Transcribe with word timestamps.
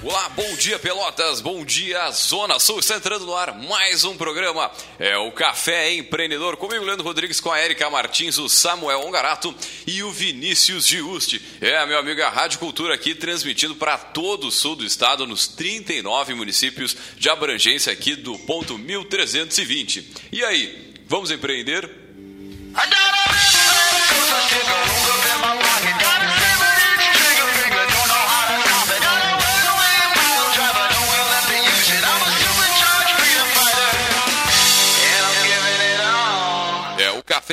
Olá, 0.00 0.28
bom 0.28 0.54
dia 0.54 0.78
Pelotas, 0.78 1.40
bom 1.40 1.64
dia 1.64 2.08
Zona 2.12 2.60
Sul, 2.60 2.78
está 2.78 2.94
entrando 2.94 3.26
no 3.26 3.34
ar 3.34 3.52
mais 3.58 4.04
um 4.04 4.16
programa, 4.16 4.70
é 4.96 5.18
o 5.18 5.32
Café 5.32 5.92
Empreendedor, 5.92 6.56
comigo 6.56 6.84
Leandro 6.84 7.04
Rodrigues, 7.04 7.40
com 7.40 7.50
a 7.50 7.60
Erika 7.60 7.90
Martins, 7.90 8.38
o 8.38 8.48
Samuel 8.48 9.00
Ongarato 9.00 9.52
e 9.88 10.04
o 10.04 10.12
Vinícius 10.12 10.86
Giusti. 10.86 11.42
É, 11.60 11.84
meu 11.84 11.98
amigo, 11.98 12.22
a 12.22 12.28
Rádio 12.28 12.60
Cultura 12.60 12.94
aqui 12.94 13.12
transmitindo 13.12 13.74
para 13.74 13.98
todo 13.98 14.46
o 14.46 14.52
sul 14.52 14.76
do 14.76 14.84
estado, 14.84 15.26
nos 15.26 15.48
39 15.48 16.32
municípios 16.32 16.96
de 17.16 17.28
abrangência 17.28 17.92
aqui 17.92 18.14
do 18.14 18.38
ponto 18.38 18.78
1320. 18.78 20.12
E 20.30 20.44
aí, 20.44 20.94
vamos 21.08 21.32
empreender? 21.32 21.90
É, 26.04 26.07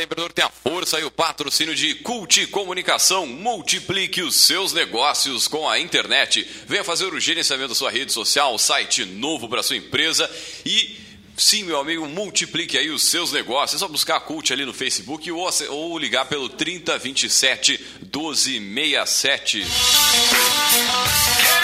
Empreendedor 0.03 0.33
tem 0.33 0.43
a 0.43 0.49
força 0.49 0.99
e 0.99 1.03
o 1.03 1.11
patrocínio 1.11 1.75
de 1.75 1.95
Cult 1.95 2.47
Comunicação. 2.47 3.25
Multiplique 3.25 4.21
os 4.21 4.35
seus 4.35 4.73
negócios 4.73 5.47
com 5.47 5.69
a 5.69 5.79
internet. 5.79 6.47
Venha 6.67 6.83
fazer 6.83 7.13
o 7.13 7.19
gerenciamento 7.19 7.69
da 7.69 7.75
sua 7.75 7.91
rede 7.91 8.11
social, 8.11 8.57
site 8.57 9.05
novo 9.05 9.47
para 9.47 9.63
sua 9.63 9.77
empresa 9.77 10.29
e 10.65 11.05
Sim, 11.37 11.63
meu 11.63 11.77
amigo, 11.77 12.07
multiplique 12.07 12.77
aí 12.77 12.89
os 12.89 13.03
seus 13.03 13.33
negócios. 13.33 13.81
É 13.81 13.85
só 13.85 13.91
buscar 13.91 14.15
a 14.15 14.21
Cult 14.21 14.53
ali 14.53 14.65
no 14.65 14.73
Facebook 14.73 15.29
ou, 15.69 15.97
ligar 15.97 16.25
pelo 16.25 16.47
3027 16.47 17.77
1267. 18.01 19.61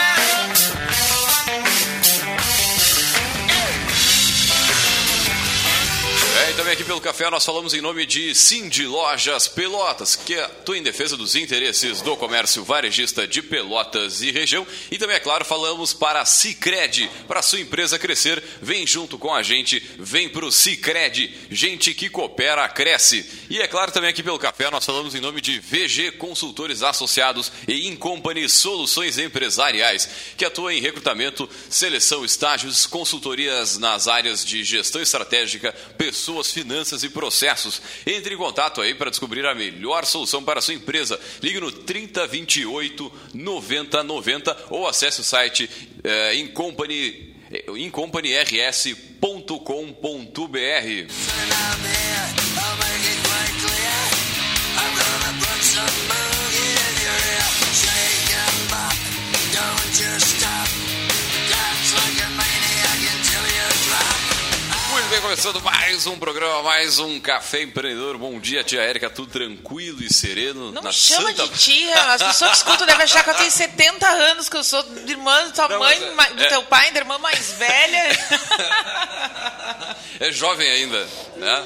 É, 0.07 0.10
e 6.51 6.53
também 6.53 6.73
aqui 6.73 6.83
pelo 6.83 6.99
café 6.99 7.29
nós 7.29 7.45
falamos 7.45 7.73
em 7.73 7.79
nome 7.79 8.05
de 8.05 8.35
Cindy 8.35 8.85
Lojas 8.85 9.47
Pelotas, 9.47 10.17
que 10.17 10.35
atua 10.37 10.77
em 10.77 10.83
defesa 10.83 11.15
dos 11.15 11.33
interesses 11.33 12.01
do 12.01 12.17
comércio 12.17 12.61
varejista 12.61 13.25
de 13.25 13.41
Pelotas 13.41 14.21
e 14.21 14.31
região. 14.31 14.67
E 14.91 14.97
também, 14.97 15.15
é 15.15 15.19
claro, 15.19 15.45
falamos 15.45 15.93
para 15.93 16.19
a 16.19 16.25
Cicred, 16.25 17.09
para 17.25 17.41
sua 17.41 17.61
empresa 17.61 17.97
crescer. 17.97 18.43
Vem 18.61 18.85
junto 18.85 19.17
com 19.17 19.33
a 19.33 19.41
gente, 19.41 19.79
vem 19.97 20.27
para 20.27 20.45
o 20.45 20.51
Cicred, 20.51 21.33
gente 21.49 21.93
que 21.93 22.09
coopera, 22.09 22.67
cresce. 22.67 23.25
E 23.49 23.61
é 23.61 23.67
claro, 23.67 23.93
também 23.93 24.09
aqui 24.09 24.21
pelo 24.21 24.37
café 24.37 24.69
nós 24.69 24.85
falamos 24.85 25.15
em 25.15 25.21
nome 25.21 25.39
de 25.39 25.57
VG 25.57 26.13
Consultores 26.17 26.83
Associados 26.83 27.49
e 27.65 27.87
Incompany 27.87 28.49
Soluções 28.49 29.17
Empresariais, 29.17 30.09
que 30.35 30.43
atua 30.43 30.73
em 30.73 30.81
recrutamento, 30.81 31.49
seleção, 31.69 32.25
estágios, 32.25 32.85
consultorias 32.85 33.77
nas 33.77 34.09
áreas 34.09 34.43
de 34.43 34.65
gestão 34.65 35.01
estratégica, 35.01 35.73
pessoas 35.97 36.40
finanças 36.49 37.03
e 37.03 37.09
processos. 37.09 37.81
Entre 38.07 38.33
em 38.33 38.37
contato 38.37 38.81
aí 38.81 38.95
para 38.95 39.09
descobrir 39.09 39.45
a 39.45 39.53
melhor 39.53 40.05
solução 40.05 40.41
para 40.43 40.59
a 40.59 40.61
sua 40.61 40.73
empresa. 40.73 41.19
Ligue 41.43 41.59
no 41.59 41.71
3028 41.71 43.11
9090 43.33 44.57
ou 44.69 44.87
acesse 44.87 45.19
o 45.19 45.23
site 45.23 45.69
é, 46.03 46.35
incompany, 46.35 47.35
começando 65.21 65.61
mais 65.61 66.07
um 66.07 66.17
programa, 66.17 66.63
mais 66.63 66.97
um 66.99 67.19
Café 67.19 67.61
Empreendedor. 67.63 68.17
Bom 68.17 68.39
dia, 68.39 68.63
tia 68.63 68.81
Érica, 68.81 69.09
tudo 69.09 69.31
tranquilo 69.31 70.01
e 70.03 70.11
sereno? 70.11 70.71
Não 70.71 70.81
na 70.81 70.91
chama 70.91 71.29
Santa... 71.29 71.47
de 71.47 71.57
tia, 71.59 71.95
as 72.13 72.21
pessoas 72.23 72.51
que 72.51 72.57
escutam 72.57 72.87
devem 72.87 73.03
achar 73.03 73.23
que 73.23 73.29
eu 73.29 73.35
tenho 73.35 73.51
70 73.51 74.07
anos, 74.07 74.49
que 74.49 74.57
eu 74.57 74.63
sou 74.63 74.83
irmã 75.07 75.45
da 75.47 75.51
tua 75.51 75.67
Não, 75.69 75.79
mãe, 75.79 75.95
é- 75.97 76.33
do 76.33 76.43
é- 76.43 76.47
teu 76.49 76.63
pai, 76.63 76.91
da 76.91 76.99
irmã 76.99 77.17
mais 77.17 77.51
velha. 77.53 78.11
É 80.19 80.31
jovem 80.31 80.69
ainda, 80.69 81.07
né? 81.37 81.65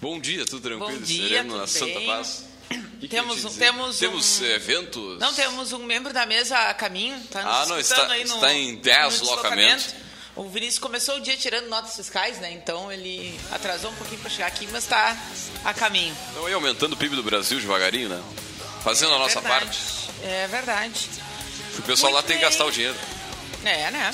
Bom 0.00 0.18
dia, 0.18 0.46
tudo 0.46 0.62
tranquilo 0.62 0.98
Bom 0.98 1.04
e 1.04 1.06
dia, 1.06 1.28
sereno 1.28 1.48
tudo 1.50 1.60
na 1.60 1.66
Santa 1.66 1.84
bem? 1.98 2.06
Paz. 2.06 2.44
Que 2.70 2.78
que 3.00 3.08
Temos 3.08 3.40
te 3.40 3.46
um- 3.46 3.54
temos 3.58 3.98
temos 3.98 4.40
um- 4.40 4.44
eventos? 4.46 5.18
Não, 5.18 5.34
temos 5.34 5.72
um 5.72 5.80
membro 5.84 6.14
da 6.14 6.24
mesa 6.24 6.56
a 6.56 6.72
caminho, 6.72 7.20
tá 7.30 7.42
nos 7.42 7.54
Ah, 7.54 7.66
não, 7.66 7.78
está- 7.78 8.06
aí 8.10 8.24
no, 8.24 8.34
está 8.36 8.52
em 8.54 8.76
deslocamento. 8.76 9.84
O 10.34 10.48
Vinícius 10.48 10.78
começou 10.78 11.16
o 11.16 11.20
dia 11.20 11.36
tirando 11.36 11.68
notas 11.68 11.94
fiscais, 11.94 12.38
né? 12.38 12.52
Então 12.52 12.90
ele 12.90 13.38
atrasou 13.50 13.90
um 13.90 13.94
pouquinho 13.94 14.20
para 14.20 14.30
chegar 14.30 14.46
aqui, 14.46 14.66
mas 14.72 14.84
está 14.84 15.14
a 15.64 15.74
caminho. 15.74 16.16
Estão 16.28 16.46
aí 16.46 16.54
aumentando 16.54 16.94
o 16.94 16.96
PIB 16.96 17.16
do 17.16 17.22
Brasil 17.22 17.60
devagarinho, 17.60 18.08
né? 18.08 18.22
Fazendo 18.82 19.12
a 19.14 19.18
nossa 19.18 19.38
É 19.38 19.42
verdade, 19.42 19.64
parte. 19.66 19.80
É 20.22 20.46
verdade. 20.48 21.08
O 21.78 21.82
pessoal 21.82 22.12
lá 22.12 22.18
Muito 22.20 22.28
tem 22.28 22.36
que 22.38 22.42
bem. 22.42 22.50
gastar 22.50 22.64
o 22.64 22.70
dinheiro. 22.70 22.96
É, 23.64 23.90
né? 23.90 24.10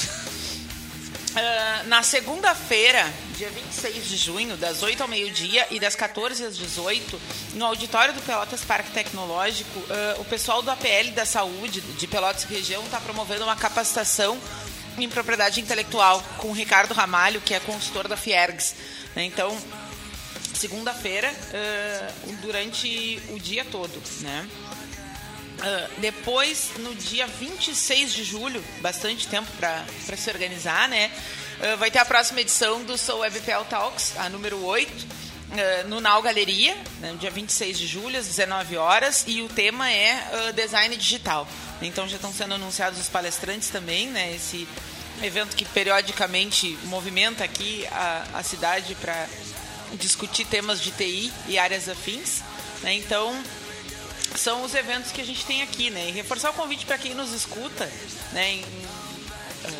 Ah, 1.37 1.83
na 1.87 2.03
segunda-feira, 2.03 3.13
dia 3.37 3.49
26 3.51 4.09
de 4.09 4.17
junho, 4.17 4.57
das 4.57 4.83
8 4.83 5.01
ao 5.03 5.09
meio-dia 5.09 5.67
e 5.71 5.79
das 5.79 5.95
14 5.95 6.45
às 6.45 6.57
18, 6.57 7.21
no 7.55 7.65
auditório 7.67 8.13
do 8.13 8.21
Pelotas 8.23 8.65
Parque 8.65 8.91
Tecnológico, 8.91 9.83
ah, 9.89 10.17
o 10.19 10.25
pessoal 10.25 10.63
do 10.63 10.71
APL 10.71 11.13
da 11.15 11.25
Saúde 11.25 11.81
de 11.81 12.07
Pelotas 12.09 12.43
Região 12.45 12.83
está 12.85 12.99
promovendo 13.01 13.45
uma 13.45 13.55
capacitação 13.57 14.37
em 15.05 15.09
propriedade 15.09 15.61
intelectual 15.61 16.23
com 16.39 16.49
o 16.49 16.53
Ricardo 16.53 16.95
Ramalho, 16.95 17.41
que 17.41 17.55
é 17.55 17.61
consultor 17.61 18.09
da 18.09 18.17
Fiergs. 18.17 18.75
né? 19.15 19.25
Então, 19.25 19.57
segunda-feira, 20.55 21.33
ah, 21.55 22.13
durante 22.43 23.21
o 23.31 23.39
dia 23.39 23.65
todo, 23.65 24.03
né? 24.21 24.49
Ah, 25.61 25.89
depois, 25.99 26.71
no 26.79 26.95
dia 26.95 27.27
26 27.27 28.13
de 28.13 28.25
julho, 28.25 28.65
bastante 28.81 29.27
tempo 29.29 29.49
para 29.59 30.17
se 30.17 30.31
organizar, 30.31 30.89
né? 30.89 31.11
Ah, 31.61 31.77
vai 31.77 31.91
ter 31.91 31.99
a 31.99 32.05
próxima 32.05 32.41
edição 32.41 32.83
do 32.85 32.97
Soul 32.97 33.21
WebPL 33.21 33.65
Talks, 33.69 34.15
a 34.17 34.29
número 34.29 34.65
8, 34.65 34.93
ah, 35.53 35.85
no 35.85 36.01
Nau 36.01 36.21
Galeria, 36.23 36.77
né, 37.01 37.17
dia 37.19 37.31
26 37.31 37.79
de 37.79 37.87
julho, 37.87 38.19
às 38.19 38.27
19 38.27 38.77
horas, 38.77 39.25
e 39.27 39.43
o 39.43 39.49
tema 39.49 39.91
é 39.91 40.13
ah, 40.13 40.53
design 40.53 40.97
digital. 40.97 41.49
Então 41.81 42.09
já 42.09 42.17
estão 42.17 42.33
sendo 42.33 42.55
anunciados 42.55 42.99
os 42.99 43.09
palestrantes 43.09 43.69
também, 43.69 44.09
né? 44.09 44.35
Esse 44.35 44.67
evento 45.23 45.57
que 45.57 45.65
periodicamente 45.65 46.79
movimenta 46.85 47.45
aqui 47.45 47.87
a, 47.91 48.27
a 48.35 48.43
cidade 48.43 48.95
para 48.97 49.27
discutir 49.95 50.45
temas 50.45 50.81
de 50.81 50.91
TI 50.91 51.33
e 51.47 51.59
áreas 51.59 51.89
afins. 51.89 52.43
Né? 52.83 52.95
Então, 52.95 53.43
são 54.37 54.63
os 54.63 54.75
eventos 54.75 55.11
que 55.11 55.21
a 55.21 55.25
gente 55.25 55.45
tem 55.45 55.63
aqui, 55.63 55.91
né? 55.91 56.09
E 56.09 56.13
reforçar 56.13 56.51
o 56.51 56.55
convite 56.55 56.85
para 56.85 56.99
quem 56.99 57.15
nos 57.15 57.33
escuta, 57.33 57.91
né? 58.33 58.53
Em 58.55 58.65
eh, 59.65 59.71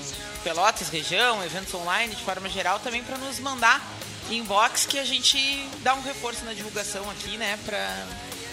Pelotas, 0.43 0.89
região, 0.89 1.45
eventos 1.45 1.75
online, 1.75 2.15
de 2.15 2.23
forma 2.23 2.49
geral, 2.49 2.79
também 2.81 3.03
para 3.03 3.19
nos 3.19 3.39
mandar 3.39 3.85
inbox 4.31 4.87
que 4.87 4.99
a 4.99 5.05
gente 5.05 5.39
dá 5.83 5.95
um 5.95 6.03
reforço 6.03 6.45
na 6.45 6.53
divulgação 6.53 7.09
aqui, 7.11 7.37
né? 7.37 7.59
Para 7.65 8.07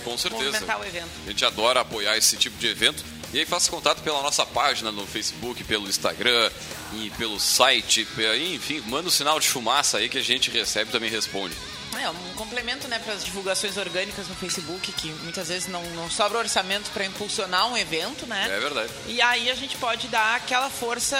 Com 0.03 0.17
certeza. 0.17 0.43
movimentar 0.43 0.79
o 0.79 0.85
evento. 0.85 1.09
A 1.25 1.29
gente 1.29 1.45
adora 1.45 1.81
apoiar 1.81 2.17
esse 2.17 2.37
tipo 2.37 2.57
de 2.57 2.67
evento. 2.67 3.03
E 3.33 3.39
aí 3.39 3.45
faça 3.45 3.69
contato 3.69 4.01
pela 4.01 4.21
nossa 4.21 4.45
página 4.45 4.91
no 4.91 5.05
Facebook, 5.05 5.63
pelo 5.65 5.89
Instagram 5.89 6.49
e 6.93 7.09
pelo 7.17 7.39
site. 7.39 8.07
Enfim, 8.53 8.81
manda 8.87 9.07
um 9.07 9.11
sinal 9.11 9.39
de 9.39 9.47
fumaça 9.49 9.97
aí 9.97 10.07
que 10.07 10.17
a 10.17 10.23
gente 10.23 10.49
recebe 10.49 10.89
e 10.89 10.91
também 10.91 11.09
responde. 11.09 11.53
É, 11.99 12.09
um 12.09 12.33
complemento 12.35 12.87
né, 12.87 12.99
para 12.99 13.13
as 13.13 13.23
divulgações 13.23 13.77
orgânicas 13.77 14.27
no 14.27 14.35
Facebook, 14.35 14.91
que 14.91 15.07
muitas 15.23 15.47
vezes 15.47 15.67
não, 15.67 15.81
não 15.91 16.09
sobra 16.09 16.39
orçamento 16.39 16.89
para 16.91 17.05
impulsionar 17.05 17.67
um 17.67 17.77
evento, 17.77 18.25
né? 18.27 18.47
É 18.51 18.59
verdade. 18.59 18.91
E 19.07 19.21
aí 19.21 19.49
a 19.49 19.55
gente 19.55 19.77
pode 19.77 20.07
dar 20.07 20.35
aquela 20.35 20.69
força 20.69 21.17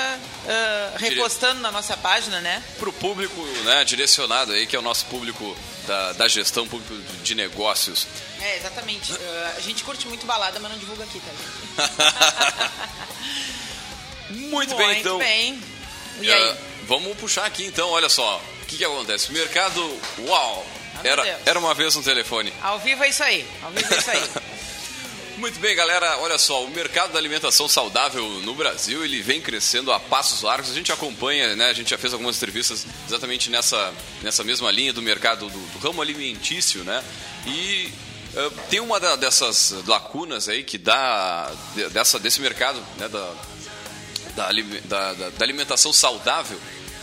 ah, 0.47 0.93
repostando 0.97 1.61
na 1.61 1.71
nossa 1.71 1.95
página, 1.97 2.41
né? 2.41 2.63
Para 2.77 2.89
o 2.89 2.93
público 2.93 3.41
né, 3.63 3.83
direcionado 3.85 4.51
aí, 4.51 4.65
que 4.67 4.75
é 4.75 4.79
o 4.79 4.81
nosso 4.81 5.05
público 5.05 5.55
da, 5.87 6.13
da 6.13 6.27
gestão 6.27 6.67
público 6.67 6.93
de 7.23 7.35
negócios. 7.35 8.07
É, 8.41 8.57
exatamente. 8.57 9.13
Ah, 9.13 9.53
a 9.57 9.61
gente 9.61 9.83
curte 9.83 10.07
muito 10.07 10.25
balada, 10.25 10.59
mas 10.59 10.71
não 10.71 10.77
divulga 10.77 11.03
aqui, 11.03 11.21
tá? 11.21 11.89
Muito, 14.29 14.75
bem, 14.75 14.99
então. 14.99 15.17
bem. 15.19 15.61
E 16.21 16.31
Ah, 16.31 16.35
aí? 16.35 16.55
vamos 16.87 17.15
puxar 17.17 17.45
aqui 17.45 17.65
então, 17.65 17.89
olha 17.89 18.09
só. 18.09 18.41
O 18.75 18.77
que, 18.77 18.83
que 18.83 18.91
acontece? 18.91 19.29
O 19.29 19.33
mercado. 19.33 19.99
Uau! 20.19 20.65
Ah, 20.95 20.99
Era, 21.03 21.39
era 21.45 21.57
uma 21.59 21.73
vez 21.73 21.95
um 21.95 22.01
telefone. 22.03 22.51
Ao 22.61 22.77
vivo 22.79 23.03
é 23.05 23.09
isso 23.09 23.23
aí. 23.23 23.47
Ao 23.63 23.71
vivo 23.71 23.93
é 23.93 23.97
isso 23.97 24.11
aí. 24.11 24.21
Muito 25.37 25.59
bem, 25.59 25.75
galera. 25.75 26.17
Olha 26.19 26.37
só, 26.37 26.63
o 26.63 26.69
mercado 26.69 27.11
da 27.13 27.19
alimentação 27.19 27.67
saudável 27.69 28.23
no 28.41 28.53
Brasil 28.53 29.03
ele 29.03 29.21
vem 29.21 29.39
crescendo 29.41 29.91
a 29.93 29.99
passos 29.99 30.41
largos. 30.41 30.71
A 30.71 30.73
gente 30.73 30.91
acompanha, 30.91 31.55
né? 31.55 31.69
A 31.69 31.73
gente 31.73 31.89
já 31.89 31.97
fez 31.97 32.11
algumas 32.13 32.35
entrevistas 32.37 32.85
exatamente 33.07 33.49
nessa, 33.49 33.93
nessa 34.21 34.43
mesma 34.43 34.69
linha 34.71 34.91
do 34.93 35.01
mercado 35.01 35.49
do, 35.49 35.57
do 35.59 35.79
ramo 35.79 36.01
alimentício, 36.01 36.83
né? 36.83 37.03
E 37.45 37.91
eh, 38.35 38.49
tem 38.69 38.79
uma 38.81 38.99
da- 38.99 39.15
dessas 39.17 39.73
lacunas 39.87 40.47
aí 40.49 40.63
que 40.63 40.77
dá 40.77 41.49
de- 41.75 41.89
dessa, 41.89 42.17
desse 42.19 42.39
mercado, 42.41 42.79
né? 42.97 43.07
Da, 43.09 43.33
da, 44.35 44.51
da, 45.13 45.29
da 45.29 45.45
alimentação 45.45 45.91
saudável, 45.93 46.59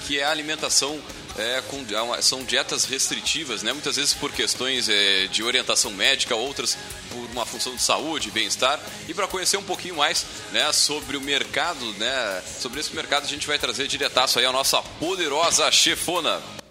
que 0.06 0.19
é 0.19 0.24
a 0.24 0.30
alimentação 0.30 1.00
é, 1.38 1.62
com, 1.62 1.84
são 2.20 2.44
dietas 2.44 2.84
restritivas, 2.84 3.62
né? 3.62 3.73
muitas 3.73 3.96
vezes 3.96 4.14
por 4.14 4.32
questões 4.32 4.88
é, 4.88 5.26
de 5.26 5.43
orientação 5.43 5.90
médica, 5.90 6.34
outras 6.34 6.76
por 7.11 7.31
uma 7.31 7.46
função 7.46 7.75
de 7.75 7.82
saúde, 7.82 8.31
bem-estar. 8.31 8.81
E 9.08 9.14
para 9.14 9.26
conhecer 9.26 9.56
um 9.56 9.62
pouquinho 9.62 9.96
mais 9.96 10.25
né, 10.52 10.73
sobre 10.73 11.17
o 11.17 11.20
mercado, 11.20 11.84
né, 11.94 12.43
sobre 12.61 12.81
esse 12.81 12.94
mercado, 12.94 13.25
a 13.25 13.29
gente 13.29 13.46
vai 13.46 13.58
trazer 13.58 13.87
diretaço 13.87 14.38
aí 14.38 14.44
a 14.44 14.52
nossa 14.52 14.82
poderosa 14.99 15.70
chefona. 15.70 16.62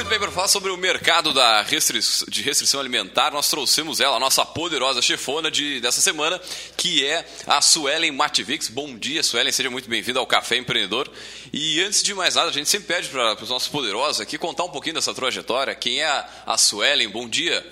Muito 0.00 0.08
bem, 0.08 0.18
para 0.18 0.30
falar 0.30 0.48
sobre 0.48 0.70
o 0.70 0.78
mercado 0.78 1.30
da 1.30 1.62
de 1.62 2.40
restrição 2.40 2.80
alimentar, 2.80 3.30
nós 3.32 3.50
trouxemos 3.50 4.00
ela, 4.00 4.16
a 4.16 4.18
nossa 4.18 4.46
poderosa 4.46 5.02
chefona 5.02 5.50
de, 5.50 5.78
dessa 5.78 6.00
semana, 6.00 6.40
que 6.74 7.04
é 7.04 7.22
a 7.46 7.60
Suelen 7.60 8.10
Mativix. 8.10 8.68
Bom 8.68 8.96
dia, 8.96 9.22
Suelen, 9.22 9.52
seja 9.52 9.68
muito 9.68 9.90
bem-vinda 9.90 10.18
ao 10.18 10.26
Café 10.26 10.56
Empreendedor. 10.56 11.06
E 11.52 11.82
antes 11.82 12.02
de 12.02 12.14
mais 12.14 12.36
nada, 12.36 12.48
a 12.48 12.52
gente 12.52 12.70
sempre 12.70 12.94
pede 12.94 13.10
para 13.10 13.42
os 13.42 13.50
nossos 13.50 13.68
poderosos 13.68 14.22
aqui 14.22 14.38
contar 14.38 14.64
um 14.64 14.70
pouquinho 14.70 14.94
dessa 14.94 15.12
trajetória. 15.12 15.74
Quem 15.74 16.00
é 16.00 16.06
a, 16.06 16.26
a 16.46 16.56
Suelen? 16.56 17.10
Bom 17.10 17.28
dia. 17.28 17.62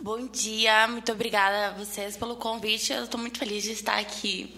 Bom 0.00 0.26
dia, 0.26 0.88
muito 0.88 1.12
obrigada 1.12 1.66
a 1.66 1.70
vocês 1.72 2.16
pelo 2.16 2.36
convite. 2.36 2.94
Eu 2.94 3.04
estou 3.04 3.20
muito 3.20 3.38
feliz 3.38 3.62
de 3.62 3.72
estar 3.72 3.98
aqui. 3.98 4.54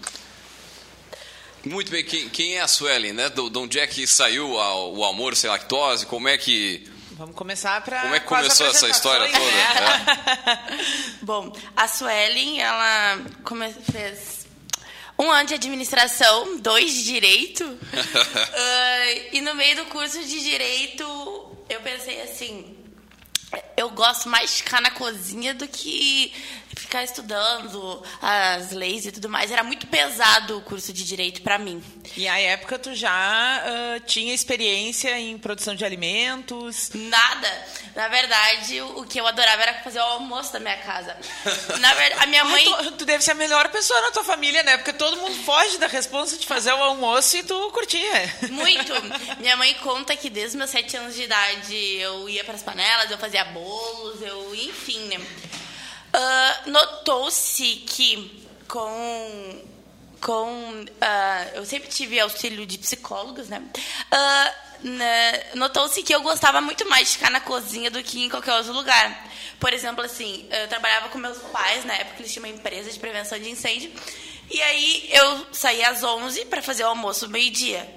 Muito 1.65 1.91
bem, 1.91 2.05
quem, 2.05 2.29
quem 2.29 2.57
é 2.57 2.61
a 2.61 2.69
Suelen, 2.69 3.13
né? 3.15 3.29
De 3.29 3.41
onde 3.59 3.81
é 3.81 3.87
que 3.89 4.07
saiu 4.07 4.53
o 4.53 5.05
amor 5.05 5.35
sem 5.35 5.51
lactose? 5.51 6.07
Como 6.07 6.29
é 6.29 6.39
que 6.39 6.89
Vamos 7.21 7.37
começar 7.37 7.79
para. 7.83 8.01
Como 8.01 8.15
é 8.15 8.21
que 8.21 8.25
começou 8.25 8.67
essa 8.67 8.89
história 8.89 9.31
toda? 9.31 9.45
Né? 9.45 10.79
Bom, 11.21 11.55
a 11.77 11.87
Suelen, 11.87 12.63
ela 12.63 13.19
come... 13.45 13.71
fez 13.93 14.47
um 15.19 15.31
ano 15.31 15.49
de 15.49 15.53
administração, 15.53 16.57
dois 16.61 16.95
de 16.95 17.05
direito. 17.05 17.63
uh, 17.63 17.79
e 19.37 19.43
no 19.43 19.55
meio 19.55 19.77
do 19.77 19.85
curso 19.91 20.19
de 20.25 20.41
direito, 20.41 21.05
eu 21.69 21.83
pensei 21.83 22.23
assim: 22.23 22.75
eu 23.81 23.91
gosto 23.91 24.29
mais 24.29 24.51
de 24.51 24.57
ficar 24.59 24.81
na 24.81 24.91
cozinha 24.91 25.55
do 25.55 25.67
que 25.67 26.33
ficar 26.77 27.03
estudando 27.03 28.03
as 28.21 28.71
leis 28.71 29.07
e 29.07 29.13
tudo 29.13 29.29
mais. 29.29 29.51
Era 29.51 29.63
muito 29.63 29.87
pesado 29.87 30.59
o 30.59 30.63
curso 30.63 30.93
de 30.93 31.05
direito 31.05 31.43
para 31.43 31.59
mim. 31.59 31.83
E 32.17 32.29
à 32.29 32.39
época 32.39 32.79
tu 32.79 32.95
já 32.95 33.11
uh, 33.65 34.01
tinha 34.01 34.35
experiência 34.35 35.19
em 35.19 35.39
produção 35.39 35.75
de 35.75 35.85
alimentos? 35.85 36.91
Nada. 36.95 37.67
Na 37.95 38.09
verdade, 38.09 38.81
o 38.83 39.05
que 39.05 39.21
eu 39.21 39.27
adorava 39.27 39.63
era 39.63 39.75
fazer 39.83 39.99
o 39.99 40.03
almoço 40.03 40.53
da 40.53 40.61
minha 40.61 40.77
casa. 40.79 41.17
Na 41.81 41.95
verdade, 41.95 42.23
a 42.23 42.27
minha 42.27 42.45
mãe. 42.45 42.65
Ai, 42.77 42.85
tu, 42.85 42.93
tu, 42.93 43.05
deve 43.05 43.23
ser 43.23 43.33
a 43.33 43.35
melhor 43.35 43.69
pessoa 43.71 44.01
na 44.01 44.11
tua 44.11 44.25
família, 44.25 44.63
né? 44.63 44.77
Porque 44.77 44.93
todo 44.93 45.17
mundo 45.17 45.35
foge 45.45 45.79
da 45.79 45.87
resposta 45.87 46.37
de 46.37 46.47
fazer 46.47 46.73
o 46.73 46.83
almoço 46.83 47.37
e 47.37 47.43
tu 47.43 47.71
curtia. 47.73 48.35
Muito. 48.51 48.93
Minha 49.41 49.57
mãe 49.57 49.75
conta 49.75 50.17
que 50.17 50.31
desde 50.31 50.57
meus 50.57 50.71
sete 50.71 50.97
anos 50.97 51.15
de 51.15 51.23
idade 51.23 51.75
eu 51.75 52.29
ia 52.29 52.45
para 52.45 52.55
as 52.55 52.63
panelas, 52.63 53.11
eu 53.11 53.19
fazia 53.19 53.45
bolos, 53.71 54.21
eu, 54.23 54.55
enfim, 54.55 54.99
né? 55.07 55.19
Uh, 55.19 56.71
Notou-se 56.71 57.77
que 57.87 58.49
com 58.67 59.71
com 60.21 60.83
uh, 60.83 61.55
eu 61.55 61.65
sempre 61.65 61.89
tive 61.89 62.21
auxílio 62.21 62.67
de 62.67 62.79
psicólogos, 62.79 63.49
né? 63.49 63.63
Uh, 64.13 64.71
Notou-se 65.55 66.03
que 66.03 66.15
eu 66.15 66.23
gostava 66.23 66.61
muito 66.61 66.89
mais 66.89 67.09
de 67.09 67.15
ficar 67.15 67.31
na 67.31 67.41
cozinha 67.41 67.91
do 67.91 68.03
que 68.03 68.25
em 68.25 68.29
qualquer 68.29 68.55
outro 68.55 68.73
lugar. 68.73 69.29
Por 69.59 69.73
exemplo, 69.73 70.03
assim, 70.03 70.49
eu 70.51 70.69
trabalhava 70.69 71.11
com 71.11 71.19
meus 71.19 71.39
pais 71.39 71.85
na 71.85 71.95
época 71.95 72.17
eles 72.21 72.33
tinham 72.33 72.47
uma 72.47 72.55
empresa 72.55 72.91
de 72.91 72.99
prevenção 72.99 73.39
de 73.39 73.51
incêndio. 73.51 73.93
E 74.51 74.61
aí 74.63 75.09
eu 75.13 75.47
saía 75.53 75.91
às 75.91 76.03
11 76.03 76.47
para 76.47 76.63
fazer 76.63 76.83
o 76.85 76.89
almoço 76.89 77.29
meio-dia. 77.29 77.89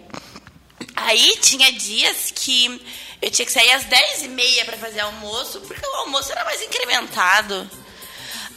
Aí 0.96 1.38
tinha 1.42 1.72
dias 1.72 2.32
que 2.34 2.82
eu 3.22 3.32
tinha 3.32 3.46
que 3.46 3.52
sair 3.52 3.72
às 3.72 3.86
10 3.86 4.24
e 4.24 4.28
meia 4.28 4.66
para 4.66 4.78
fazer 4.78 5.00
almoço, 5.00 5.62
porque 5.62 5.86
o 5.86 5.96
almoço 6.00 6.32
era 6.32 6.44
mais 6.44 6.62
incrementado. 6.62 7.70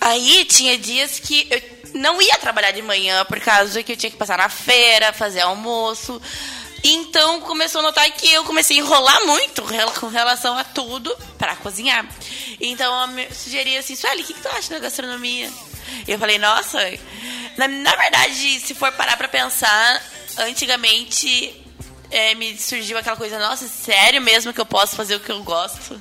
Aí 0.01 0.45
tinha 0.45 0.77
dias 0.77 1.19
que 1.19 1.47
eu 1.51 1.63
não 1.95 2.21
ia 2.21 2.37
trabalhar 2.39 2.73
de 2.73 2.83
manhã 2.83 3.25
por 3.25 3.41
causa 3.41 3.83
que 3.83 3.93
eu 3.93 3.97
tinha 3.97 4.11
que 4.11 4.17
passar 4.17 4.39
na 4.39 4.49
feira, 4.49 5.13
fazer 5.13 5.41
almoço. 5.41 6.21
Então 6.85 7.41
começou 7.41 7.81
a 7.81 7.83
notar 7.83 8.11
que 8.13 8.33
eu 8.33 8.45
comecei 8.45 8.77
a 8.77 8.81
enrolar 8.81 9.27
muito 9.27 9.63
com 9.99 10.09
relação 10.09 10.57
a 10.57 10.65
tudo 10.65 11.17
para 11.39 11.57
cozinhar. 11.57 12.07
Então 12.61 13.19
eu 13.19 13.35
sugeria 13.35 13.81
assim, 13.81 13.97
Sueli, 13.97 14.23
o 14.23 14.25
que, 14.25 14.35
que 14.35 14.43
tu 14.43 14.49
acha 14.49 14.71
da 14.71 14.79
gastronomia? 14.79 15.51
E 16.07 16.13
eu 16.13 16.19
falei, 16.19 16.39
nossa, 16.39 16.79
na, 17.57 17.67
na 17.67 17.97
verdade, 17.97 18.61
se 18.61 18.75
for 18.75 18.93
parar 18.93 19.17
para 19.17 19.29
pensar, 19.29 20.03
antigamente 20.39 21.66
é, 22.11 22.35
me 22.35 22.57
surgiu 22.59 22.99
aquela 22.99 23.17
coisa, 23.17 23.39
nossa, 23.39 23.67
sério 23.69 24.21
mesmo 24.21 24.53
que 24.53 24.61
eu 24.61 24.67
posso 24.67 24.97
fazer 24.97 25.17
o 25.17 25.21
que 25.21 25.31
eu 25.31 25.43
gosto? 25.43 26.01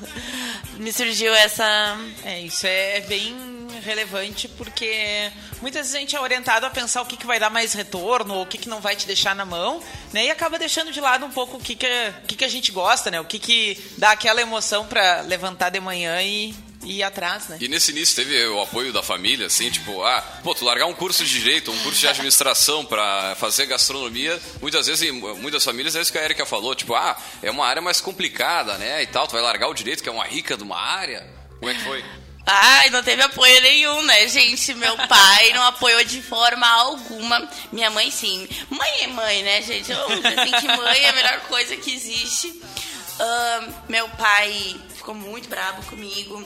me 0.78 0.92
surgiu 0.92 1.34
essa. 1.34 1.98
É, 2.24 2.42
isso 2.42 2.66
é 2.68 3.02
bem 3.02 3.56
relevante 3.84 4.48
porque 4.48 5.31
muitas 5.62 5.81
vezes 5.84 5.96
a 5.96 6.00
gente 6.00 6.16
é 6.16 6.19
orientado 6.19 6.66
a 6.66 6.69
pensar 6.69 7.02
o 7.02 7.06
que, 7.06 7.18
que 7.18 7.25
vai 7.25 7.40
dar 7.40 7.50
mais 7.50 7.74
retorno, 7.74 8.42
o 8.42 8.46
que, 8.46 8.57
que 8.57 8.69
não 8.69 8.81
vai 8.81 8.96
te 8.96 9.06
deixar 9.06 9.36
na 9.36 9.46
mão, 9.46 9.81
né? 10.12 10.25
E 10.25 10.31
acaba 10.31 10.57
deixando 10.57 10.92
de 10.92 11.00
lado 11.00 11.25
um 11.25 11.31
pouco 11.31 11.57
o 11.57 11.60
que, 11.60 11.75
que, 11.75 11.88
o 12.24 12.28
que, 12.28 12.36
que 12.36 12.46
a 12.46 12.50
gente 12.50 12.72
gosta, 12.72 13.12
né? 13.12 13.19
O 13.19 13.25
que, 13.25 13.38
que 13.38 13.80
dá 13.98 14.12
aquela 14.12 14.42
emoção 14.42 14.86
para 14.86 15.22
levantar 15.22 15.69
de 15.69 15.80
manhã 15.80 16.22
e, 16.22 16.56
ir 16.86 17.04
atrás, 17.04 17.48
né? 17.50 17.58
E 17.60 17.68
nesse 17.68 17.92
início 17.92 18.16
teve 18.16 18.46
o 18.48 18.62
apoio 18.62 18.94
da 18.94 19.04
família, 19.04 19.48
assim, 19.48 19.70
tipo, 19.70 20.04
ah, 20.04 20.22
pô, 20.44 20.54
tu 20.54 20.64
largar 20.64 20.86
um 20.86 20.94
curso 20.94 21.24
de 21.24 21.40
direito, 21.40 21.72
um 21.72 21.80
curso 21.80 22.00
de 22.00 22.08
administração 22.08 22.86
para 22.86 23.36
fazer 23.36 23.66
gastronomia, 23.66 24.40
muitas 24.62 24.88
vezes, 24.88 25.12
muitas 25.12 25.64
famílias, 25.64 25.96
é 25.96 26.02
isso 26.02 26.12
que 26.12 26.18
a 26.18 26.24
Erika 26.24 26.46
falou, 26.46 26.76
tipo, 26.76 26.94
ah, 26.96 27.18
é 27.42 27.50
uma 27.52 27.66
área 27.66 27.82
mais 27.82 28.00
complicada, 28.00 28.78
né, 28.78 29.04
e 29.04 29.08
tal, 29.08 29.28
tu 29.28 29.34
vai 29.34 29.42
largar 29.42 29.68
o 29.68 29.74
direito, 29.74 30.04
que 30.04 30.10
é 30.10 30.12
uma 30.12 30.26
rica 30.26 30.56
de 30.56 30.64
uma 30.64 30.78
área. 30.78 31.28
Como 31.60 31.72
é 31.72 31.74
que 31.74 31.84
foi? 31.84 32.04
Ai, 32.46 32.92
não 32.92 33.02
teve 33.02 33.24
apoio 33.24 33.60
nenhum, 33.62 34.04
né, 34.04 34.28
gente? 34.28 34.72
Meu 34.76 34.96
pai 35.08 35.52
não 35.54 35.64
apoiou 35.64 36.04
de 36.04 36.22
forma 36.22 36.68
alguma. 36.68 37.50
Minha 37.72 37.90
mãe, 37.90 38.12
sim. 38.12 38.48
Mãe 38.70 38.92
é 39.02 39.08
mãe, 39.08 39.42
né, 39.42 39.62
gente? 39.63 39.92
Eu 39.92 40.00
assim 40.00 40.51
que 40.62 40.68
mãe 40.68 41.00
é 41.01 41.10
a 41.10 41.13
melhor 41.13 41.39
coisa 41.42 41.75
que 41.75 41.92
existe. 41.92 42.50
Uh, 42.50 43.74
meu 43.89 44.08
pai 44.10 44.75
ficou 45.06 45.14
muito 45.14 45.48
bravo 45.48 45.86
comigo. 45.86 46.44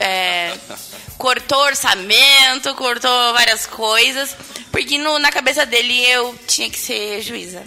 É, 0.00 0.52
cortou 1.16 1.58
orçamento, 1.60 2.74
cortou 2.74 3.32
várias 3.32 3.64
coisas. 3.64 4.36
Porque 4.72 4.98
no, 4.98 5.20
na 5.20 5.30
cabeça 5.30 5.64
dele 5.64 6.04
eu 6.06 6.36
tinha 6.48 6.68
que 6.68 6.78
ser 6.78 7.22
juíza. 7.22 7.62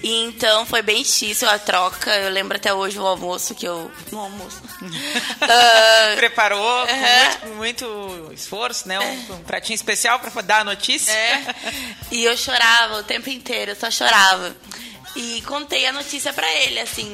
E 0.00 0.22
então 0.22 0.64
foi 0.64 0.80
bem 0.80 1.02
difícil 1.02 1.50
a 1.50 1.58
troca. 1.58 2.14
Eu 2.16 2.30
lembro 2.30 2.56
até 2.56 2.72
hoje 2.72 2.98
o 2.98 3.06
almoço 3.06 3.54
que 3.54 3.66
eu. 3.66 3.90
No 4.12 4.20
almoço. 4.20 4.62
uh, 4.80 6.14
Preparou 6.16 6.84
uh 6.84 6.86
-huh. 6.86 7.40
com 7.40 7.46
muito, 7.56 7.84
muito, 7.84 8.32
esforço, 8.32 8.86
né? 8.86 8.98
Um, 9.00 9.34
um 9.34 9.42
pratinho 9.42 9.74
especial 9.74 10.20
para 10.20 10.40
dar 10.40 10.60
a 10.60 10.64
notícia. 10.64 11.10
É. 11.10 11.54
E 12.12 12.24
eu 12.24 12.36
chorava 12.36 12.98
o 12.98 13.02
tempo 13.02 13.28
inteiro, 13.28 13.72
eu 13.72 13.76
só 13.76 13.90
chorava. 13.90 14.56
E 15.16 15.42
contei 15.42 15.84
a 15.84 15.92
notícia 15.92 16.32
para 16.32 16.48
ele, 16.48 16.78
assim. 16.78 17.12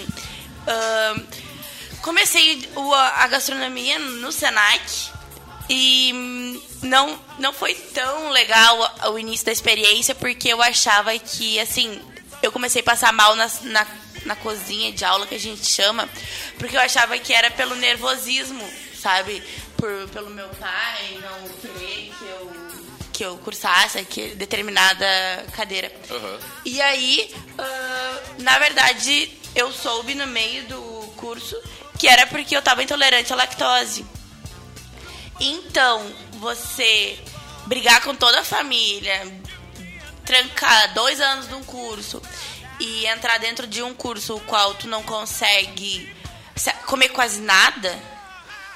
Uh, 0.67 1.44
comecei 2.05 2.69
a 3.17 3.27
gastronomia 3.29 3.99
no 3.99 4.31
Senac 4.31 5.11
e 5.71 6.61
não, 6.83 7.19
não 7.39 7.51
foi 7.51 7.75
tão 7.75 8.29
legal 8.29 8.95
o 9.11 9.19
início 9.19 9.47
da 9.47 9.53
experiência 9.53 10.15
porque 10.15 10.51
eu 10.51 10.61
achava 10.61 11.19
que, 11.19 11.59
assim, 11.59 11.99
eu 12.43 12.53
comecei 12.53 12.83
a 12.83 12.85
passar 12.85 13.11
mal 13.11 13.35
na, 13.35 13.51
na, 13.63 13.87
na 14.27 14.37
cozinha 14.37 14.93
de 14.93 15.03
aula, 15.03 15.27
que 15.27 15.35
a 15.35 15.41
gente 15.41 15.65
chama, 15.65 16.07
porque 16.59 16.77
eu 16.77 16.81
achava 16.81 17.17
que 17.17 17.33
era 17.33 17.51
pelo 17.51 17.75
nervosismo, 17.75 18.69
sabe? 18.95 19.43
Por, 19.75 20.07
pelo 20.11 20.29
meu 20.29 20.49
pai 20.51 21.19
não 21.23 21.49
querer 21.59 22.13
que 22.19 22.25
eu 22.25 22.65
que 23.15 23.25
eu 23.25 23.39
cursasse 23.39 24.05
que, 24.07 24.35
determinada 24.35 25.07
cadeira. 25.53 25.91
Uhum. 26.11 26.39
E 26.65 26.83
aí, 26.83 27.33
uh, 27.53 28.43
na 28.43 28.59
verdade, 28.59 29.31
eu 29.55 29.73
soube 29.73 30.17
no 30.17 30.27
meio 30.27 30.65
do 30.65 31.13
curso 31.17 31.57
que 32.05 32.09
era 32.09 32.27
porque 32.27 32.55
eu 32.55 32.59
estava 32.59 32.83
intolerante 32.83 33.33
à 33.33 33.37
lactose. 33.37 34.05
Então, 35.41 36.07
você 36.35 37.19
brigar 37.65 38.03
com 38.03 38.15
toda 38.15 38.41
a 38.41 38.45
família, 38.45 39.27
trancar 40.23 40.93
dois 40.93 41.19
anos 41.19 41.49
de 41.49 41.55
um 41.55 41.65
curso 41.65 42.21
e 42.79 43.07
entrar 43.07 43.39
dentro 43.39 43.67
de 43.67 43.83
um 43.83 43.95
curso 43.95 44.35
o 44.37 44.41
qual 44.41 44.75
tu 44.75 44.87
não 44.87 45.03
consegue 45.03 46.13
comer 46.85 47.09
quase 47.09 47.41
nada, 47.41 47.99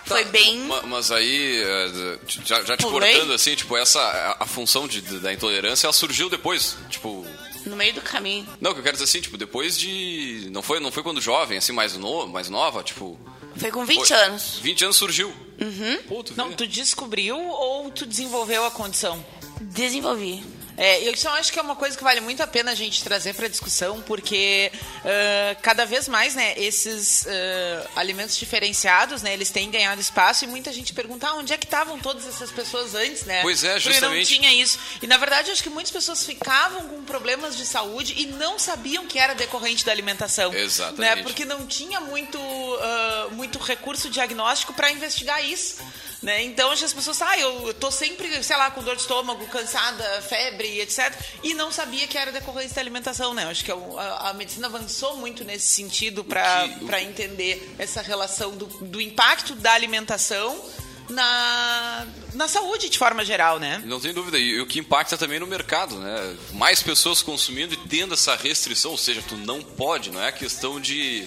Foi 0.07 0.25
bem. 0.25 0.61
Ma- 0.61 0.83
Mas 0.85 1.13
aí, 1.13 1.63
é, 1.63 2.19
já, 2.47 2.65
já 2.65 2.79
te 2.79 2.83
Pulei? 2.85 3.13
cortando 3.13 3.35
assim, 3.35 3.55
tipo, 3.55 3.77
essa, 3.77 4.01
a, 4.01 4.45
a 4.45 4.47
função 4.47 4.89
de, 4.89 5.03
da 5.03 5.35
intolerância, 5.35 5.85
ela 5.87 5.93
surgiu 5.93 6.31
depois, 6.31 6.79
tipo... 6.89 7.27
No 7.67 7.77
meio 7.77 7.93
do 7.95 8.01
caminho. 8.01 8.47
Não, 8.61 8.71
o 8.71 8.75
que 8.75 8.81
eu 8.81 8.85
quero 8.85 8.97
dizer 8.97 9.05
assim, 9.05 9.21
tipo, 9.21 9.37
depois 9.37 9.79
de... 9.79 10.49
Não 10.51 10.63
foi, 10.63 10.81
não 10.81 10.91
foi 10.91 11.03
quando 11.03 11.21
jovem, 11.21 11.59
assim, 11.59 11.73
mais, 11.73 11.97
no, 11.97 12.27
mais 12.27 12.49
nova, 12.49 12.83
tipo... 12.83 13.19
Foi 13.57 13.71
com 13.71 13.85
20 13.85 14.07
foi- 14.07 14.17
anos. 14.17 14.59
20 14.63 14.85
anos 14.85 14.97
surgiu. 14.97 15.29
Uhum. 15.61 15.99
Pô, 16.09 16.23
tu 16.23 16.35
Não, 16.37 16.53
tu 16.53 16.67
descobriu 16.67 17.37
ou 17.37 17.91
tu 17.91 18.07
desenvolveu 18.07 18.65
a 18.65 18.71
condição? 18.71 19.25
Desenvolvi. 19.61 20.45
É, 20.79 21.03
eu 21.03 21.17
só 21.17 21.31
acho 21.31 21.53
que 21.53 21.59
é 21.59 21.63
uma 21.63 21.75
coisa 21.75 21.99
que 21.99 22.05
vale 22.05 22.21
muito 22.21 22.41
a 22.41 22.47
pena 22.47 22.71
a 22.71 22.75
gente 22.75 23.03
trazer 23.03 23.35
para 23.35 23.49
discussão, 23.49 24.01
porque 24.03 24.71
ah, 25.05 25.57
cada 25.61 25.85
vez 25.85 26.07
mais, 26.09 26.37
né, 26.37 26.55
esses 26.57 27.27
ah, 27.27 27.91
alimentos 27.97 28.37
diferenciados, 28.37 29.21
né, 29.21 29.35
eles 29.35 29.51
têm 29.51 29.69
ganhado 29.71 30.01
espaço 30.01 30.45
e 30.45 30.47
muita 30.47 30.73
gente 30.73 30.93
pergunta 30.93 31.27
ah, 31.27 31.35
onde 31.35 31.53
é 31.53 31.59
que 31.59 31.67
estavam 31.67 31.99
todas 31.99 32.27
essas 32.29 32.53
pessoas 32.53 32.95
antes, 32.95 33.25
né? 33.25 33.43
Pois 33.43 33.65
é, 33.65 33.75
Porque 33.75 33.89
não 33.89 33.93
justamente. 33.95 34.35
tinha 34.35 34.55
isso. 34.55 34.79
E 35.03 35.07
na 35.09 35.17
verdade, 35.17 35.49
eu 35.49 35.53
acho 35.53 35.63
que 35.65 35.71
muitas 35.71 35.91
pessoas 35.91 36.25
ficavam 36.25 36.87
com 36.89 37.03
problemas 37.03 37.57
de 37.57 37.67
saúde 37.67 38.15
e 38.17 38.27
não 38.27 38.57
sabiam 38.57 39.05
que 39.05 39.19
era 39.19 39.35
decorrente 39.35 39.85
da 39.85 39.91
alimentação. 39.91 40.55
Exatamente. 40.55 41.01
Né? 41.01 41.23
Porque 41.25 41.45
não 41.45 41.67
tinha 41.67 42.01
muito, 42.01 42.39
ah, 42.81 43.29
muito 43.33 43.59
recurso 43.59 44.09
diagnóstico 44.09 44.73
para 44.73 44.93
investigar 44.93 45.45
isso. 45.45 45.79
Né? 46.21 46.43
Então, 46.43 46.73
as 46.73 46.93
pessoas, 46.93 47.23
ah, 47.23 47.39
eu 47.39 47.73
tô 47.75 47.93
sempre, 47.93 48.43
sei 48.43 48.57
lá, 48.57 48.73
com 48.73 48.83
dor 48.83 48.97
de 48.97 49.03
estômago, 49.03 49.47
cansada, 49.47 50.03
febre, 50.23 50.81
etc. 50.81 51.15
E 51.45 51.55
não 51.55 51.71
sabia 51.71 52.09
que 52.09 52.19
era 52.19 52.33
decorrência 52.33 52.75
da 52.75 52.81
alimentação, 52.81 53.33
né? 53.35 53.45
Eu 53.45 53.51
Acho 53.51 53.65
que 53.65 53.73
o- 53.73 53.97
a, 53.99 54.31
a 54.31 54.35
medicina 54.35 54.67
avançou 54.67 55.17
muito 55.17 55.45
nesse 55.45 55.69
sentido 55.69 56.25
para 56.25 57.01
entender 57.01 57.73
essa 57.79 58.03
relação 58.03 58.51
do, 58.57 58.67
do 58.67 59.01
impacto 59.01 59.55
da 59.55 59.73
alimentação 59.75 60.61
na, 61.09 62.07
na 62.35 62.49
saúde, 62.49 62.89
de 62.89 62.99
forma 62.99 63.25
geral, 63.25 63.59
né? 63.59 63.81
Não 63.87 64.01
tem 64.01 64.13
dúvida. 64.13 64.39
E 64.39 64.61
o 64.61 64.67
que 64.67 64.79
impacta 64.81 65.17
também 65.17 65.39
no 65.41 65.47
mercado, 65.47 65.99
né? 65.99 66.37
Mais 66.53 66.83
pessoas 66.83 67.23
consumindo 67.23 67.75
e 67.75 67.77
tendo 67.89 68.15
essa 68.15 68.35
restrição, 68.37 68.91
ou 68.91 68.99
seja, 68.99 69.23
tu 69.27 69.37
não 69.37 69.63
pode, 69.63 70.11
não 70.11 70.23
é 70.23 70.31
questão 70.33 70.81
de 70.81 71.27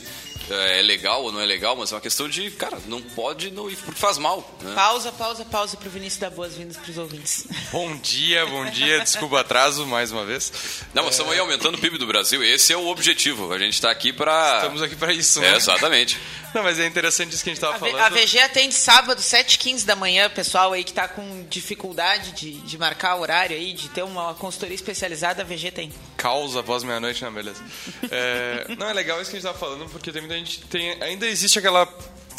é, 0.51 0.79
é 0.79 0.81
legal 0.81 1.24
ou 1.24 1.31
não 1.31 1.39
é 1.41 1.46
legal, 1.46 1.75
mas 1.75 1.91
é 1.91 1.96
uma 1.96 2.01
questão 2.01 2.27
de, 2.27 2.51
cara, 2.51 2.77
não 2.88 3.01
pode 3.01 3.51
não 3.51 3.70
ir 3.70 3.75
porque 3.77 4.00
faz 4.00 4.17
mal, 4.17 4.48
né? 4.62 4.74
Pausa, 4.75 5.12
pausa, 5.12 5.46
pausa 5.46 5.77
pro 5.77 5.89
Vinícius 5.89 6.20
dar 6.20 6.29
boas-vindas 6.29 6.77
pros 6.77 6.98
ouvintes. 6.98 7.46
Bom 7.72 7.96
dia, 7.98 8.46
bom 8.46 8.65
dia. 8.65 9.00
Desculpa 9.01 9.36
o 9.36 9.38
atraso 9.39 9.86
mais 9.86 10.12
uma 10.12 10.25
vez. 10.25 10.51
Não, 10.93 11.03
mas 11.03 11.13
estamos 11.13 11.34
aí 11.34 11.39
aumentando 11.39 11.75
o 11.75 11.77
PIB 11.81 11.98
do 11.98 12.08
Brasil. 12.08 12.43
Esse 12.43 12.74
é 12.74 12.77
o 12.77 12.88
objetivo. 12.88 13.51
A 13.53 13.58
gente 13.58 13.74
está 13.74 13.89
aqui 13.89 14.12
para. 14.12 14.58
Estamos 14.58 14.81
aqui 14.81 14.96
para 14.96 15.13
isso, 15.13 15.39
É, 15.39 15.51
né? 15.51 15.58
exatamente. 15.58 16.20
Não, 16.53 16.63
mas 16.63 16.79
é 16.79 16.86
interessante 16.86 17.34
isso 17.34 17.43
que 17.43 17.50
a 17.50 17.53
gente 17.53 17.63
estava 17.63 17.79
falando. 17.79 17.98
a 18.00 18.10
VG 18.10 18.39
atende 18.39 18.74
sábado, 18.74 19.22
7h15 19.22 19.86
da 19.86 19.96
manhã, 19.96 20.29
pessoal 20.29 20.74
aí 20.74 20.84
que 20.84 20.91
tá 20.91 21.08
com 21.08 21.46
dificuldade 21.50 22.34
de, 22.34 22.53
de 22.60 22.77
marcar 22.77 23.15
o 23.15 23.22
horário 23.22 23.55
aí, 23.55 23.72
de 23.74 23.88
ter 23.89 24.03
uma 24.03 24.34
consultoria 24.34 24.75
especializada, 24.75 25.43
a 25.43 25.46
VG 25.46 25.72
tem. 25.72 25.93
Causa 26.22 26.60
após 26.60 26.84
meia-noite, 26.84 27.24
não, 27.24 27.34
beleza. 27.34 27.63
É, 28.12 28.68
não, 28.78 28.88
é 28.88 28.94
legal 28.94 29.20
isso 29.20 29.32
que 29.32 29.38
a 29.38 29.40
gente 29.40 29.48
estava 29.50 29.58
falando, 29.58 29.90
porque 29.90 30.12
tem 30.12 30.22
muita 30.22 30.36
gente. 30.38 30.62
Tem, 30.68 31.01
ainda 31.01 31.25
existe 31.25 31.58
aquela 31.58 31.88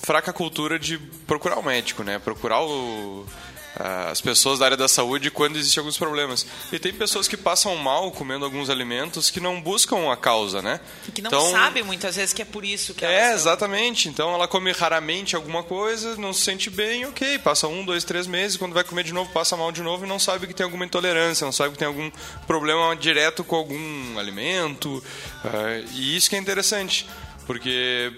fraca 0.04 0.32
cultura 0.32 0.78
de 0.78 0.98
procurar 1.26 1.58
o 1.58 1.62
médico, 1.64 2.04
né? 2.04 2.20
Procurar 2.20 2.60
o- 2.62 3.26
as 3.74 4.20
pessoas 4.20 4.58
da 4.58 4.66
área 4.66 4.76
da 4.76 4.88
saúde 4.88 5.30
quando 5.30 5.56
existem 5.56 5.80
alguns 5.80 5.96
problemas. 5.96 6.46
E 6.70 6.78
tem 6.78 6.92
pessoas 6.92 7.26
que 7.26 7.36
passam 7.36 7.74
mal 7.76 8.10
comendo 8.12 8.44
alguns 8.44 8.68
alimentos 8.68 9.30
que 9.30 9.40
não 9.40 9.60
buscam 9.60 10.12
a 10.12 10.16
causa, 10.16 10.60
né? 10.60 10.80
Que 11.14 11.22
não 11.22 11.28
Então, 11.28 11.50
sabe 11.50 11.82
muitas 11.82 12.16
vezes 12.16 12.32
que 12.32 12.42
é 12.42 12.44
por 12.44 12.64
isso 12.64 12.94
que 12.94 13.04
É, 13.04 13.32
exatamente. 13.32 14.08
Então 14.08 14.34
ela 14.34 14.46
come 14.46 14.72
raramente 14.72 15.34
alguma 15.34 15.62
coisa, 15.62 16.16
não 16.16 16.32
se 16.32 16.42
sente 16.42 16.68
bem, 16.68 17.06
ok. 17.06 17.38
Passa 17.38 17.66
um, 17.66 17.84
dois, 17.84 18.04
três 18.04 18.26
meses, 18.26 18.56
quando 18.56 18.74
vai 18.74 18.84
comer 18.84 19.04
de 19.04 19.12
novo, 19.12 19.30
passa 19.32 19.56
mal 19.56 19.72
de 19.72 19.82
novo 19.82 20.04
e 20.04 20.08
não 20.08 20.18
sabe 20.18 20.46
que 20.46 20.54
tem 20.54 20.64
alguma 20.64 20.84
intolerância, 20.84 21.44
não 21.44 21.52
sabe 21.52 21.72
que 21.72 21.78
tem 21.78 21.88
algum 21.88 22.10
problema 22.46 22.94
direto 22.94 23.42
com 23.42 23.56
algum 23.56 24.18
alimento. 24.18 25.02
Ah, 25.44 25.82
e 25.94 26.16
isso 26.16 26.28
que 26.28 26.36
é 26.36 26.38
interessante, 26.38 27.08
porque 27.46 28.12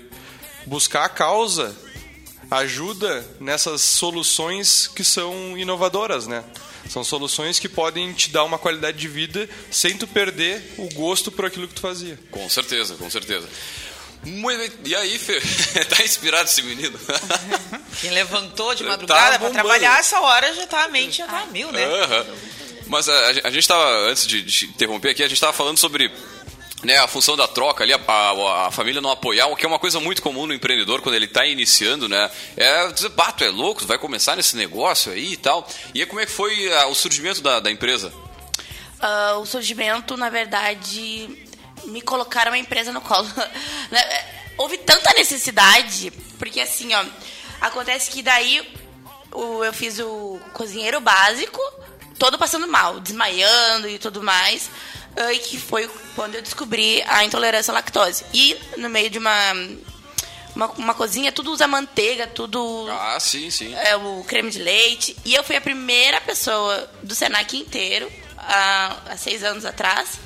buscar 0.67 1.05
a 1.05 1.09
causa 1.09 1.75
ajuda 2.59 3.25
nessas 3.41 3.81
soluções 3.83 4.87
que 4.89 5.03
são 5.05 5.57
inovadoras, 5.57 6.27
né? 6.27 6.45
São 6.89 7.03
soluções 7.03 7.59
que 7.59 7.69
podem 7.69 8.13
te 8.13 8.31
dar 8.31 8.45
uma 8.45 8.59
qualidade 8.59 8.99
de 8.99 9.09
vida 9.09 9.49
sem 9.71 9.97
tu 9.97 10.07
perder 10.07 10.75
o 10.77 10.89
gosto 10.95 11.33
por 11.33 11.47
aquilo 11.47 11.67
que 11.67 11.75
tu 11.75 11.81
fazia. 11.81 12.19
Com 12.31 12.49
certeza, 12.49 12.95
com 12.97 13.09
certeza. 13.09 13.49
Muito 14.23 14.59
bem. 14.59 14.71
E 14.85 14.95
aí, 14.95 15.19
Fê? 15.19 15.41
tá 15.89 16.03
inspirado 16.03 16.45
esse 16.49 16.63
menino? 16.63 16.99
Quem 18.01 18.11
levantou 18.11 18.75
de 18.75 18.83
Tá 18.85 18.91
madrugada 18.91 19.29
pra 19.31 19.39
bombando. 19.39 19.55
trabalhar 19.55 19.99
essa 19.99 20.21
hora 20.21 20.53
já 20.55 20.67
tá, 20.67 20.85
a 20.85 20.89
mente 20.89 21.19
já 21.19 21.27
tá 21.27 21.41
a 21.41 21.47
mil, 21.47 21.71
né? 21.73 21.85
Aham. 21.85 22.27
Mas 22.87 23.09
a, 23.09 23.29
a 23.29 23.51
gente 23.51 23.59
estava, 23.61 23.87
antes 24.11 24.27
de, 24.27 24.43
de 24.43 24.67
interromper 24.67 25.11
aqui, 25.11 25.23
a 25.23 25.27
gente 25.27 25.37
estava 25.37 25.53
falando 25.55 25.79
sobre 25.79 26.11
né, 26.83 26.99
a 26.99 27.07
função 27.09 27.37
da 27.37 27.49
troca 27.49 27.83
ali, 27.85 27.93
a, 27.93 27.97
a- 28.07 28.67
a 28.67 28.71
família 28.71 29.01
não 29.01 29.11
apoiar, 29.11 29.47
o 29.47 29.57
que 29.57 29.65
é 29.65 29.69
uma 29.69 29.79
coisa 29.79 29.99
muito 30.01 30.21
comum 30.21 30.47
no 30.47 30.53
empreendedor 30.55 31.01
quando 31.01 31.15
ele 31.15 31.25
está 31.27 31.47
iniciando, 31.47 32.09
né? 32.09 32.31
É 32.57 32.89
dizer, 32.89 33.11
tu 33.11 33.45
é 33.45 33.49
louco, 33.49 33.85
vai 33.87 33.99
começar 33.99 34.37
nesse 34.37 34.57
negócio 34.57 35.13
aí 35.13 35.33
e 35.33 35.37
tal. 35.37 35.67
E 35.95 36.01
aí, 36.01 36.07
como 36.07 36.21
é 36.21 36.27
que 36.27 36.33
foi 36.33 36.73
ah, 36.75 36.87
o 36.87 36.95
surgimento 36.95 37.41
da, 37.41 37.61
da 37.61 37.71
empresa? 37.71 38.13
Ah, 39.01 39.37
o 39.39 39.47
surgimento, 39.47 40.17
na 40.17 40.29
verdade, 40.31 41.29
me 41.85 42.01
colocaram 42.03 42.53
a 42.53 42.59
empresa 42.59 42.93
no 42.93 43.01
colo. 43.01 43.29
Né, 43.91 44.01
Houve 44.57 44.79
tanta 44.79 45.13
necessidade, 45.15 46.13
porque 46.39 46.61
assim, 46.61 46.95
ó, 46.95 47.05
acontece 47.61 48.09
que 48.11 48.23
daí 48.23 48.63
o- 49.33 49.65
eu 49.65 49.73
fiz 49.73 49.99
o 49.99 50.39
cozinheiro 50.53 51.01
básico, 51.01 51.61
todo 52.21 52.39
passando 52.39 52.69
mal, 52.69 53.01
desmaiando 53.01 53.89
e 53.89 53.99
tudo 53.99 54.23
mais, 54.23 54.71
e 55.33 55.39
que 55.39 55.59
foi 55.59 55.89
quando 56.15 56.35
eu 56.35 56.43
descobri 56.43 57.03
a 57.07 57.25
intolerância 57.25 57.71
à 57.71 57.75
lactose. 57.75 58.25
E 58.33 58.57
no 58.77 58.89
meio 58.89 59.09
de 59.11 59.19
uma, 59.19 59.53
uma, 60.55 60.67
uma 60.73 60.95
cozinha, 60.95 61.31
tudo 61.33 61.53
usa 61.53 61.67
manteiga, 61.67 62.27
tudo 62.27 62.87
Ah, 62.91 63.19
sim, 63.21 63.51
sim. 63.51 63.75
é, 63.75 63.97
o 63.97 64.25
creme 64.27 64.51
de 64.51 64.59
leite. 64.59 65.17
E 65.25 65.35
eu 65.35 65.45
fui 65.45 65.57
a 65.57 65.61
primeira 65.61 66.21
pessoa 66.21 66.91
do 67.03 67.15
Senac 67.15 67.57
inteiro, 67.57 68.11
há, 68.39 68.97
há 69.11 69.17
seis 69.17 69.43
anos 69.45 69.65
atrás, 69.65 70.19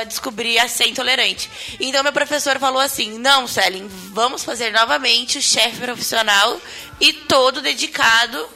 a 0.00 0.04
descobrir 0.04 0.58
a 0.58 0.68
ser 0.68 0.88
intolerante. 0.88 1.50
Então, 1.80 2.02
meu 2.02 2.12
professor 2.12 2.58
falou 2.58 2.80
assim: 2.80 3.18
Não, 3.18 3.46
Selin, 3.46 3.88
vamos 4.12 4.44
fazer 4.44 4.70
novamente 4.72 5.38
o 5.38 5.42
chefe 5.42 5.78
profissional 5.78 6.60
e 7.00 7.12
todo 7.12 7.60
dedicado 7.62 8.48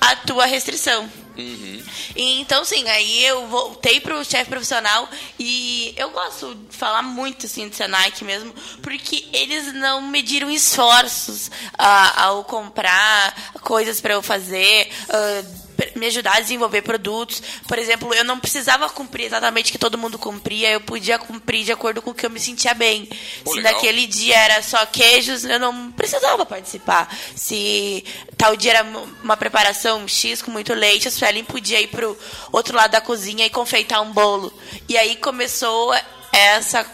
à 0.00 0.16
tua 0.16 0.46
restrição. 0.46 1.10
E, 1.38 2.40
então, 2.40 2.64
sim, 2.64 2.86
aí 2.88 3.24
eu 3.24 3.46
voltei 3.46 4.00
pro 4.00 4.24
chefe 4.24 4.50
profissional 4.50 5.08
e 5.38 5.94
eu 5.96 6.10
gosto 6.10 6.54
de 6.54 6.76
falar 6.76 7.02
muito, 7.02 7.46
assim, 7.46 7.68
do 7.68 7.74
Senac 7.74 8.24
mesmo, 8.24 8.52
porque 8.82 9.26
eles 9.32 9.72
não 9.74 10.02
mediram 10.02 10.50
esforços 10.50 11.50
ah, 11.78 12.24
ao 12.24 12.44
comprar 12.44 13.52
coisas 13.60 14.00
para 14.00 14.14
eu 14.14 14.22
fazer, 14.22 14.90
ah, 15.08 15.67
me 15.94 16.06
ajudar 16.06 16.36
a 16.36 16.40
desenvolver 16.40 16.82
produtos. 16.82 17.42
Por 17.66 17.78
exemplo, 17.78 18.12
eu 18.14 18.24
não 18.24 18.38
precisava 18.38 18.88
cumprir 18.88 19.26
exatamente 19.26 19.70
o 19.70 19.72
que 19.72 19.78
todo 19.78 19.98
mundo 19.98 20.18
cumpria, 20.18 20.70
eu 20.70 20.80
podia 20.80 21.18
cumprir 21.18 21.64
de 21.64 21.72
acordo 21.72 22.02
com 22.02 22.10
o 22.10 22.14
que 22.14 22.26
eu 22.26 22.30
me 22.30 22.40
sentia 22.40 22.74
bem. 22.74 23.08
Pô, 23.44 23.50
Se 23.52 23.56
legal. 23.58 23.72
naquele 23.74 24.06
dia 24.06 24.36
era 24.36 24.62
só 24.62 24.84
queijos, 24.86 25.44
eu 25.44 25.58
não 25.58 25.90
precisava 25.92 26.44
participar. 26.44 27.14
Se 27.34 28.04
tal 28.36 28.56
dia 28.56 28.72
era 28.72 28.84
uma 29.22 29.36
preparação 29.36 30.06
X 30.06 30.42
com 30.42 30.50
muito 30.50 30.74
leite, 30.74 31.08
a 31.08 31.10
Suelen 31.10 31.44
podia 31.44 31.80
ir 31.80 31.88
pro 31.88 32.18
outro 32.52 32.76
lado 32.76 32.92
da 32.92 33.00
cozinha 33.00 33.46
e 33.46 33.50
confeitar 33.50 34.02
um 34.02 34.12
bolo. 34.12 34.52
E 34.88 34.96
aí 34.96 35.16
começou 35.16 35.94
essa 36.32 36.86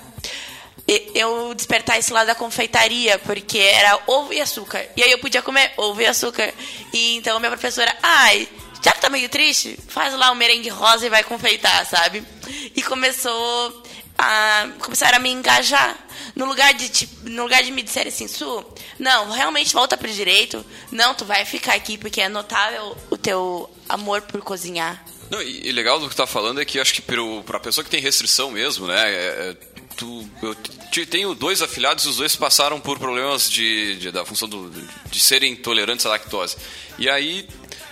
eu 0.87 1.55
despertar 1.55 1.99
esse 1.99 2.13
lado 2.13 2.27
da 2.27 2.35
confeitaria, 2.35 3.19
porque 3.21 3.59
era 3.59 3.99
ovo 4.07 4.33
e 4.35 4.41
açúcar. 4.41 4.85
E 4.97 5.03
aí 5.03 5.11
eu 5.11 5.19
podia 5.19 5.41
comer 5.41 5.73
ovo 5.77 6.01
e 6.03 6.07
açúcar. 6.07 6.53
E 6.93 7.17
então 7.17 7.39
minha 7.41 7.51
professora, 7.51 7.95
ai, 8.03 8.47
já 8.85 8.93
que 8.93 9.01
tá 9.01 9.09
meio 9.09 9.29
triste, 9.29 9.79
faz 9.89 10.13
lá 10.15 10.31
um 10.31 10.35
merengue 10.35 10.69
rosa 10.69 11.07
e 11.07 11.11
vai 11.11 11.25
confeitar, 11.25 11.87
sabe? 11.87 12.23
E 12.77 12.83
começou 12.83 13.83
a 14.19 14.69
começaram 14.81 15.17
a 15.17 15.21
me 15.21 15.31
engajar. 15.31 15.97
No 16.37 16.45
lugar 16.47 16.75
de 16.75 16.89
tipo, 16.89 17.29
no 17.29 17.45
lugar 17.45 17.63
de 17.63 17.71
me 17.71 17.83
disserem 17.83 18.09
assim, 18.13 18.27
Su, 18.29 18.65
não, 18.99 19.31
realmente 19.31 19.73
volta 19.73 19.97
pro 19.97 20.11
direito. 20.13 20.65
Não, 20.91 21.15
tu 21.15 21.25
vai 21.25 21.45
ficar 21.45 21.75
aqui 21.75 21.97
porque 21.97 22.21
é 22.21 22.29
notável 22.29 22.97
o 23.11 23.17
teu 23.17 23.71
amor 23.89 24.21
por 24.23 24.41
cozinhar. 24.43 25.05
Não, 25.31 25.41
e, 25.41 25.69
e 25.69 25.73
legal 25.73 25.99
do 25.99 26.09
que 26.09 26.15
tá 26.17 26.27
falando 26.27 26.61
é 26.61 26.65
que 26.65 26.79
acho 26.79 26.93
que 26.95 27.01
pro, 27.03 27.43
pra 27.45 27.59
pessoa 27.61 27.83
que 27.85 27.91
tem 27.91 28.01
restrição 28.01 28.51
mesmo, 28.51 28.87
né? 28.87 29.11
é- 29.11 29.51
é, 29.51 29.57
tu, 29.97 30.29
eu 30.43 30.55
te- 30.91 31.07
tenho 31.07 31.35
dois 31.35 31.63
afilhados 31.63 32.05
e 32.05 32.09
os 32.09 32.17
dois 32.19 32.37
passaram 32.37 32.79
por 32.81 32.99
problemas 32.99 33.49
de, 33.51 33.97
de- 33.97 34.11
da 34.13 34.25
função 34.25 34.49
do, 34.49 34.71
de 35.11 35.21
serem 35.21 35.53
intolerantes 35.53 36.05
à 36.05 36.11
lactose. 36.11 36.57
E 36.99 37.09
aí, 37.09 37.49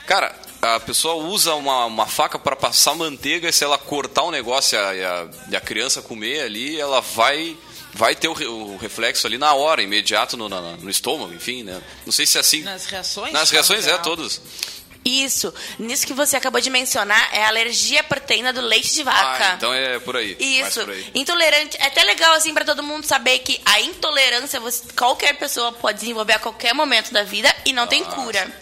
cara, 0.06 0.34
a 0.62 0.78
pessoa 0.78 1.14
usa 1.16 1.54
uma, 1.56 1.86
uma 1.86 2.06
faca 2.06 2.38
para 2.38 2.54
passar 2.54 2.94
manteiga 2.94 3.48
e 3.48 3.52
se 3.52 3.64
ela 3.64 3.76
cortar 3.76 4.22
um 4.22 4.30
negócio 4.30 4.78
e 4.78 4.80
a, 5.04 5.28
e 5.50 5.56
a, 5.56 5.60
criança 5.60 6.00
comer 6.00 6.42
ali, 6.42 6.80
ela 6.80 7.00
vai 7.00 7.56
vai 7.94 8.14
ter 8.14 8.28
o, 8.28 8.32
o 8.32 8.76
reflexo 8.78 9.26
ali 9.26 9.36
na 9.36 9.52
hora, 9.54 9.82
imediato 9.82 10.36
no, 10.36 10.48
na- 10.48 10.60
no 10.76 10.88
estômago, 10.88 11.34
enfim, 11.34 11.62
né? 11.64 11.82
Não 12.06 12.12
sei 12.12 12.24
se 12.24 12.38
é 12.38 12.40
assim. 12.40 12.62
Nas 12.62 12.86
reações? 12.86 13.32
Nas 13.32 13.48
de 13.48 13.54
reações, 13.54 13.86
é, 13.86 13.98
todas. 13.98 14.40
Isso. 15.04 15.52
Nisso 15.80 16.06
que 16.06 16.14
você 16.14 16.36
acabou 16.36 16.60
de 16.60 16.70
mencionar 16.70 17.28
é 17.34 17.42
a 17.44 17.48
alergia 17.48 18.00
à 18.00 18.04
proteína 18.04 18.52
do 18.52 18.60
leite 18.60 18.94
de 18.94 19.02
vaca. 19.02 19.50
Ah, 19.50 19.54
então 19.56 19.74
é 19.74 19.98
por 19.98 20.16
aí. 20.16 20.36
Isso. 20.38 20.80
por 20.80 20.90
aí. 20.90 21.10
Intolerante. 21.12 21.76
É 21.80 21.86
até 21.88 22.04
legal, 22.04 22.34
assim, 22.34 22.54
pra 22.54 22.64
todo 22.64 22.84
mundo 22.84 23.04
saber 23.04 23.40
que 23.40 23.60
a 23.64 23.80
intolerância 23.80 24.60
você- 24.60 24.84
qualquer 24.96 25.34
pessoa 25.36 25.72
pode 25.72 25.98
desenvolver 25.98 26.34
a 26.34 26.38
qualquer 26.38 26.72
momento 26.72 27.12
da 27.12 27.24
vida 27.24 27.52
e 27.66 27.72
não 27.72 27.88
tem 27.88 28.04
cura. 28.04 28.61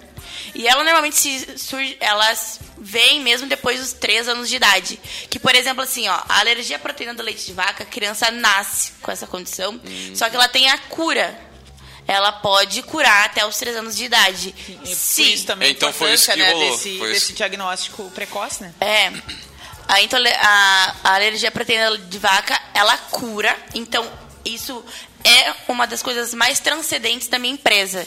E 0.55 0.67
ela 0.67 0.83
normalmente 0.85 1.17
se 1.17 1.59
surge, 1.59 1.97
elas 2.01 2.61
vêm 2.79 3.21
mesmo 3.21 3.47
depois 3.49 3.79
dos 3.81 3.93
3 3.93 4.29
anos 4.29 4.49
de 4.49 4.57
idade. 4.57 4.99
Que, 5.29 5.39
por 5.39 5.55
exemplo, 5.55 5.83
assim, 5.83 6.09
ó, 6.09 6.21
a 6.29 6.41
alergia 6.41 6.77
à 6.77 6.79
proteína 6.79 7.15
do 7.15 7.23
leite 7.23 7.47
de 7.47 7.53
vaca, 7.53 7.83
a 7.85 7.87
criança 7.87 8.31
nasce 8.31 8.93
com 9.03 9.11
essa 9.13 9.27
condição, 9.27 9.81
Hum. 9.85 10.13
só 10.15 10.29
que 10.29 10.37
ela 10.37 10.49
tem 10.49 10.69
a 10.71 10.79
cura. 10.79 11.39
Ela 12.09 12.33
pode 12.33 12.83
curar 12.83 13.27
até 13.27 13.47
os 13.47 13.57
3 13.59 13.77
anos 13.77 13.97
de 13.97 14.05
idade. 14.05 14.55
E 14.69 14.73
por 14.75 14.87
Se 14.89 15.33
isso 15.35 15.47
também 15.47 15.69
a 15.69 15.71
Então 15.71 15.93
foi 15.93 16.13
isso 16.15 16.31
que 16.33 16.37
né, 16.39 16.51
rolou, 16.51 16.71
desse, 16.73 16.99
foi 16.99 17.09
desse 17.13 17.25
isso. 17.27 17.33
diagnóstico 17.35 18.11
precoce, 18.11 18.63
né? 18.65 18.75
É. 18.81 19.13
A, 19.87 19.97
a- 19.97 20.95
a 21.05 21.15
alergia 21.15 21.49
à 21.49 21.53
proteína 21.53 21.97
de 21.99 22.19
vaca, 22.19 22.61
ela 22.75 22.97
cura. 22.99 23.57
Então, 23.75 24.09
isso 24.45 24.85
é 25.25 25.55
uma 25.69 25.87
das 25.87 26.03
coisas 26.03 26.33
mais 26.35 26.59
transcendentes 26.61 27.29
da 27.29 27.39
minha 27.39 27.55
empresa. 27.55 28.07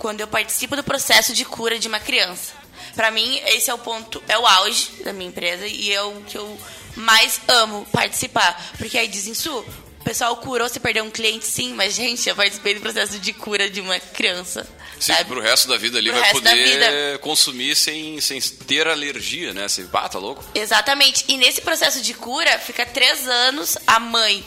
Quando 0.00 0.22
eu 0.22 0.26
participo 0.26 0.74
do 0.74 0.82
processo 0.82 1.34
de 1.34 1.44
cura 1.44 1.78
de 1.78 1.86
uma 1.86 2.00
criança. 2.00 2.54
Pra 2.94 3.10
mim, 3.10 3.38
esse 3.46 3.70
é 3.70 3.74
o 3.74 3.78
ponto, 3.78 4.20
é 4.26 4.36
o 4.36 4.46
auge 4.46 4.90
da 5.04 5.12
minha 5.12 5.28
empresa 5.28 5.66
e 5.66 5.92
é 5.92 6.02
o 6.02 6.22
que 6.22 6.38
eu 6.38 6.58
mais 6.96 7.38
amo 7.46 7.86
participar. 7.92 8.72
Porque 8.78 8.96
aí 8.96 9.06
dizem, 9.06 9.34
Su, 9.34 9.58
o 9.58 10.02
pessoal 10.02 10.34
curou, 10.38 10.66
você 10.66 10.80
perdeu 10.80 11.04
um 11.04 11.10
cliente, 11.10 11.46
sim, 11.46 11.74
mas, 11.74 11.94
gente, 11.94 12.26
eu 12.26 12.34
participei 12.34 12.74
do 12.74 12.80
processo 12.80 13.18
de 13.18 13.34
cura 13.34 13.68
de 13.68 13.82
uma 13.82 14.00
criança. 14.00 14.66
Sim, 14.98 15.12
sabe? 15.12 15.26
pro 15.26 15.40
resto 15.40 15.68
da 15.68 15.76
vida 15.76 15.98
ali 15.98 16.10
Pro 16.10 16.18
vai 16.18 16.32
poder 16.32 17.18
consumir 17.18 17.76
sem, 17.76 18.18
sem 18.22 18.40
ter 18.40 18.88
alergia, 18.88 19.52
né? 19.52 19.64
Assim, 19.64 19.86
ah, 19.92 20.08
tá 20.08 20.18
louco? 20.18 20.42
Exatamente. 20.54 21.26
E 21.28 21.36
nesse 21.36 21.60
processo 21.60 22.00
de 22.00 22.14
cura, 22.14 22.58
fica 22.58 22.86
três 22.86 23.28
anos 23.28 23.76
a 23.86 24.00
mãe. 24.00 24.42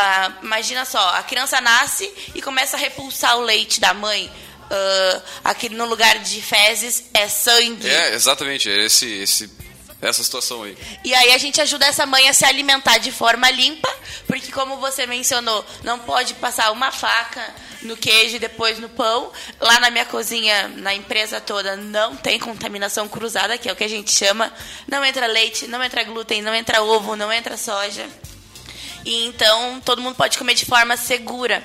Ah, 0.00 0.32
imagina 0.42 0.84
só, 0.84 1.16
a 1.16 1.22
criança 1.22 1.60
nasce 1.60 2.10
e 2.34 2.40
começa 2.40 2.76
a 2.76 2.80
repulsar 2.80 3.36
o 3.36 3.42
leite 3.42 3.80
da 3.80 3.92
mãe. 3.92 4.30
Ah, 4.70 5.22
aqui 5.44 5.68
no 5.68 5.84
lugar 5.86 6.18
de 6.20 6.40
fezes 6.40 7.04
é 7.12 7.28
sangue. 7.28 7.88
É, 7.88 8.14
exatamente, 8.14 8.70
é 8.70 8.84
esse, 8.86 9.06
esse, 9.06 9.50
essa 10.00 10.22
situação 10.22 10.62
aí. 10.62 10.78
E 11.04 11.12
aí 11.12 11.32
a 11.32 11.38
gente 11.38 11.60
ajuda 11.60 11.86
essa 11.86 12.06
mãe 12.06 12.28
a 12.28 12.32
se 12.32 12.44
alimentar 12.44 12.98
de 12.98 13.10
forma 13.10 13.50
limpa, 13.50 13.92
porque 14.26 14.52
como 14.52 14.76
você 14.76 15.06
mencionou, 15.06 15.64
não 15.82 15.98
pode 15.98 16.34
passar 16.34 16.70
uma 16.70 16.92
faca 16.92 17.44
no 17.82 17.96
queijo 17.96 18.36
e 18.36 18.38
depois 18.38 18.78
no 18.78 18.88
pão. 18.88 19.32
Lá 19.60 19.80
na 19.80 19.90
minha 19.90 20.04
cozinha, 20.06 20.68
na 20.76 20.94
empresa 20.94 21.40
toda, 21.40 21.76
não 21.76 22.16
tem 22.16 22.38
contaminação 22.38 23.08
cruzada, 23.08 23.58
que 23.58 23.68
é 23.68 23.72
o 23.72 23.76
que 23.76 23.84
a 23.84 23.88
gente 23.88 24.12
chama. 24.12 24.52
Não 24.86 25.04
entra 25.04 25.26
leite, 25.26 25.66
não 25.66 25.82
entra 25.82 26.04
glúten, 26.04 26.42
não 26.42 26.54
entra 26.54 26.82
ovo, 26.82 27.16
não 27.16 27.32
entra 27.32 27.56
soja. 27.56 28.08
E 29.04 29.24
então 29.26 29.80
todo 29.84 30.00
mundo 30.02 30.14
pode 30.14 30.36
comer 30.38 30.54
de 30.54 30.64
forma 30.66 30.96
segura. 30.96 31.64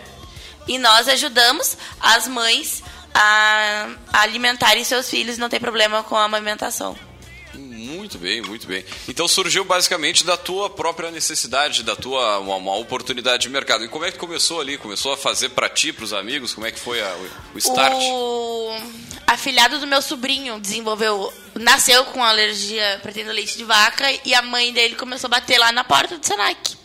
E 0.68 0.78
nós 0.78 1.08
ajudamos 1.08 1.78
as 2.00 2.28
mães 2.28 2.84
a, 3.14 3.90
a 4.12 4.22
alimentarem 4.22 4.84
seus 4.84 5.10
filhos, 5.10 5.38
não 5.38 5.50
tem 5.50 5.60
problema 5.60 6.04
com 6.04 6.16
a 6.16 6.24
amamentação. 6.24 6.98
Muito 7.54 8.18
bem, 8.18 8.42
muito 8.42 8.68
bem. 8.68 8.84
Então 9.08 9.28
surgiu 9.28 9.64
basicamente 9.64 10.26
da 10.26 10.36
tua 10.36 10.70
própria 10.70 11.10
necessidade, 11.12 11.84
da 11.84 11.96
tua 11.96 12.40
uma, 12.40 12.56
uma 12.56 12.76
oportunidade 12.76 13.44
de 13.44 13.50
mercado. 13.50 13.86
E 13.86 13.88
como 13.88 14.04
é 14.04 14.12
que 14.12 14.18
começou 14.18 14.60
ali? 14.60 14.78
Começou 14.78 15.14
a 15.14 15.18
fazer 15.18 15.50
pra 15.50 15.70
ti, 15.70 15.94
pros 15.94 16.12
amigos? 16.12 16.54
Como 16.54 16.68
é 16.68 16.72
que 16.72 16.80
foi 16.80 17.02
a- 17.02 17.16
o, 17.16 17.56
o 17.56 17.58
start? 17.58 17.94
O 17.98 18.78
afilhado 19.28 19.80
do 19.80 19.88
meu 19.88 20.02
sobrinho 20.02 20.60
desenvolveu, 20.60 21.32
nasceu 21.54 22.04
com 22.06 22.22
alergia 22.24 23.00
pretendo 23.02 23.32
leite 23.32 23.58
de 23.58 23.64
vaca 23.64 24.06
e 24.26 24.34
a 24.34 24.42
mãe 24.42 24.74
dele 24.74 24.96
começou 24.96 25.28
a 25.28 25.32
bater 25.32 25.58
lá 25.58 25.72
na 25.72 25.84
porta 25.86 26.18
do 26.18 26.26
Senac. 26.26 26.76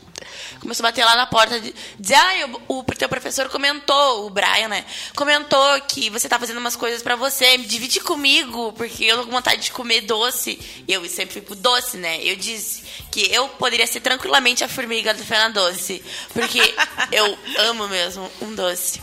Começou 0.61 0.85
a 0.85 0.91
bater 0.91 1.05
lá 1.05 1.17
na 1.17 1.27
porta 1.27 1.59
de 1.59 1.75
dizer, 1.99 2.17
ah, 2.17 2.51
o, 2.69 2.81
o 2.81 2.85
teu 2.85 3.09
professor 3.09 3.49
comentou, 3.49 4.27
o 4.27 4.31
Brian, 4.31 4.69
né? 4.69 4.85
Comentou 5.17 5.81
que 5.89 6.11
você 6.11 6.29
tá 6.29 6.39
fazendo 6.39 6.59
umas 6.59 6.77
coisas 6.77 7.03
pra 7.03 7.17
você, 7.17 7.57
divide 7.59 7.99
comigo, 8.01 8.73
porque 8.75 9.05
eu 9.05 9.19
tô 9.19 9.25
com 9.25 9.31
vontade 9.31 9.63
de 9.63 9.73
comer 9.73 10.03
doce. 10.03 10.61
E 10.87 10.93
eu 10.93 11.09
sempre 11.09 11.33
fui 11.33 11.43
pro 11.43 11.55
doce, 11.55 11.97
né? 11.97 12.23
Eu 12.23 12.37
disse 12.37 12.83
que 13.11 13.33
eu 13.33 13.49
poderia 13.49 13.87
ser 13.87 14.01
tranquilamente 14.01 14.63
a 14.63 14.69
formiga 14.69 15.15
do 15.15 15.25
Fernando 15.25 15.55
Doce, 15.55 16.05
porque 16.33 16.61
eu 17.11 17.39
amo 17.59 17.89
mesmo 17.89 18.31
um 18.43 18.55
doce. 18.55 19.01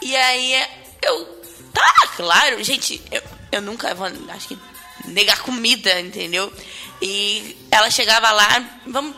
E 0.00 0.16
aí 0.16 0.66
eu. 1.02 1.36
Tá, 1.74 2.08
claro, 2.16 2.62
gente, 2.64 3.02
eu, 3.12 3.22
eu 3.52 3.60
nunca 3.60 3.94
vou, 3.94 4.06
acho 4.30 4.48
que, 4.48 4.58
negar 5.04 5.42
comida, 5.42 6.00
entendeu? 6.00 6.50
E 7.02 7.54
ela 7.70 7.90
chegava 7.90 8.30
lá, 8.30 8.80
vamos, 8.86 9.14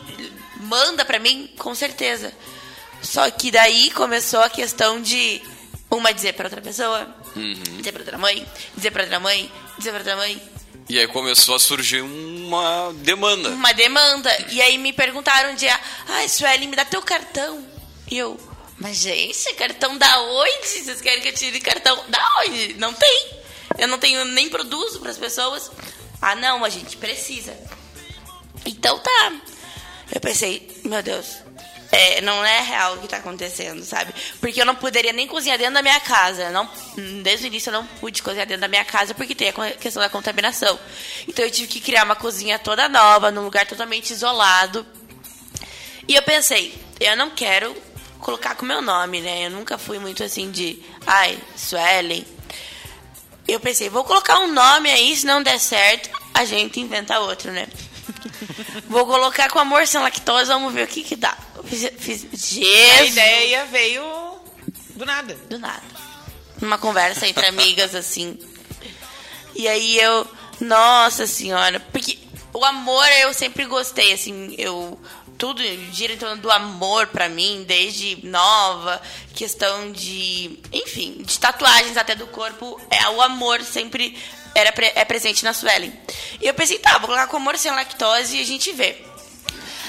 manda 0.59 1.05
pra 1.05 1.19
mim, 1.19 1.49
com 1.57 1.73
certeza. 1.73 2.33
Só 3.01 3.29
que 3.31 3.49
daí 3.49 3.91
começou 3.91 4.41
a 4.41 4.49
questão 4.49 5.01
de 5.01 5.41
uma 5.89 6.13
dizer 6.13 6.33
pra 6.33 6.45
outra 6.45 6.61
pessoa, 6.61 7.07
dizer 7.77 7.91
pra 7.91 8.01
outra 8.01 8.17
mãe, 8.17 8.45
dizer 8.75 8.91
pra 8.91 9.03
outra 9.03 9.19
mãe, 9.19 9.51
dizer 9.77 9.91
pra 9.91 9.99
outra 9.99 10.15
mãe. 10.15 10.41
E 10.89 10.99
aí 10.99 11.07
começou 11.07 11.55
a 11.55 11.59
surgir 11.59 12.01
uma 12.01 12.91
demanda. 12.95 13.49
Uma 13.49 13.71
demanda. 13.73 14.45
E 14.49 14.61
aí 14.61 14.77
me 14.77 14.91
perguntaram 14.91 15.51
um 15.51 15.55
dia, 15.55 15.79
ai, 16.07 16.27
Sueli, 16.27 16.67
me 16.67 16.75
dá 16.75 16.83
teu 16.83 17.01
cartão. 17.01 17.65
E 18.09 18.17
eu, 18.17 18.39
mas 18.79 18.97
gente, 18.97 19.53
cartão 19.53 19.97
da 19.97 20.21
onde? 20.21 20.67
Vocês 20.67 20.99
querem 20.99 21.21
que 21.21 21.29
eu 21.29 21.33
tire 21.33 21.59
cartão 21.59 22.03
da 22.07 22.19
onde? 22.39 22.73
Não 22.75 22.93
tem. 22.93 23.29
Eu 23.77 23.87
não 23.87 23.99
tenho, 23.99 24.25
nem 24.25 24.49
produzo 24.49 24.99
pras 24.99 25.17
pessoas. 25.17 25.71
Ah, 26.21 26.35
não, 26.35 26.65
a 26.65 26.69
gente 26.69 26.97
precisa. 26.97 27.55
Então 28.65 28.97
tá. 28.99 29.33
Eu 30.11 30.19
pensei, 30.19 30.81
meu 30.83 31.03
Deus, 31.03 31.43
é, 31.91 32.21
não 32.21 32.45
é 32.45 32.61
real 32.61 32.95
o 32.95 32.97
que 32.99 33.07
tá 33.07 33.17
acontecendo, 33.17 33.83
sabe? 33.83 34.13
Porque 34.39 34.61
eu 34.61 34.65
não 34.65 34.75
poderia 34.75 35.11
nem 35.11 35.27
cozinhar 35.27 35.57
dentro 35.57 35.73
da 35.73 35.81
minha 35.81 35.99
casa. 35.99 36.49
Não, 36.51 36.69
desde 37.23 37.45
o 37.45 37.47
início 37.47 37.69
eu 37.69 37.73
não 37.73 37.85
pude 37.85 38.21
cozinhar 38.21 38.45
dentro 38.45 38.61
da 38.61 38.67
minha 38.67 38.85
casa 38.85 39.13
porque 39.13 39.33
tem 39.33 39.49
a 39.49 39.71
questão 39.71 40.01
da 40.01 40.09
contaminação. 40.09 40.79
Então 41.27 41.43
eu 41.43 41.51
tive 41.51 41.67
que 41.67 41.81
criar 41.81 42.03
uma 42.03 42.15
cozinha 42.15 42.59
toda 42.59 42.87
nova, 42.87 43.31
num 43.31 43.43
lugar 43.43 43.65
totalmente 43.65 44.11
isolado. 44.11 44.85
E 46.07 46.15
eu 46.15 46.21
pensei, 46.21 46.75
eu 46.99 47.15
não 47.15 47.31
quero 47.31 47.75
colocar 48.19 48.55
com 48.55 48.65
meu 48.65 48.81
nome, 48.81 49.21
né? 49.21 49.47
Eu 49.47 49.51
nunca 49.51 49.77
fui 49.77 49.97
muito 49.97 50.23
assim 50.23 50.51
de, 50.51 50.79
ai, 51.07 51.39
Suelen. 51.55 52.25
Eu 53.47 53.59
pensei, 53.59 53.89
vou 53.89 54.03
colocar 54.03 54.39
um 54.39 54.51
nome 54.51 54.91
aí, 54.91 55.15
se 55.15 55.25
não 55.25 55.41
der 55.41 55.59
certo, 55.59 56.09
a 56.35 56.45
gente 56.45 56.79
inventa 56.79 57.19
outro, 57.19 57.51
né? 57.51 57.67
Vou 58.87 59.05
colocar 59.05 59.49
com 59.49 59.59
amor 59.59 59.87
sem 59.87 59.99
lactose, 60.01 60.47
vamos 60.47 60.73
ver 60.73 60.85
o 60.85 60.87
que 60.87 61.03
que 61.03 61.15
dá. 61.15 61.37
Fiz, 61.65 61.89
fiz 61.97 62.25
A 62.25 62.35
Jesus, 62.35 63.11
ideia 63.11 63.65
veio 63.65 64.03
do 64.95 65.05
nada. 65.05 65.35
do 65.49 65.59
nada. 65.59 65.83
Numa 66.61 66.77
conversa 66.77 67.27
entre 67.27 67.45
amigas, 67.45 67.95
assim. 67.95 68.37
E 69.55 69.67
aí 69.67 69.99
eu, 69.99 70.27
nossa 70.59 71.25
senhora, 71.25 71.79
porque 71.91 72.17
o 72.53 72.63
amor 72.65 73.07
eu 73.21 73.33
sempre 73.33 73.65
gostei, 73.65 74.13
assim, 74.13 74.55
eu. 74.57 74.99
Tudo 75.39 75.63
gira 75.93 76.13
em 76.13 76.17
torno 76.17 76.35
do 76.41 76.51
amor 76.51 77.07
pra 77.07 77.29
mim, 77.29 77.63
desde 77.65 78.19
nova, 78.27 79.01
questão 79.33 79.89
de. 79.91 80.59
Enfim, 80.71 81.23
de 81.23 81.39
tatuagens 81.39 81.95
até 81.95 82.13
do 82.13 82.27
corpo. 82.27 82.79
É, 82.91 83.07
o 83.09 83.21
amor 83.21 83.61
sempre 83.63 84.15
era, 84.53 84.71
pre- 84.73 84.91
é 84.93 85.05
presente 85.05 85.45
na 85.45 85.53
Suelen. 85.53 85.93
E 86.41 86.45
eu 86.45 86.53
pensei, 86.53 86.77
tá, 86.77 86.97
vou 86.97 87.07
colocar 87.07 87.27
com 87.27 87.37
amor 87.37 87.57
sem 87.57 87.71
lactose 87.71 88.35
e 88.35 88.41
a 88.41 88.45
gente 88.45 88.71
vê. 88.73 88.97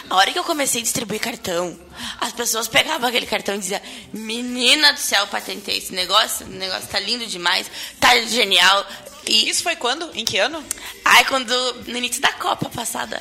A 0.09 0.17
hora 0.17 0.31
que 0.33 0.39
eu 0.39 0.45
comecei 0.45 0.81
a 0.81 0.85
distribuir 0.85 1.21
cartão, 1.21 1.77
as 2.21 2.33
pessoas 2.33 2.69
pegavam 2.69 3.09
aquele 3.09 3.27
cartão 3.27 3.57
e 3.57 3.59
diziam: 3.59 3.81
Menina 4.13 4.93
do 4.93 5.01
céu, 5.01 5.27
patentei 5.27 5.79
esse 5.79 5.93
negócio, 5.93 6.47
o 6.47 6.51
negócio 6.51 6.89
tá 6.89 7.01
lindo 7.01 7.27
demais, 7.27 7.69
tá 7.99 8.17
genial. 8.23 8.87
E. 9.27 9.49
Isso 9.49 9.65
foi 9.65 9.75
quando? 9.75 10.09
Em 10.15 10.25
que 10.25 10.39
ano? 10.39 10.65
Ai, 11.05 11.25
quando. 11.25 11.53
No 11.89 11.97
início 11.97 12.23
da 12.23 12.33
Copa 12.35 12.71
passada. 12.71 13.21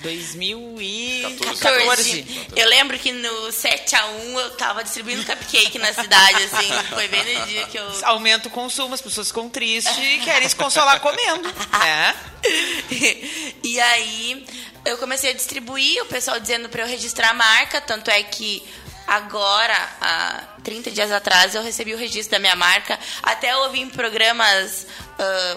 2014. 0.00 1.60
14. 1.60 2.48
Eu 2.56 2.68
lembro 2.68 2.98
que 2.98 3.12
no 3.12 3.48
7x1 3.48 4.34
eu 4.34 4.50
tava 4.52 4.82
distribuindo 4.82 5.24
cupcake 5.24 5.78
na 5.78 5.92
cidade, 5.92 6.44
assim. 6.44 6.68
Foi 6.90 7.08
bem 7.08 7.38
no 7.38 7.46
dia 7.46 7.66
que 7.66 7.78
eu. 7.78 7.88
Aumenta 8.04 8.48
o 8.48 8.50
consumo, 8.50 8.94
as 8.94 9.00
pessoas 9.00 9.28
ficam 9.28 9.48
tristes 9.48 9.96
e 9.96 10.18
querem 10.20 10.48
se 10.48 10.56
consolar 10.56 11.00
comendo. 11.00 11.48
né? 11.78 12.14
e 13.62 13.80
aí 13.80 14.46
eu 14.84 14.98
comecei 14.98 15.30
a 15.30 15.34
distribuir, 15.34 16.02
o 16.02 16.06
pessoal 16.06 16.40
dizendo 16.40 16.68
para 16.68 16.82
eu 16.82 16.88
registrar 16.88 17.30
a 17.30 17.34
marca, 17.34 17.80
tanto 17.80 18.10
é 18.10 18.22
que 18.22 18.62
agora, 19.06 19.76
há 20.00 20.44
30 20.62 20.90
dias 20.90 21.10
atrás, 21.10 21.54
eu 21.54 21.62
recebi 21.62 21.92
o 21.92 21.98
registro 21.98 22.32
da 22.32 22.38
minha 22.38 22.54
marca. 22.54 22.98
Até 23.22 23.52
eu 23.52 23.58
ouvi 23.64 23.80
em 23.80 23.90
programas 23.90 24.86
ah, 25.18 25.56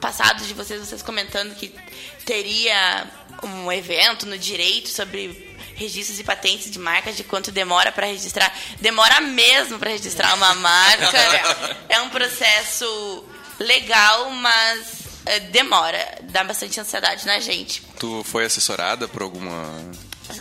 passados 0.00 0.46
de 0.46 0.54
vocês, 0.54 0.80
vocês 0.80 1.02
comentando 1.02 1.54
que 1.54 1.74
teria 2.24 3.06
um 3.42 3.70
evento 3.72 4.26
no 4.26 4.38
direito 4.38 4.88
sobre 4.88 5.56
registros 5.74 6.18
e 6.18 6.24
patentes 6.24 6.70
de 6.70 6.78
marcas, 6.78 7.16
de 7.16 7.24
quanto 7.24 7.52
demora 7.52 7.92
para 7.92 8.06
registrar. 8.06 8.52
Demora 8.80 9.20
mesmo 9.20 9.78
para 9.78 9.90
registrar 9.90 10.34
uma 10.34 10.54
marca. 10.56 11.18
é 11.88 12.00
um 12.00 12.08
processo 12.08 13.24
legal, 13.58 14.30
mas 14.30 15.06
é, 15.26 15.40
demora. 15.40 16.18
Dá 16.22 16.44
bastante 16.44 16.80
ansiedade 16.80 17.26
na 17.26 17.40
gente. 17.40 17.82
Tu 17.98 18.24
foi 18.24 18.44
assessorada 18.44 19.06
por 19.06 19.22
alguma 19.22 19.90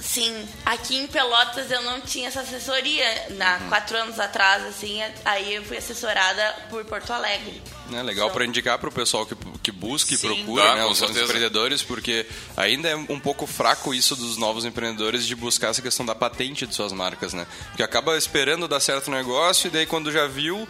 Sim, 0.05 0.47
aqui 0.63 0.95
em 0.95 1.07
Pelotas 1.07 1.71
eu 1.71 1.81
não 1.81 1.99
tinha 1.99 2.27
essa 2.27 2.41
assessoria. 2.41 3.05
Na 3.31 3.57
uhum. 3.57 3.69
quatro 3.69 3.97
anos 3.97 4.19
atrás, 4.19 4.63
assim, 4.63 5.01
aí 5.25 5.55
eu 5.55 5.63
fui 5.63 5.77
assessorada 5.77 6.55
por 6.69 6.85
Porto 6.85 7.11
Alegre. 7.11 7.61
É 7.91 8.01
legal 8.01 8.29
para 8.31 8.45
indicar 8.45 8.77
para 8.79 8.89
o 8.89 8.91
pessoal 8.91 9.25
que, 9.25 9.35
que 9.61 9.71
busca 9.71 10.13
e 10.13 10.17
procura, 10.17 10.75
né, 10.75 10.85
os, 10.85 11.01
os 11.01 11.17
empreendedores, 11.17 11.83
porque 11.83 12.25
ainda 12.55 12.89
é 12.89 12.95
um 12.95 13.19
pouco 13.19 13.45
fraco 13.45 13.93
isso 13.93 14.15
dos 14.15 14.37
novos 14.37 14.65
empreendedores 14.65 15.25
de 15.25 15.35
buscar 15.35 15.69
essa 15.69 15.81
questão 15.81 16.05
da 16.05 16.15
patente 16.15 16.65
de 16.65 16.73
suas 16.73 16.91
marcas, 16.91 17.33
né? 17.33 17.45
Porque 17.67 17.83
acaba 17.83 18.17
esperando 18.17 18.67
dar 18.67 18.79
certo 18.79 19.07
o 19.09 19.11
negócio 19.11 19.67
e 19.67 19.71
daí 19.71 19.85
quando 19.85 20.11
já 20.11 20.25
viu, 20.27 20.67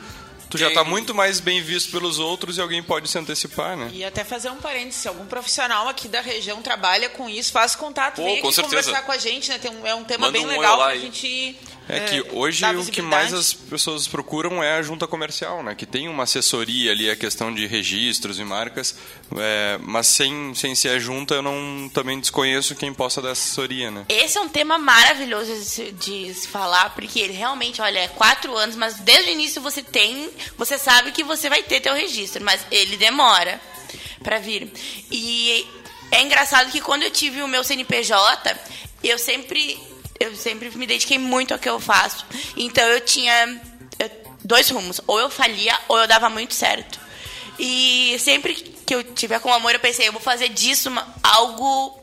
tu 0.49 0.57
já 0.57 0.67
está 0.67 0.83
muito 0.83 1.13
mais 1.13 1.39
bem 1.39 1.61
visto 1.61 1.91
pelos 1.91 2.19
outros 2.19 2.57
e 2.57 2.61
alguém 2.61 2.81
pode 2.83 3.07
se 3.07 3.17
antecipar, 3.17 3.75
né? 3.75 3.89
E 3.93 4.03
até 4.03 4.23
fazer 4.23 4.49
um 4.49 4.57
parênteses, 4.57 5.01
se 5.01 5.07
algum 5.07 5.25
profissional 5.25 5.87
aqui 5.87 6.07
da 6.07 6.21
região 6.21 6.61
trabalha 6.61 7.09
com 7.09 7.29
isso, 7.29 7.51
faz 7.51 7.75
contato, 7.75 8.17
Pô, 8.17 8.23
vem 8.23 8.39
aqui 8.39 8.61
conversar 8.61 9.01
com 9.03 9.11
a 9.11 9.17
gente, 9.17 9.49
né? 9.49 9.57
Tem 9.57 9.71
um, 9.71 9.85
é 9.85 9.95
um 9.95 10.03
tema 10.03 10.27
Manda 10.27 10.37
bem 10.37 10.45
um 10.45 10.49
legal 10.49 10.77
para 10.77 10.93
a 10.93 10.97
gente 10.97 11.55
é 11.87 11.99
que 11.99 12.17
é, 12.17 12.31
hoje 12.31 12.65
o 12.65 12.85
que 12.85 13.01
mais 13.01 13.33
as 13.33 13.53
pessoas 13.53 14.07
procuram 14.07 14.63
é 14.63 14.77
a 14.77 14.81
junta 14.81 15.05
comercial, 15.07 15.61
né? 15.61 15.75
Que 15.75 15.85
tem 15.85 16.07
uma 16.07 16.23
assessoria 16.23 16.91
ali, 16.91 17.09
a 17.09 17.15
questão 17.15 17.53
de 17.53 17.65
registros 17.67 18.39
e 18.39 18.43
marcas, 18.43 18.95
é, 19.37 19.77
mas 19.81 20.07
sem, 20.07 20.53
sem 20.55 20.73
ser 20.73 20.89
a 20.89 20.99
junta 20.99 21.35
eu 21.35 21.41
não 21.41 21.89
também 21.93 22.19
desconheço 22.19 22.75
quem 22.75 22.93
possa 22.93 23.21
dar 23.21 23.31
assessoria, 23.31 23.91
né? 23.91 24.05
Esse 24.09 24.37
é 24.37 24.41
um 24.41 24.49
tema 24.49 24.77
maravilhoso 24.77 25.51
de, 25.75 25.91
de 25.91 26.33
se 26.33 26.47
falar, 26.47 26.95
porque 26.95 27.19
ele 27.19 27.33
realmente, 27.33 27.81
olha, 27.81 27.99
é 27.99 28.07
quatro 28.07 28.55
anos, 28.55 28.75
mas 28.75 28.95
desde 28.99 29.29
o 29.29 29.33
início 29.33 29.61
você 29.61 29.83
tem, 29.83 30.29
você 30.57 30.77
sabe 30.77 31.11
que 31.11 31.23
você 31.23 31.49
vai 31.49 31.61
ter 31.61 31.81
teu 31.81 31.93
registro, 31.93 32.43
mas 32.43 32.65
ele 32.71 32.97
demora 32.97 33.61
para 34.23 34.39
vir. 34.39 34.71
E 35.11 35.67
é 36.11 36.21
engraçado 36.21 36.71
que 36.71 36.81
quando 36.81 37.03
eu 37.03 37.11
tive 37.11 37.41
o 37.41 37.47
meu 37.47 37.63
CNPJ, 37.63 38.55
eu 39.03 39.19
sempre 39.19 39.79
eu 40.19 40.35
sempre 40.35 40.69
me 40.77 40.87
dediquei 40.87 41.17
muito 41.17 41.53
ao 41.53 41.59
que 41.59 41.69
eu 41.69 41.79
faço. 41.79 42.25
Então 42.55 42.83
eu 42.87 43.01
tinha 43.01 43.61
dois 44.43 44.69
rumos. 44.69 45.01
Ou 45.07 45.19
eu 45.19 45.29
falia, 45.29 45.77
ou 45.87 45.97
eu 45.97 46.07
dava 46.07 46.29
muito 46.29 46.53
certo. 46.53 46.99
E 47.57 48.15
sempre 48.19 48.53
que 48.53 48.93
eu 48.93 49.03
tiver 49.03 49.39
com 49.39 49.53
amor, 49.53 49.73
eu 49.73 49.79
pensei, 49.79 50.07
eu 50.07 50.11
vou 50.11 50.21
fazer 50.21 50.49
disso 50.49 50.89
algo 51.23 52.01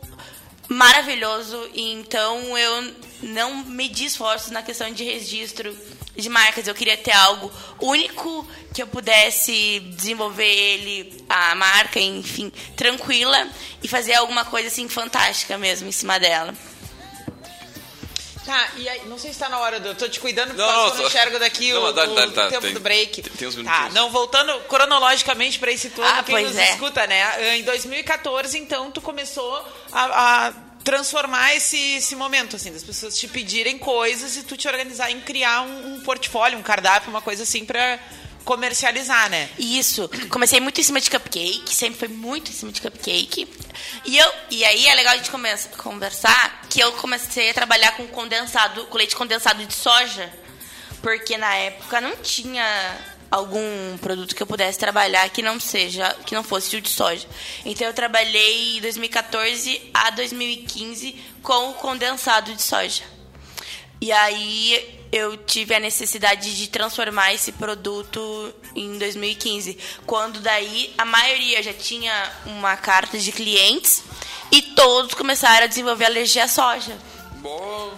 maravilhoso. 0.68 1.70
Então 1.74 2.58
eu 2.58 2.94
não 3.22 3.64
medi 3.64 4.06
esforços 4.06 4.50
na 4.50 4.62
questão 4.62 4.92
de 4.92 5.04
registro 5.04 5.76
de 6.16 6.28
marcas. 6.28 6.66
Eu 6.66 6.74
queria 6.74 6.96
ter 6.96 7.12
algo 7.12 7.50
único 7.80 8.46
que 8.74 8.82
eu 8.82 8.86
pudesse 8.86 9.80
desenvolver 9.96 10.44
ele, 10.44 11.24
a 11.28 11.54
marca, 11.54 12.00
enfim, 12.00 12.50
tranquila 12.76 13.48
e 13.82 13.88
fazer 13.88 14.14
alguma 14.14 14.44
coisa 14.44 14.68
assim 14.68 14.88
fantástica 14.88 15.56
mesmo 15.56 15.88
em 15.88 15.92
cima 15.92 16.18
dela. 16.18 16.54
Tá, 18.44 18.70
e 18.76 18.88
aí, 18.88 19.02
não 19.06 19.18
sei 19.18 19.32
se 19.32 19.38
tá 19.38 19.48
na 19.48 19.58
hora, 19.58 19.78
do, 19.78 19.88
eu 19.88 19.94
tô 19.94 20.08
te 20.08 20.18
cuidando 20.18 20.48
porque 20.48 20.62
não, 20.62 20.88
eu 20.88 20.94
não 20.94 21.06
enxergo 21.06 21.38
daqui 21.38 21.72
não, 21.72 21.84
o, 21.84 21.92
dá, 21.92 22.06
dá, 22.06 22.26
o 22.26 22.32
tá, 22.32 22.48
tempo 22.48 22.62
tem, 22.62 22.74
do 22.74 22.80
break. 22.80 23.22
Tem, 23.22 23.32
tem 23.32 23.48
uns 23.48 23.54
Tá, 23.54 23.90
não, 23.92 24.10
voltando 24.10 24.52
cronologicamente 24.64 25.58
para 25.58 25.70
esse 25.70 25.90
turno, 25.90 26.10
ah, 26.10 26.22
quem 26.22 26.44
nos 26.44 26.56
é. 26.56 26.72
escuta, 26.72 27.06
né? 27.06 27.56
Em 27.56 27.62
2014, 27.62 28.58
então, 28.58 28.90
tu 28.90 29.00
começou 29.00 29.64
a, 29.92 30.48
a 30.48 30.52
transformar 30.82 31.54
esse, 31.54 31.96
esse 31.96 32.16
momento, 32.16 32.56
assim, 32.56 32.72
das 32.72 32.82
pessoas 32.82 33.16
te 33.16 33.28
pedirem 33.28 33.78
coisas 33.78 34.36
e 34.36 34.42
tu 34.42 34.56
te 34.56 34.66
organizar 34.66 35.10
em 35.10 35.20
criar 35.20 35.62
um, 35.62 35.94
um 35.94 36.00
portfólio, 36.00 36.58
um 36.58 36.62
cardápio, 36.62 37.10
uma 37.10 37.22
coisa 37.22 37.44
assim 37.44 37.64
para 37.64 38.00
comercializar, 38.44 39.30
né? 39.30 39.48
Isso. 39.58 40.08
Comecei 40.28 40.60
muito 40.60 40.80
em 40.80 40.84
cima 40.84 41.00
de 41.00 41.10
cupcake, 41.10 41.74
sempre 41.74 41.98
foi 41.98 42.08
muito 42.08 42.50
em 42.50 42.54
cima 42.54 42.72
de 42.72 42.80
cupcake. 42.80 43.48
E, 44.04 44.18
eu, 44.18 44.32
e 44.50 44.64
aí 44.64 44.86
é 44.86 44.94
legal 44.94 45.14
a 45.14 45.16
gente 45.16 45.30
conversar 45.76 46.62
que 46.68 46.80
eu 46.80 46.92
comecei 46.92 47.50
a 47.50 47.54
trabalhar 47.54 47.92
com 47.92 48.06
condensado, 48.08 48.84
com 48.86 48.98
leite 48.98 49.16
condensado 49.16 49.64
de 49.64 49.74
soja. 49.74 50.32
Porque 51.00 51.36
na 51.36 51.54
época 51.56 52.00
não 52.00 52.16
tinha 52.16 52.64
algum 53.30 53.96
produto 53.98 54.36
que 54.36 54.42
eu 54.42 54.46
pudesse 54.46 54.78
trabalhar 54.78 55.28
que 55.30 55.40
não 55.40 55.58
seja, 55.58 56.14
que 56.26 56.34
não 56.34 56.44
fosse 56.44 56.76
o 56.76 56.80
de 56.80 56.90
soja. 56.90 57.26
Então 57.64 57.86
eu 57.86 57.94
trabalhei 57.94 58.80
2014 58.80 59.90
a 59.94 60.10
2015 60.10 61.16
com 61.42 61.70
o 61.70 61.74
condensado 61.74 62.54
de 62.54 62.62
soja. 62.62 63.02
E 64.00 64.12
aí 64.12 65.01
eu 65.12 65.36
tive 65.36 65.74
a 65.74 65.80
necessidade 65.80 66.56
de 66.56 66.68
transformar 66.68 67.34
esse 67.34 67.52
produto 67.52 68.52
em 68.74 68.98
2015, 68.98 69.78
quando 70.06 70.40
daí 70.40 70.92
a 70.96 71.04
maioria 71.04 71.62
já 71.62 71.74
tinha 71.74 72.32
uma 72.46 72.76
carta 72.76 73.18
de 73.18 73.30
clientes 73.30 74.02
e 74.50 74.62
todos 74.62 75.14
começaram 75.14 75.64
a 75.64 75.68
desenvolver 75.68 76.06
alergia 76.06 76.44
à 76.44 76.48
soja. 76.48 76.96
Boa. 77.42 77.92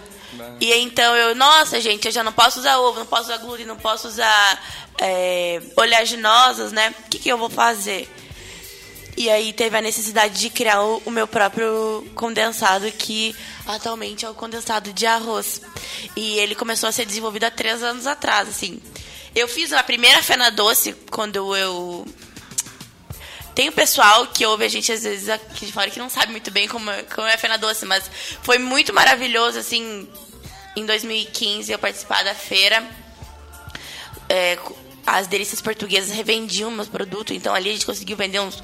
E 0.59 0.73
então 0.73 1.15
eu, 1.15 1.33
nossa 1.33 1.79
gente, 1.79 2.07
eu 2.07 2.11
já 2.11 2.23
não 2.23 2.33
posso 2.33 2.59
usar 2.59 2.77
ovo, 2.79 2.99
não 2.99 3.05
posso 3.05 3.23
usar 3.23 3.37
glúten, 3.37 3.65
não 3.65 3.77
posso 3.77 4.07
usar 4.07 4.63
é, 4.99 5.61
oleaginosas, 5.77 6.71
né? 6.71 6.93
O 7.05 7.09
que, 7.09 7.19
que 7.19 7.29
eu 7.29 7.37
vou 7.37 7.49
fazer? 7.49 8.13
E 9.17 9.29
aí 9.29 9.53
teve 9.53 9.77
a 9.77 9.81
necessidade 9.81 10.39
de 10.39 10.49
criar 10.49 10.81
o, 10.81 11.01
o 11.05 11.11
meu 11.11 11.27
próprio 11.27 12.05
condensado, 12.15 12.91
que 12.91 13.35
atualmente 13.65 14.25
é 14.25 14.29
o 14.29 14.33
condensado 14.33 14.91
de 14.91 15.05
arroz. 15.05 15.61
E 16.15 16.37
ele 16.39 16.53
começou 16.53 16.89
a 16.89 16.91
ser 16.91 17.05
desenvolvido 17.05 17.45
há 17.45 17.51
três 17.51 17.81
anos 17.81 18.07
atrás, 18.07 18.49
assim. 18.49 18.81
Eu 19.33 19.47
fiz 19.47 19.71
a 19.71 19.83
primeira 19.83 20.21
fena 20.21 20.49
doce 20.49 20.93
quando 21.09 21.55
eu 21.55 22.05
tem 23.55 23.69
o 23.69 23.71
pessoal 23.71 24.27
que 24.27 24.45
ouve 24.45 24.65
a 24.65 24.67
gente 24.67 24.91
às 24.91 25.03
vezes 25.03 25.29
aqui 25.29 25.65
de 25.65 25.71
fora 25.71 25.89
que 25.89 25.97
não 25.97 26.09
sabe 26.09 26.29
muito 26.29 26.51
bem 26.51 26.67
como, 26.67 26.91
como 27.15 27.25
é 27.25 27.35
a 27.35 27.37
Fena 27.37 27.57
Doce, 27.57 27.85
mas 27.85 28.11
foi 28.43 28.57
muito 28.57 28.93
maravilhoso, 28.93 29.57
assim, 29.57 30.09
em 30.75 30.85
2015 30.85 31.71
eu 31.71 31.79
participar 31.79 32.21
da 32.25 32.35
feira. 32.35 32.85
É, 34.27 34.59
as 35.07 35.27
delícias 35.27 35.61
portuguesas 35.61 36.11
revendiam 36.11 36.69
meus 36.69 36.89
produtos, 36.89 37.33
então 37.33 37.55
ali 37.55 37.69
a 37.69 37.73
gente 37.73 37.85
conseguiu 37.85 38.17
vender 38.17 38.41
uns. 38.41 38.61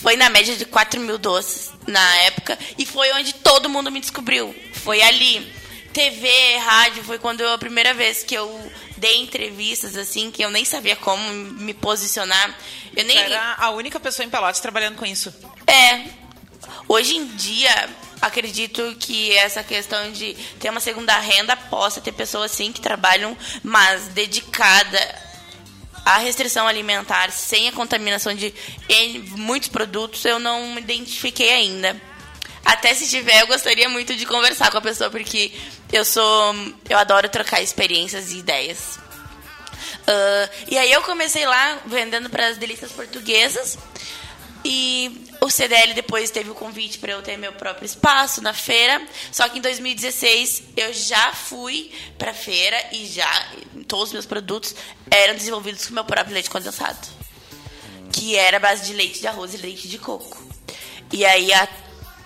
Foi 0.00 0.16
na 0.16 0.28
média 0.28 0.56
de 0.56 0.64
4 0.64 1.00
mil 1.00 1.18
doces 1.18 1.72
na 1.86 2.16
época, 2.18 2.58
e 2.78 2.84
foi 2.84 3.12
onde 3.12 3.34
todo 3.34 3.68
mundo 3.68 3.90
me 3.90 4.00
descobriu. 4.00 4.54
Foi 4.74 5.02
ali. 5.02 5.54
TV, 5.92 6.28
rádio, 6.58 7.02
foi 7.04 7.18
quando 7.18 7.40
eu, 7.40 7.54
a 7.54 7.58
primeira 7.58 7.94
vez 7.94 8.22
que 8.22 8.34
eu 8.34 8.70
dei 8.98 9.22
entrevistas, 9.22 9.96
assim, 9.96 10.30
que 10.30 10.44
eu 10.44 10.50
nem 10.50 10.62
sabia 10.62 10.94
como 10.94 11.26
me 11.32 11.72
posicionar. 11.72 12.54
Eu 12.94 13.02
nem... 13.04 13.16
era 13.16 13.54
a 13.54 13.70
única 13.70 13.98
pessoa 13.98 14.26
em 14.26 14.28
Pelotas 14.28 14.60
trabalhando 14.60 14.96
com 14.96 15.06
isso. 15.06 15.34
É. 15.66 16.04
Hoje 16.86 17.16
em 17.16 17.26
dia, 17.28 17.88
acredito 18.20 18.94
que 19.00 19.32
essa 19.38 19.62
questão 19.62 20.12
de 20.12 20.34
ter 20.60 20.68
uma 20.68 20.80
segunda 20.80 21.18
renda 21.18 21.56
possa 21.56 22.00
ter 22.00 22.12
pessoas, 22.12 22.52
assim, 22.52 22.72
que 22.72 22.80
trabalham, 22.80 23.36
mas 23.62 24.08
dedicada 24.08 25.25
a 26.06 26.18
restrição 26.18 26.68
alimentar 26.68 27.32
sem 27.32 27.68
a 27.68 27.72
contaminação 27.72 28.32
de 28.32 28.54
muitos 29.32 29.68
produtos 29.68 30.24
eu 30.24 30.38
não 30.38 30.74
me 30.74 30.80
identifiquei 30.80 31.50
ainda. 31.50 32.00
Até 32.64 32.94
se 32.94 33.08
tiver, 33.08 33.42
eu 33.42 33.48
gostaria 33.48 33.88
muito 33.88 34.14
de 34.14 34.24
conversar 34.24 34.70
com 34.70 34.78
a 34.78 34.80
pessoa, 34.80 35.10
porque 35.10 35.52
eu 35.92 36.04
sou. 36.04 36.54
Eu 36.88 36.96
adoro 36.96 37.28
trocar 37.28 37.60
experiências 37.60 38.30
e 38.30 38.38
ideias. 38.38 38.98
Uh, 40.06 40.48
e 40.68 40.78
aí 40.78 40.92
eu 40.92 41.02
comecei 41.02 41.44
lá 41.44 41.80
vendendo 41.86 42.30
para 42.30 42.46
as 42.48 42.56
delícias 42.56 42.92
portuguesas. 42.92 43.76
E 44.64 45.25
o 45.46 45.50
CDL 45.50 45.94
depois 45.94 46.30
teve 46.30 46.50
o 46.50 46.54
convite 46.54 46.98
para 46.98 47.12
eu 47.12 47.22
ter 47.22 47.36
meu 47.36 47.52
próprio 47.52 47.86
espaço 47.86 48.42
na 48.42 48.52
feira. 48.52 49.00
Só 49.30 49.48
que 49.48 49.58
em 49.58 49.62
2016 49.62 50.62
eu 50.76 50.92
já 50.92 51.32
fui 51.32 51.92
para 52.18 52.32
a 52.32 52.34
feira 52.34 52.76
e 52.92 53.06
já 53.06 53.48
todos 53.86 54.08
os 54.08 54.12
meus 54.12 54.26
produtos 54.26 54.74
eram 55.10 55.34
desenvolvidos 55.34 55.86
com 55.86 55.94
meu 55.94 56.04
próprio 56.04 56.34
leite 56.34 56.50
condensado, 56.50 57.06
que 58.12 58.36
era 58.36 58.56
a 58.56 58.60
base 58.60 58.86
de 58.86 58.92
leite 58.92 59.20
de 59.20 59.26
arroz 59.28 59.54
e 59.54 59.58
leite 59.58 59.88
de 59.88 59.98
coco. 59.98 60.44
E 61.12 61.24
aí 61.24 61.52
a, 61.52 61.68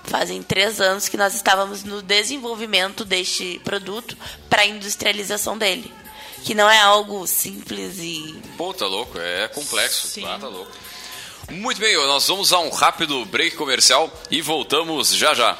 fazem 0.04 0.42
três 0.42 0.80
anos 0.80 1.06
que 1.06 1.18
nós 1.18 1.34
estávamos 1.34 1.84
no 1.84 2.00
desenvolvimento 2.00 3.04
deste 3.04 3.60
produto 3.62 4.16
para 4.48 4.62
a 4.62 4.66
industrialização 4.66 5.58
dele. 5.58 5.92
Que 6.42 6.54
não 6.54 6.70
é 6.70 6.78
algo 6.78 7.26
simples 7.26 7.98
e. 7.98 8.34
Pô, 8.56 8.72
tá 8.72 8.86
louco, 8.86 9.18
é 9.18 9.46
complexo. 9.48 10.06
Sim. 10.06 10.24
Ah, 10.24 10.38
tá 10.40 10.48
louco. 10.48 10.72
Muito 11.50 11.80
bem, 11.80 11.96
nós 11.96 12.26
vamos 12.28 12.52
a 12.52 12.60
um 12.60 12.70
rápido 12.70 13.24
break 13.24 13.56
comercial 13.56 14.10
e 14.30 14.40
voltamos 14.40 15.10
já 15.14 15.34
já. 15.34 15.58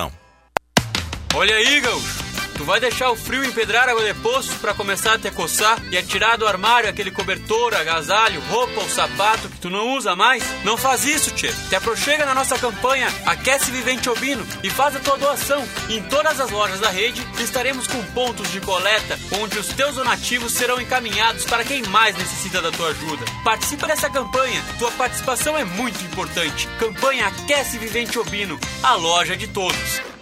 Olha 1.35 1.55
aí, 1.55 1.81
gaúcho. 1.81 2.28
Tu 2.59 2.65
vai 2.65 2.81
deixar 2.81 3.09
o 3.13 3.17
frio 3.17 3.45
empedrar 3.45 3.89
água 3.89 4.05
de 4.05 4.13
poço 4.15 4.53
para 4.59 4.75
começar 4.75 5.15
a 5.15 5.19
te 5.19 5.31
coçar 5.31 5.81
e 5.93 5.97
a 5.97 6.03
tirar 6.03 6.37
do 6.37 6.45
armário 6.45 6.91
aquele 6.91 7.13
cobertor, 7.13 7.73
agasalho, 7.73 8.41
roupa 8.51 8.81
ou 8.81 8.89
sapato 8.89 9.49
que 9.49 9.61
tu 9.61 9.71
não 9.71 9.95
usa 9.95 10.17
mais? 10.17 10.43
Não 10.65 10.77
faz 10.77 11.05
isso, 11.05 11.31
tchê. 11.31 11.53
Te 11.69 11.77
aproxega 11.77 12.27
na 12.27 12.35
nossa 12.35 12.59
campanha 12.59 13.07
Aquece 13.25 13.71
Vivente 13.71 14.11
Obino 14.11 14.45
e 14.61 14.69
faz 14.69 14.97
a 14.97 14.99
tua 14.99 15.17
doação. 15.17 15.65
Em 15.89 16.03
todas 16.03 16.41
as 16.41 16.51
lojas 16.51 16.81
da 16.81 16.91
rede 16.91 17.25
estaremos 17.39 17.87
com 17.87 18.03
pontos 18.07 18.51
de 18.51 18.61
coleta 18.61 19.17
onde 19.41 19.57
os 19.57 19.69
teus 19.69 19.95
donativos 19.95 20.53
serão 20.53 20.81
encaminhados 20.81 21.45
para 21.45 21.63
quem 21.63 21.85
mais 21.85 22.17
necessita 22.17 22.61
da 22.61 22.73
tua 22.73 22.89
ajuda. 22.89 23.25
Participa 23.45 23.87
dessa 23.87 24.11
campanha. 24.11 24.61
Tua 24.81 24.91
participação 24.91 25.57
é 25.57 25.65
muito 25.65 26.03
importante. 26.03 26.67
Campanha 26.81 27.29
Aquece 27.29 27.79
Vivente 27.79 28.19
Obino, 28.19 28.59
a 28.83 28.97
loja 28.97 29.37
de 29.37 29.47
todos. 29.47 30.18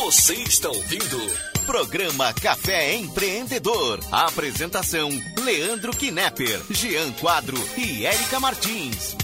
Você 0.00 0.32
está 0.32 0.70
ouvindo 0.70 1.18
Programa 1.66 2.32
Café 2.32 2.94
Empreendedor. 2.94 4.00
Apresentação: 4.10 5.10
Leandro 5.44 5.92
Knepper, 5.94 6.62
Jean 6.70 7.12
Quadro 7.12 7.58
e 7.76 8.06
Érica 8.06 8.40
Martins. 8.40 9.14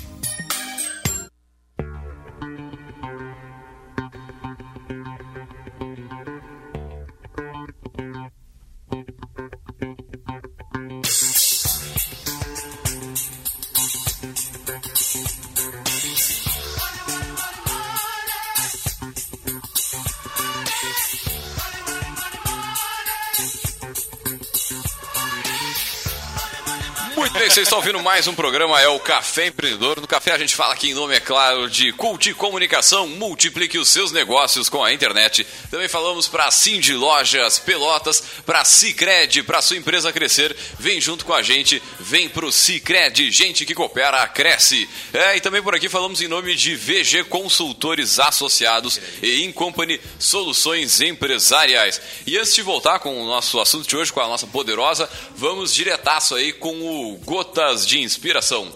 Vocês 27.56 27.68
estão 27.68 27.78
ouvindo 27.78 28.02
mais 28.02 28.26
um 28.26 28.34
programa, 28.34 28.78
é 28.82 28.86
o 28.86 29.00
Café 29.00 29.46
Empreendedor. 29.46 29.98
No 29.98 30.06
Café 30.06 30.30
a 30.32 30.36
gente 30.36 30.54
fala 30.54 30.74
aqui 30.74 30.90
em 30.90 30.94
nome, 30.94 31.14
é 31.14 31.20
claro, 31.20 31.70
de 31.70 31.90
Cult 31.90 32.34
Comunicação. 32.34 33.08
Multiplique 33.08 33.78
os 33.78 33.88
seus 33.88 34.12
negócios 34.12 34.68
com 34.68 34.84
a 34.84 34.92
internet. 34.92 35.46
Também 35.70 35.88
falamos 35.88 36.28
para 36.28 36.50
Cindy 36.50 36.92
Lojas 36.92 37.58
Pelotas, 37.58 38.22
para 38.44 38.62
Cicred, 38.62 39.42
para 39.44 39.62
sua 39.62 39.78
empresa 39.78 40.12
crescer. 40.12 40.54
Vem 40.78 41.00
junto 41.00 41.24
com 41.24 41.32
a 41.32 41.40
gente, 41.40 41.82
vem 41.98 42.28
pro 42.28 42.52
Cicred, 42.52 43.30
gente 43.30 43.64
que 43.64 43.74
coopera, 43.74 44.28
cresce. 44.28 44.86
É, 45.14 45.38
e 45.38 45.40
também 45.40 45.62
por 45.62 45.74
aqui 45.74 45.88
falamos 45.88 46.20
em 46.20 46.28
nome 46.28 46.54
de 46.54 46.76
VG 46.76 47.24
Consultores 47.24 48.20
Associados 48.20 49.00
e 49.22 49.46
Incompany 49.46 49.98
Soluções 50.18 51.00
Empresariais. 51.00 52.02
E 52.26 52.36
antes 52.36 52.54
de 52.54 52.60
voltar 52.60 52.98
com 52.98 53.18
o 53.18 53.26
nosso 53.26 53.58
assunto 53.58 53.88
de 53.88 53.96
hoje, 53.96 54.12
com 54.12 54.20
a 54.20 54.28
nossa 54.28 54.46
poderosa, 54.46 55.08
vamos 55.34 55.72
diretaço 55.72 56.34
aí 56.34 56.52
com 56.52 56.74
o 56.82 57.18
Gotas 57.46 57.86
de 57.86 58.00
Inspiração. 58.00 58.74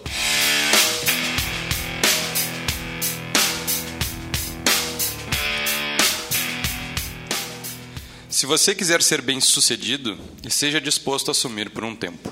Se 8.29 8.45
você 8.45 8.73
quiser 8.73 9.01
ser 9.03 9.21
bem 9.21 9.41
sucedido, 9.41 10.17
esteja 10.45 10.79
disposto 10.79 11.27
a 11.27 11.31
assumir 11.31 11.69
por 11.69 11.83
um 11.83 11.95
tempo. 11.95 12.31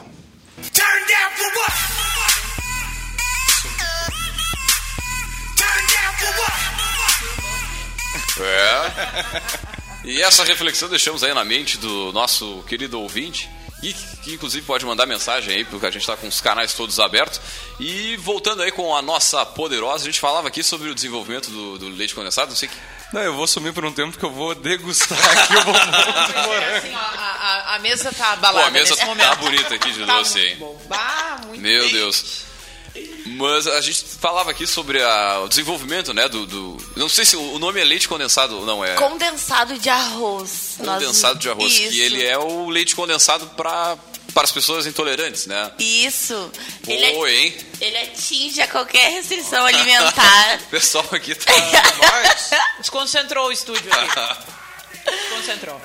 É. 8.41 10.07
E 10.07 10.21
essa 10.21 10.45
reflexão 10.45 10.87
deixamos 10.87 11.21
aí 11.21 11.33
na 11.33 11.43
mente 11.43 11.77
do 11.77 12.13
nosso 12.13 12.63
querido 12.63 12.99
ouvinte. 12.99 13.49
E 13.81 13.93
que 13.93 14.33
inclusive 14.33 14.65
pode 14.65 14.85
mandar 14.85 15.05
mensagem 15.05 15.55
aí, 15.55 15.63
porque 15.65 15.85
a 15.85 15.91
gente 15.91 16.01
está 16.01 16.17
com 16.17 16.27
os 16.27 16.41
canais 16.41 16.73
todos 16.73 16.99
abertos. 16.99 17.39
E 17.79 18.17
voltando 18.17 18.61
aí 18.61 18.71
com 18.71 18.93
a 18.95 19.01
nossa 19.01 19.45
poderosa, 19.45 20.03
a 20.03 20.05
gente 20.07 20.19
falava 20.19 20.49
aqui 20.49 20.61
sobre 20.63 20.89
o 20.89 20.95
desenvolvimento 20.95 21.49
do, 21.49 21.77
do 21.79 21.87
leite 21.89 22.13
condensado, 22.13 22.49
não 22.49 22.55
sei 22.57 22.67
que. 22.67 22.75
Não, 23.13 23.21
eu 23.21 23.33
vou 23.33 23.47
sumir 23.47 23.73
por 23.73 23.83
um 23.85 23.91
tempo 23.91 24.11
porque 24.11 24.25
eu 24.25 24.31
vou 24.31 24.53
degustar 24.53 25.17
aqui 25.17 25.55
o 25.55 25.63
bombom 25.63 25.79
de 25.79 26.47
morango. 26.47 26.75
Assim, 26.77 26.93
ó, 26.93 26.97
a, 26.97 27.71
a- 27.71 27.75
a 27.75 27.79
mesa 27.79 28.11
tá 28.11 28.25
Pô, 28.25 28.33
abalada 28.33 28.67
a 28.67 28.71
mesa 28.71 28.89
nesse 28.89 28.99
tá 29.01 29.05
momento. 29.07 29.35
bonita 29.37 29.75
aqui 29.75 29.91
de 29.93 30.05
Tá 30.05 30.17
doce, 30.17 30.37
muito 30.39 30.49
hein? 30.51 30.57
bom. 30.59 30.81
Bah, 30.87 31.41
muito 31.47 31.61
Meu 31.61 31.83
bem. 31.85 31.93
Deus. 31.93 32.48
Mas 33.37 33.67
a 33.67 33.81
gente 33.81 34.03
falava 34.03 34.51
aqui 34.51 34.65
sobre 34.65 35.01
a- 35.03 35.41
o 35.43 35.47
desenvolvimento, 35.49 36.13
né, 36.13 36.27
do, 36.29 36.45
do- 36.45 36.77
Não 36.95 37.09
sei 37.09 37.25
se 37.25 37.35
o 37.35 37.59
nome 37.59 37.79
é 37.79 37.83
leite 37.83 38.07
condensado 38.07 38.57
ou 38.59 38.65
não, 38.65 38.83
é 38.83 38.95
Condensado 38.95 39.77
de 39.77 39.89
arroz. 39.89 40.75
Nós- 40.79 40.99
condensado 40.99 41.39
de 41.39 41.49
arroz. 41.49 41.71
Isso. 41.73 41.89
Que 41.91 41.99
ele 42.01 42.25
é 42.25 42.37
o 42.37 42.69
leite 42.69 42.95
condensado 42.95 43.45
para 43.55 43.97
para 44.33 44.43
as 44.43 44.51
pessoas 44.51 44.85
intolerantes, 44.85 45.47
né? 45.47 45.71
Isso. 45.79 46.51
Ele, 46.87 47.03
é- 47.03 47.31
hein? 47.35 47.57
ele 47.81 47.97
atinge 47.97 48.61
a 48.61 48.67
qualquer 48.67 49.09
restrição 49.11 49.65
alimentar. 49.65 50.59
O 50.67 50.69
pessoal 50.69 51.05
aqui 51.11 51.33
tá. 51.33 51.51
Desconcentrou 52.79 53.47
o 53.47 53.51
estúdio 53.51 53.91
aqui. 53.91 54.45
Desconcentrou. 55.11 55.81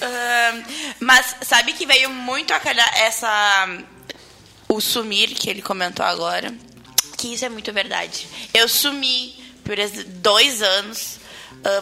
Ahn, 0.00 0.62
mas 1.00 1.34
sabe 1.42 1.72
que 1.72 1.84
veio 1.86 2.08
muito 2.08 2.54
a 2.54 2.60
calhar 2.60 2.88
essa. 2.98 3.68
O 4.68 4.80
sumir 4.80 5.30
que 5.30 5.50
ele 5.50 5.60
comentou 5.60 6.06
agora. 6.06 6.54
Que 7.18 7.34
isso 7.34 7.44
é 7.44 7.50
muito 7.50 7.70
verdade. 7.72 8.26
Eu 8.54 8.66
sumi 8.68 9.34
por 9.64 9.76
dois 10.06 10.62
anos 10.62 11.18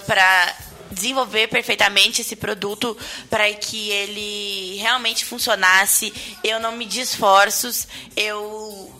para 0.07 0.57
desenvolver 0.91 1.49
perfeitamente 1.49 2.23
esse 2.23 2.35
produto 2.35 2.97
para 3.29 3.53
que 3.53 3.91
ele 3.91 4.77
realmente 4.77 5.27
funcionasse. 5.27 6.13
Eu 6.43 6.59
não 6.59 6.73
medi 6.73 7.01
esforços, 7.01 7.87
eu 8.17 8.96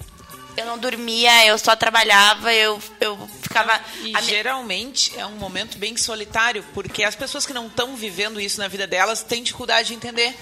eu 0.57 0.67
não 0.67 0.79
dormia, 0.79 1.47
eu 1.47 1.59
só 1.59 1.75
trabalhava, 1.77 2.53
eu, 2.53 2.81
eu 3.01 3.29
ficava. 3.43 3.81
E 4.03 4.17
a 4.17 4.21
geralmente 4.21 5.13
é 5.19 5.25
um 5.27 5.33
momento 5.37 5.79
bem 5.79 5.97
solitário, 5.97 6.65
porque 6.75 7.03
as 7.05 7.15
pessoas 7.15 7.45
que 7.47 7.53
não 7.53 7.67
estão 7.67 7.95
vivendo 7.97 8.41
isso 8.41 8.59
na 8.59 8.69
vida 8.69 8.87
delas 8.87 9.23
têm 9.23 9.43
dificuldade 9.43 9.89
de 9.89 9.95
entender, 9.95 10.35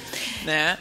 né? 0.43 0.79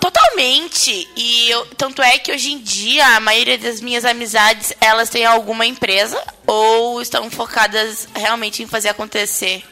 Totalmente. 0.00 1.08
E 1.16 1.50
eu- 1.50 1.66
tanto 1.76 2.00
é 2.02 2.18
que 2.18 2.32
hoje 2.32 2.52
em 2.52 2.58
dia 2.60 3.04
a 3.16 3.20
maioria 3.20 3.58
das 3.58 3.80
minhas 3.80 4.04
amizades 4.04 4.72
elas 4.80 5.10
têm 5.10 5.24
alguma 5.24 5.66
empresa 5.66 6.22
ou 6.46 7.02
estão 7.02 7.30
focadas 7.30 8.08
realmente 8.14 8.62
em 8.62 8.66
fazer 8.66 8.88
acontecer 8.88 9.64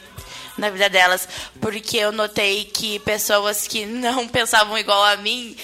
na 0.57 0.69
vida 0.69 0.89
delas, 0.89 1.27
porque 1.59 1.97
eu 1.97 2.11
notei 2.11 2.63
que 2.65 2.99
pessoas 2.99 3.67
que 3.67 3.85
não 3.85 4.27
pensavam 4.29 4.77
igual 4.77 5.03
a 5.03 5.17
mim 5.17 5.55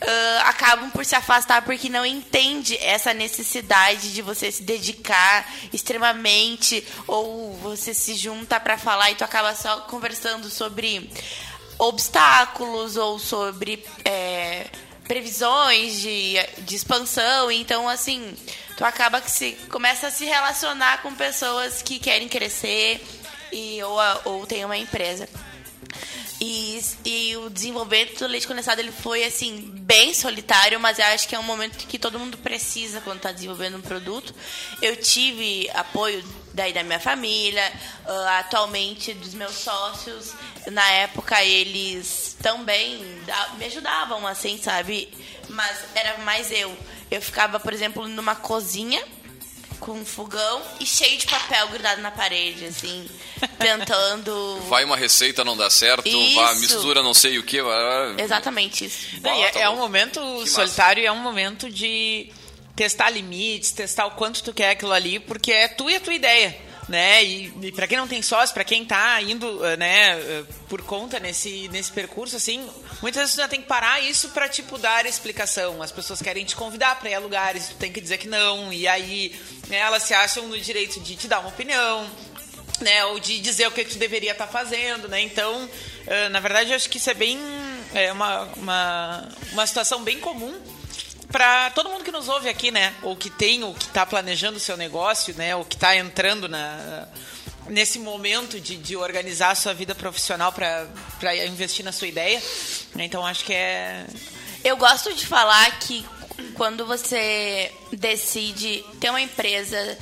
ah, 0.00 0.48
acabam 0.48 0.90
por 0.90 1.04
se 1.04 1.14
afastar 1.14 1.62
porque 1.62 1.88
não 1.88 2.06
entende 2.06 2.76
essa 2.78 3.12
necessidade 3.12 4.14
de 4.14 4.22
você 4.22 4.50
se 4.50 4.62
dedicar 4.62 5.46
extremamente 5.72 6.86
ou 7.06 7.52
você 7.58 7.92
se 7.92 8.14
junta 8.14 8.58
para 8.58 8.78
falar 8.78 9.10
e 9.10 9.14
tu 9.14 9.24
acaba 9.24 9.54
só 9.54 9.80
conversando 9.82 10.48
sobre 10.48 11.10
obstáculos 11.78 12.96
ou 12.96 13.18
sobre 13.18 13.84
é, 14.04 14.66
previsões 15.04 16.00
de, 16.00 16.34
de 16.58 16.76
expansão. 16.76 17.50
Então, 17.50 17.88
assim, 17.88 18.34
tu 18.76 18.84
acaba 18.84 19.20
que 19.20 19.30
se 19.30 19.52
começa 19.70 20.06
a 20.06 20.10
se 20.10 20.24
relacionar 20.24 21.02
com 21.02 21.14
pessoas 21.14 21.82
que 21.82 21.98
querem 21.98 22.28
crescer 22.28 23.04
e, 23.52 23.82
ou, 23.82 23.98
ou 24.24 24.46
tem 24.46 24.64
uma 24.64 24.76
empresa. 24.78 25.28
E, 26.40 26.82
e 27.04 27.36
o 27.36 27.50
desenvolvimento 27.50 28.20
do 28.20 28.26
leite 28.26 28.46
condensado 28.46 28.80
ele 28.80 28.92
foi 28.92 29.24
assim 29.24 29.60
bem 29.82 30.14
solitário, 30.14 30.80
mas 30.80 30.98
eu 30.98 31.04
acho 31.06 31.28
que 31.28 31.34
é 31.34 31.38
um 31.38 31.42
momento 31.42 31.86
que 31.86 31.98
todo 31.98 32.18
mundo 32.18 32.38
precisa 32.38 33.02
quando 33.02 33.18
está 33.18 33.30
desenvolvendo 33.30 33.76
um 33.76 33.82
produto. 33.82 34.34
Eu 34.80 34.96
tive 34.96 35.68
apoio 35.74 36.24
daí 36.54 36.72
da 36.72 36.82
minha 36.82 36.98
família, 36.98 37.70
ah, 38.06 38.38
atualmente 38.38 39.12
dos 39.12 39.34
meus 39.34 39.54
sócios. 39.54 40.32
Na 40.70 40.90
época 40.92 41.44
eles 41.44 42.38
também 42.42 43.04
me 43.58 43.66
ajudavam, 43.66 44.26
assim, 44.26 44.56
sabe? 44.56 45.12
Mas 45.50 45.78
era 45.94 46.18
mais 46.18 46.50
eu. 46.50 46.74
Eu 47.10 47.20
ficava, 47.20 47.60
por 47.60 47.74
exemplo, 47.74 48.08
numa 48.08 48.34
cozinha 48.34 49.04
com 49.80 49.92
um 49.92 50.04
fogão 50.04 50.62
e 50.78 50.86
cheio 50.86 51.18
de 51.18 51.26
papel 51.26 51.68
grudado 51.68 52.00
na 52.02 52.10
parede, 52.10 52.66
assim, 52.66 53.08
tentando. 53.58 54.60
Vai 54.68 54.84
uma 54.84 54.96
receita, 54.96 55.42
não 55.42 55.56
dá 55.56 55.70
certo, 55.70 56.06
Isso. 56.06 56.34
vai, 56.36 56.54
mistura 56.56 57.02
não 57.02 57.14
sei 57.14 57.38
o 57.38 57.42
que. 57.42 57.58
Exatamente 58.18 58.84
isso. 58.84 59.20
Não, 59.22 59.34
e 59.34 59.42
é, 59.42 59.62
é 59.62 59.70
um 59.70 59.76
momento 59.76 60.20
massa. 60.20 60.46
solitário, 60.52 61.04
é 61.04 61.10
um 61.10 61.18
momento 61.18 61.70
de 61.70 62.30
testar 62.76 63.10
limites, 63.10 63.72
testar 63.72 64.06
o 64.06 64.12
quanto 64.12 64.42
tu 64.42 64.52
quer 64.52 64.70
aquilo 64.70 64.92
ali, 64.92 65.18
porque 65.18 65.50
é 65.52 65.68
tu 65.68 65.90
e 65.90 65.96
a 65.96 66.00
tua 66.00 66.14
ideia. 66.14 66.69
Né? 66.90 67.22
E, 67.24 67.54
e 67.62 67.70
para 67.70 67.86
quem 67.86 67.96
não 67.96 68.08
tem 68.08 68.20
sócio, 68.20 68.52
para 68.52 68.64
quem 68.64 68.84
tá 68.84 69.22
indo 69.22 69.64
eh, 69.64 69.76
né, 69.76 70.18
eh, 70.18 70.44
por 70.68 70.82
conta 70.82 71.20
nesse, 71.20 71.68
nesse 71.68 71.92
percurso, 71.92 72.34
assim, 72.34 72.68
muitas 73.00 73.20
vezes 73.20 73.36
tu 73.36 73.38
já 73.38 73.46
tem 73.46 73.62
que 73.62 73.68
parar 73.68 74.00
isso 74.00 74.30
para 74.30 74.48
tipo, 74.48 74.76
dar 74.76 75.06
explicação. 75.06 75.80
As 75.80 75.92
pessoas 75.92 76.20
querem 76.20 76.44
te 76.44 76.56
convidar 76.56 76.98
para 76.98 77.08
ir 77.08 77.14
a 77.14 77.20
lugares, 77.20 77.68
tu 77.68 77.76
tem 77.76 77.92
que 77.92 78.00
dizer 78.00 78.18
que 78.18 78.26
não, 78.26 78.72
e 78.72 78.88
aí 78.88 79.32
né, 79.68 79.76
elas 79.76 80.02
se 80.02 80.12
acham 80.12 80.48
no 80.48 80.58
direito 80.58 80.98
de 80.98 81.14
te 81.14 81.28
dar 81.28 81.38
uma 81.38 81.50
opinião, 81.50 82.10
né, 82.80 83.04
ou 83.04 83.20
de 83.20 83.38
dizer 83.38 83.68
o 83.68 83.70
que, 83.70 83.84
que 83.84 83.92
tu 83.92 83.98
deveria 83.98 84.32
estar 84.32 84.48
fazendo, 84.48 85.06
né? 85.06 85.20
Então, 85.20 85.70
eh, 86.08 86.28
na 86.30 86.40
verdade, 86.40 86.70
eu 86.70 86.76
acho 86.76 86.90
que 86.90 86.96
isso 86.98 87.08
é 87.08 87.14
bem 87.14 87.38
é 87.94 88.12
uma, 88.12 88.42
uma, 88.56 89.28
uma 89.52 89.66
situação 89.66 90.02
bem 90.02 90.18
comum 90.18 90.60
para 91.30 91.70
todo 91.70 91.88
mundo 91.88 92.04
que 92.04 92.12
nos 92.12 92.28
ouve 92.28 92.48
aqui, 92.48 92.70
né? 92.70 92.94
Ou 93.02 93.16
que 93.16 93.30
tem, 93.30 93.62
ou 93.62 93.74
que 93.74 93.86
está 93.86 94.04
planejando 94.04 94.56
o 94.56 94.60
seu 94.60 94.76
negócio, 94.76 95.34
né? 95.36 95.54
Ou 95.54 95.64
que 95.64 95.76
está 95.76 95.96
entrando 95.96 96.48
na 96.48 97.06
nesse 97.68 97.98
momento 97.98 98.58
de, 98.58 98.76
de 98.76 98.96
organizar 98.96 99.50
a 99.50 99.54
sua 99.54 99.72
vida 99.72 99.94
profissional 99.94 100.52
para 100.52 100.88
investir 101.46 101.84
na 101.84 101.92
sua 101.92 102.08
ideia. 102.08 102.42
né? 102.94 103.04
Então, 103.04 103.24
acho 103.24 103.44
que 103.44 103.52
é 103.52 104.04
Eu 104.64 104.76
gosto 104.76 105.14
de 105.14 105.26
falar 105.26 105.78
que 105.78 106.04
quando 106.54 106.84
você 106.86 107.72
decide 107.92 108.84
ter 109.00 109.10
uma 109.10 109.20
empresa, 109.20 109.98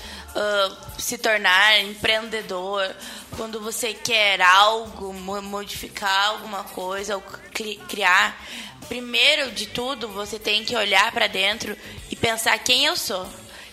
se 0.98 1.18
tornar 1.18 1.80
empreendedor, 1.80 2.94
quando 3.36 3.60
você 3.60 3.94
quer 3.94 4.40
algo, 4.40 5.12
mo- 5.12 5.42
modificar 5.42 6.28
alguma 6.30 6.64
coisa, 6.64 7.16
ou 7.16 7.22
cri- 7.52 7.80
criar, 7.88 8.40
primeiro 8.88 9.50
de 9.52 9.66
tudo 9.66 10.08
você 10.08 10.38
tem 10.38 10.64
que 10.64 10.74
olhar 10.76 11.10
para 11.12 11.26
dentro 11.26 11.76
e 12.10 12.16
pensar 12.16 12.58
quem 12.58 12.84
eu 12.86 12.96
sou, 12.96 13.28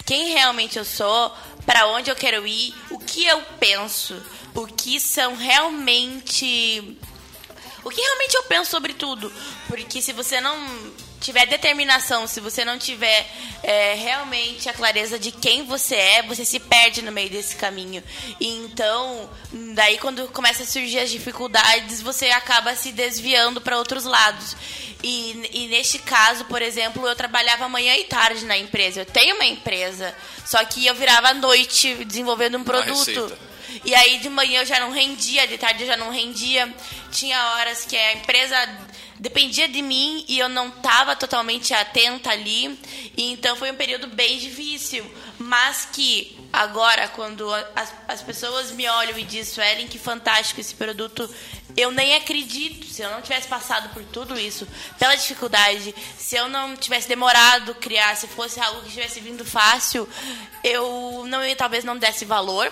quem 0.06 0.30
realmente 0.34 0.78
eu 0.78 0.86
sou, 0.86 1.32
para 1.65 1.88
onde 1.88 2.10
eu 2.12 2.15
quero 2.15 2.45
ir, 2.45 2.73
o 2.91 2.99
que 2.99 3.25
eu 3.25 3.41
penso, 3.60 4.21
o 4.54 4.67
que 4.67 4.99
são 4.99 5.36
realmente 5.36 6.97
o 7.84 7.89
que 7.91 8.01
realmente 8.01 8.34
eu 8.36 8.43
penso 8.43 8.71
sobre 8.71 8.93
tudo. 8.93 9.32
Porque 9.67 10.01
se 10.01 10.12
você 10.12 10.41
não 10.41 10.58
tiver 11.25 11.47
determinação, 11.47 12.27
se 12.27 12.39
você 12.39 12.63
não 12.63 12.77
tiver 12.77 13.27
é, 13.63 13.95
realmente 13.95 14.69
a 14.69 14.73
clareza 14.73 15.17
de 15.17 15.31
quem 15.31 15.65
você 15.65 15.95
é, 15.95 16.21
você 16.21 16.45
se 16.45 16.59
perde 16.59 17.01
no 17.01 17.11
meio 17.11 17.31
desse 17.31 17.55
caminho. 17.55 18.03
E 18.39 18.47
então, 18.47 19.27
daí 19.73 19.97
quando 19.97 20.27
começa 20.27 20.61
a 20.61 20.67
surgir 20.67 20.99
as 20.99 21.09
dificuldades, 21.09 21.99
você 21.99 22.29
acaba 22.29 22.75
se 22.75 22.91
desviando 22.91 23.59
para 23.59 23.77
outros 23.77 24.03
lados. 24.03 24.55
E, 25.01 25.49
e 25.51 25.67
neste 25.67 25.97
caso, 25.97 26.45
por 26.45 26.61
exemplo, 26.61 27.07
eu 27.07 27.15
trabalhava 27.15 27.67
manhã 27.67 27.95
e 27.95 28.03
tarde 28.03 28.45
na 28.45 28.55
empresa. 28.55 29.01
Eu 29.01 29.05
tenho 29.05 29.35
uma 29.35 29.45
empresa, 29.45 30.15
só 30.45 30.63
que 30.63 30.85
eu 30.85 30.93
virava 30.93 31.29
à 31.29 31.33
noite 31.33 32.05
desenvolvendo 32.05 32.57
um 32.59 32.63
produto. 32.63 33.35
E 33.83 33.93
aí 33.95 34.19
de 34.19 34.29
manhã 34.29 34.61
eu 34.61 34.65
já 34.65 34.79
não 34.79 34.91
rendia, 34.91 35.47
de 35.47 35.57
tarde 35.57 35.83
eu 35.83 35.88
já 35.88 35.97
não 35.97 36.11
rendia. 36.11 36.71
Tinha 37.11 37.43
horas 37.53 37.83
que 37.83 37.97
a 37.97 38.13
empresa 38.13 38.55
dependia 39.19 39.67
de 39.67 39.82
mim 39.82 40.25
e 40.28 40.38
eu 40.38 40.49
não 40.49 40.69
estava 40.69 41.15
totalmente 41.15 41.73
atenta 41.73 42.30
ali. 42.32 42.78
E 43.15 43.32
então 43.32 43.56
foi 43.56 43.71
um 43.71 43.75
período 43.75 44.08
bem 44.08 44.38
difícil. 44.38 45.06
Mas 45.38 45.88
que 45.91 46.38
agora, 46.51 47.08
quando 47.10 47.54
as, 47.75 47.93
as 48.08 48.21
pessoas 48.21 48.71
me 48.71 48.88
olham 48.88 49.17
e 49.17 49.23
dizem, 49.23 49.54
Suelen, 49.54 49.88
que 49.88 49.99
fantástico 49.99 50.62
esse 50.62 50.75
produto, 50.75 51.30
eu 51.75 51.91
nem 51.91 52.15
acredito. 52.15 52.86
Se 52.86 53.01
eu 53.01 53.12
não 53.12 53.21
tivesse 53.21 53.47
passado 53.47 53.89
por 53.89 54.04
tudo 54.06 54.39
isso, 54.39 54.67
pela 54.97 55.15
dificuldade, 55.15 55.93
se 56.17 56.36
eu 56.36 56.47
não 56.47 56.75
tivesse 56.75 57.08
demorado 57.08 57.75
criar, 57.75 58.15
se 58.15 58.28
fosse 58.28 58.60
algo 58.60 58.82
que 58.82 58.91
tivesse 58.91 59.19
vindo 59.19 59.43
fácil, 59.43 60.08
eu 60.63 61.25
não 61.28 61.39
talvez 61.56 61.84
não 61.84 61.97
desse 61.97 62.25
valor. 62.25 62.71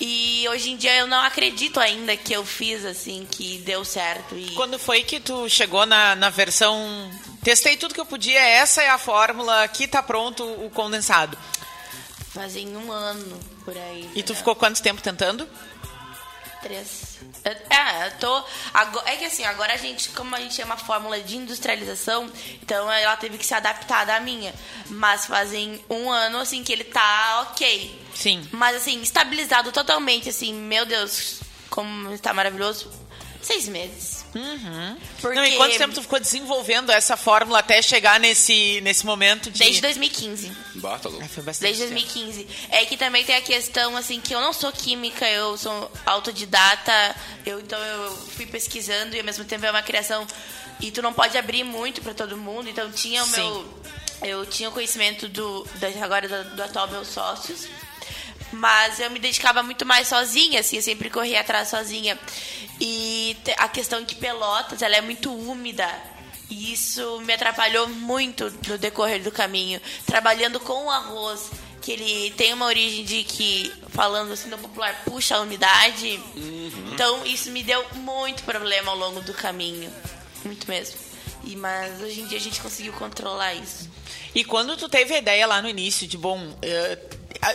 E 0.00 0.46
hoje 0.48 0.70
em 0.70 0.76
dia 0.76 0.96
eu 0.96 1.06
não 1.06 1.20
acredito 1.22 1.80
ainda 1.80 2.16
que 2.16 2.32
eu 2.32 2.44
fiz 2.44 2.84
assim, 2.84 3.26
que 3.28 3.58
deu 3.58 3.84
certo. 3.84 4.36
E 4.36 4.52
Quando 4.52 4.78
foi 4.78 5.02
que 5.02 5.18
tu 5.18 5.48
chegou 5.48 5.84
na, 5.86 6.14
na 6.14 6.30
versão. 6.30 7.10
Testei 7.42 7.76
tudo 7.76 7.94
que 7.94 8.00
eu 8.00 8.06
podia, 8.06 8.40
essa 8.40 8.82
é 8.82 8.88
a 8.88 8.98
fórmula, 8.98 9.62
aqui 9.62 9.88
tá 9.88 10.02
pronto 10.02 10.44
o 10.44 10.70
condensado. 10.70 11.36
fazem 12.32 12.76
um 12.76 12.92
ano 12.92 13.40
por 13.64 13.76
aí. 13.76 14.08
E 14.14 14.22
tu 14.22 14.34
ficou 14.34 14.54
quanto 14.54 14.82
tempo 14.82 15.00
tentando? 15.00 15.48
Três. 16.62 17.18
É, 17.44 18.06
eu 18.06 18.18
tô. 18.18 18.44
Agora, 18.74 19.10
é 19.10 19.16
que 19.16 19.24
assim, 19.24 19.44
agora 19.44 19.74
a 19.74 19.76
gente, 19.76 20.08
como 20.10 20.34
a 20.34 20.40
gente 20.40 20.60
é 20.60 20.64
uma 20.64 20.76
fórmula 20.76 21.20
de 21.20 21.36
industrialização, 21.36 22.30
então 22.62 22.90
ela 22.90 23.16
teve 23.16 23.38
que 23.38 23.46
se 23.46 23.54
adaptar 23.54 24.04
da 24.04 24.18
minha. 24.20 24.52
Mas 24.86 25.26
fazem 25.26 25.82
um 25.88 26.10
ano, 26.10 26.38
assim, 26.38 26.64
que 26.64 26.72
ele 26.72 26.84
tá 26.84 27.48
ok. 27.50 28.06
Sim. 28.14 28.48
Mas 28.52 28.76
assim, 28.76 29.00
estabilizado 29.00 29.70
totalmente, 29.70 30.28
assim, 30.28 30.52
meu 30.52 30.84
Deus, 30.84 31.40
como 31.70 32.12
está 32.12 32.34
maravilhoso. 32.34 32.90
Seis 33.40 33.68
meses. 33.68 34.17
Uhum. 34.34 34.96
Porque 35.20 35.36
Não, 35.36 35.44
e 35.44 35.56
quanto 35.56 35.78
tempo 35.78 35.94
tu 35.94 36.02
ficou 36.02 36.20
desenvolvendo 36.20 36.90
essa 36.90 37.16
fórmula 37.16 37.60
até 37.60 37.80
chegar 37.80 38.20
nesse, 38.20 38.80
nesse 38.82 39.04
momento 39.06 39.50
de. 39.50 39.58
Desde 39.58 39.80
2015. 39.80 40.52
Bah, 40.76 40.98
tá 40.98 41.08
louco. 41.08 41.26
Foi 41.28 41.42
bastante 41.42 41.66
Desde 41.74 41.94
tempo. 41.94 41.94
2015. 42.12 42.46
É 42.70 42.84
que 42.84 42.96
também 42.96 43.24
tem 43.24 43.36
a 43.36 43.40
questão, 43.40 43.96
assim, 43.96 44.20
que 44.20 44.34
eu 44.34 44.40
não 44.40 44.52
sou 44.52 44.70
química, 44.70 45.26
eu 45.28 45.56
sou 45.56 45.90
autodidata, 46.06 47.16
eu, 47.46 47.60
então 47.60 47.78
eu 47.78 48.16
fui 48.16 48.46
pesquisando 48.46 49.16
e 49.16 49.18
ao 49.18 49.24
mesmo 49.24 49.44
tempo 49.44 49.64
é 49.64 49.70
uma 49.70 49.82
criação. 49.82 50.26
E 50.80 50.90
tu 50.90 51.02
não 51.02 51.12
pode 51.12 51.36
abrir 51.36 51.64
muito 51.64 52.00
para 52.02 52.14
todo 52.14 52.36
mundo, 52.36 52.68
então 52.68 52.90
tinha 52.92 53.22
o 53.24 53.26
Sim. 53.26 53.40
meu. 53.40 53.78
Eu 54.22 54.46
tinha 54.46 54.68
o 54.68 54.72
conhecimento 54.72 55.28
do, 55.28 55.66
da- 55.76 56.04
agora 56.04 56.28
do, 56.28 56.56
do 56.56 56.62
atual 56.62 56.88
meus 56.88 57.08
sócios. 57.08 57.66
Mas 58.52 58.98
eu 58.98 59.10
me 59.10 59.18
dedicava 59.18 59.62
muito 59.62 59.84
mais 59.84 60.08
sozinha, 60.08 60.60
assim, 60.60 60.76
eu 60.76 60.82
sempre 60.82 61.10
corria 61.10 61.40
atrás 61.40 61.68
sozinha. 61.68 62.18
E 62.80 63.36
a 63.56 63.68
questão 63.68 64.04
que 64.04 64.14
Pelotas, 64.14 64.82
ela 64.82 64.96
é 64.96 65.00
muito 65.00 65.32
úmida. 65.32 65.88
E 66.50 66.72
isso 66.72 67.20
me 67.20 67.32
atrapalhou 67.34 67.88
muito 67.88 68.52
no 68.66 68.78
decorrer 68.78 69.22
do 69.22 69.30
caminho. 69.30 69.80
Trabalhando 70.06 70.58
com 70.58 70.86
o 70.86 70.90
arroz, 70.90 71.50
que 71.82 71.92
ele 71.92 72.30
tem 72.32 72.54
uma 72.54 72.66
origem 72.66 73.04
de 73.04 73.22
que, 73.22 73.72
falando 73.88 74.32
assim 74.32 74.48
no 74.48 74.56
popular, 74.56 75.02
puxa 75.04 75.36
a 75.36 75.40
umidade. 75.40 76.18
Então 76.92 77.26
isso 77.26 77.50
me 77.50 77.62
deu 77.62 77.84
muito 77.96 78.42
problema 78.44 78.90
ao 78.90 78.96
longo 78.96 79.20
do 79.20 79.34
caminho. 79.34 79.92
Muito 80.44 80.66
mesmo. 80.68 80.98
E, 81.44 81.54
mas 81.54 82.00
hoje 82.00 82.20
em 82.20 82.26
dia 82.26 82.38
a 82.38 82.40
gente 82.40 82.60
conseguiu 82.60 82.92
controlar 82.94 83.54
isso. 83.54 83.88
E 84.34 84.44
quando 84.44 84.76
tu 84.76 84.88
teve 84.88 85.14
a 85.14 85.18
ideia 85.18 85.46
lá 85.46 85.60
no 85.60 85.68
início 85.68 86.06
de, 86.06 86.16
bom, 86.16 86.54
eh, 86.62 86.98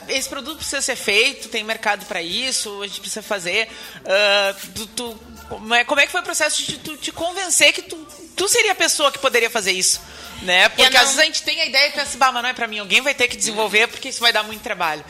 esse 0.07 0.29
produto 0.29 0.57
precisa 0.57 0.81
ser 0.81 0.95
feito, 0.95 1.49
tem 1.49 1.63
mercado 1.63 2.05
para 2.05 2.21
isso, 2.21 2.81
a 2.81 2.87
gente 2.87 2.99
precisa 2.99 3.21
fazer, 3.21 3.67
ah, 4.05 4.55
tu, 4.75 4.87
tu- 4.87 5.19
como, 5.49 5.73
é, 5.73 5.83
como 5.83 5.99
é 5.99 6.05
que 6.05 6.11
foi 6.11 6.21
o 6.21 6.23
processo 6.23 6.63
de 6.63 6.77
tu 6.77 6.95
te 6.97 7.11
convencer 7.11 7.73
que 7.73 7.81
tu, 7.81 7.97
tu 8.35 8.47
seria 8.47 8.71
a 8.71 8.75
pessoa 8.75 9.11
que 9.11 9.19
poderia 9.19 9.49
fazer 9.49 9.71
isso? 9.71 9.99
Né? 10.41 10.67
Porque 10.69 10.89
não- 10.89 10.99
às 11.01 11.07
vezes 11.07 11.19
a 11.19 11.25
gente 11.25 11.43
tem 11.43 11.61
a 11.61 11.65
ideia 11.65 11.87
e 11.89 11.91
pensa, 11.91 12.17
bah, 12.17 12.31
mas 12.31 12.43
não 12.43 12.49
é 12.49 12.53
pra 12.53 12.67
mim, 12.67 12.79
alguém 12.79 13.01
vai 13.01 13.13
ter 13.13 13.27
que 13.27 13.35
desenvolver 13.37 13.87
porque 13.87 14.09
isso 14.09 14.19
vai 14.19 14.31
dar 14.33 14.43
muito 14.43 14.61
trabalho. 14.61 15.03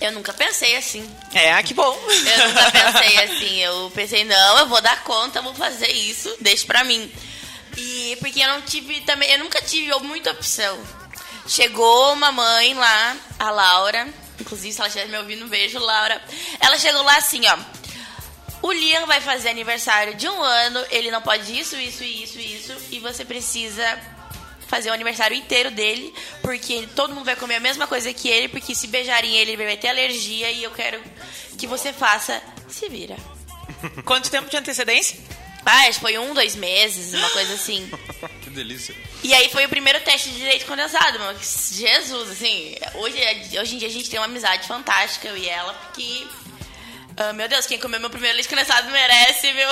Eu 0.00 0.12
nunca 0.12 0.32
pensei 0.32 0.76
assim. 0.76 1.08
É, 1.34 1.60
que 1.62 1.74
bom. 1.74 1.92
Eu 2.08 2.48
nunca 2.48 2.70
pensei 2.70 3.18
assim. 3.24 3.56
Eu 3.58 3.90
pensei, 3.94 4.24
não, 4.24 4.58
eu 4.60 4.68
vou 4.68 4.80
dar 4.80 5.02
conta, 5.02 5.42
vou 5.42 5.54
fazer 5.54 5.90
isso, 5.90 6.32
deixa 6.40 6.64
pra 6.66 6.84
mim. 6.84 7.10
E 7.76 8.16
porque 8.20 8.40
eu 8.40 8.46
não 8.48 8.62
tive 8.62 9.00
também, 9.00 9.28
eu 9.32 9.38
nunca 9.40 9.60
tive 9.60 9.92
muita 10.00 10.30
opção. 10.30 10.78
Chegou 11.48 12.12
uma 12.12 12.30
mãe 12.30 12.74
lá, 12.74 13.16
a 13.38 13.50
Laura, 13.50 14.06
inclusive 14.38 14.70
se 14.70 14.80
ela 14.80 14.88
estiver 14.88 15.08
me 15.08 15.16
ouvindo, 15.16 15.46
um 15.46 15.48
beijo, 15.48 15.78
Laura. 15.78 16.20
Ela 16.60 16.78
chegou 16.78 17.02
lá 17.02 17.16
assim, 17.16 17.40
ó. 17.46 17.58
O 18.60 18.70
Liam 18.70 19.06
vai 19.06 19.20
fazer 19.22 19.48
aniversário 19.48 20.14
de 20.14 20.28
um 20.28 20.42
ano, 20.42 20.84
ele 20.90 21.10
não 21.10 21.22
pode 21.22 21.58
isso, 21.58 21.74
isso, 21.76 22.04
isso, 22.04 22.38
isso, 22.38 22.76
e 22.90 23.00
você 23.00 23.24
precisa 23.24 23.98
fazer 24.66 24.90
o 24.90 24.92
aniversário 24.92 25.34
inteiro 25.34 25.70
dele, 25.70 26.12
porque 26.42 26.86
todo 26.94 27.14
mundo 27.14 27.24
vai 27.24 27.36
comer 27.36 27.56
a 27.56 27.60
mesma 27.60 27.86
coisa 27.86 28.12
que 28.12 28.28
ele, 28.28 28.48
porque 28.48 28.74
se 28.74 28.86
beijarem 28.86 29.34
ele, 29.34 29.52
ele 29.52 29.64
vai 29.64 29.76
ter 29.76 29.88
alergia, 29.88 30.50
e 30.50 30.62
eu 30.62 30.70
quero 30.72 31.00
que 31.56 31.66
você 31.66 31.92
faça. 31.94 32.42
Se 32.68 32.88
vira. 32.90 33.16
Quanto 34.04 34.30
tempo 34.30 34.50
de 34.50 34.56
antecedência? 34.58 35.18
Ah, 35.64 35.88
acho 35.88 35.94
que 35.94 36.00
foi 36.00 36.18
um, 36.18 36.34
dois 36.34 36.54
meses, 36.54 37.14
uma 37.14 37.30
coisa 37.30 37.54
assim. 37.54 37.90
Que 38.42 38.50
delícia. 38.50 38.94
E 39.22 39.34
aí 39.34 39.50
foi 39.50 39.66
o 39.66 39.68
primeiro 39.68 40.00
teste 40.00 40.30
de 40.30 40.42
leite 40.42 40.64
condensado, 40.64 41.18
mano. 41.18 41.38
Jesus, 41.40 42.30
assim, 42.30 42.76
hoje, 42.94 43.18
hoje 43.60 43.74
em 43.74 43.78
dia 43.78 43.88
a 43.88 43.90
gente 43.90 44.08
tem 44.08 44.18
uma 44.18 44.26
amizade 44.26 44.66
fantástica, 44.66 45.28
eu 45.28 45.36
e 45.36 45.48
ela, 45.48 45.74
porque. 45.74 46.26
ah, 47.16 47.32
meu 47.32 47.48
Deus, 47.48 47.66
quem 47.66 47.78
comeu 47.78 47.98
meu 47.98 48.10
primeiro 48.10 48.36
leite 48.36 48.48
condensado 48.48 48.90
merece, 48.90 49.52
viu? 49.52 49.68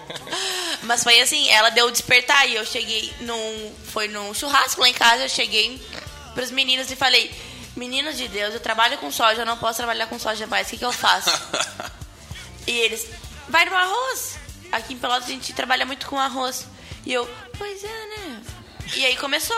Mas 0.82 1.02
foi 1.02 1.20
assim, 1.20 1.48
ela 1.48 1.70
deu 1.70 1.86
o 1.86 1.90
despertar 1.90 2.46
e 2.48 2.54
eu 2.54 2.66
cheguei 2.66 3.12
num. 3.20 3.74
Foi 3.92 4.08
num 4.08 4.34
churrasco 4.34 4.80
lá 4.80 4.88
em 4.88 4.94
casa, 4.94 5.22
eu 5.22 5.28
cheguei 5.28 5.80
pros 6.34 6.50
meninos 6.50 6.90
e 6.90 6.96
falei, 6.96 7.32
meninos 7.76 8.16
de 8.16 8.28
Deus, 8.28 8.52
eu 8.52 8.60
trabalho 8.60 8.98
com 8.98 9.10
soja, 9.10 9.42
eu 9.42 9.46
não 9.46 9.56
posso 9.56 9.78
trabalhar 9.78 10.06
com 10.06 10.18
soja 10.18 10.46
mais, 10.46 10.66
o 10.66 10.70
que, 10.70 10.78
que 10.78 10.84
eu 10.84 10.92
faço? 10.92 11.30
E 12.66 12.72
eles, 12.72 13.06
vai 13.48 13.64
no 13.66 13.76
arroz. 13.76 14.38
Aqui 14.72 14.94
em 14.94 14.98
Pelotas 14.98 15.28
a 15.28 15.32
gente 15.32 15.52
trabalha 15.52 15.84
muito 15.84 16.06
com 16.06 16.18
arroz. 16.18 16.66
E 17.04 17.12
eu, 17.12 17.28
pois 17.58 17.84
é, 17.84 18.06
né? 18.06 18.33
E 18.96 19.04
aí 19.04 19.16
começou. 19.16 19.56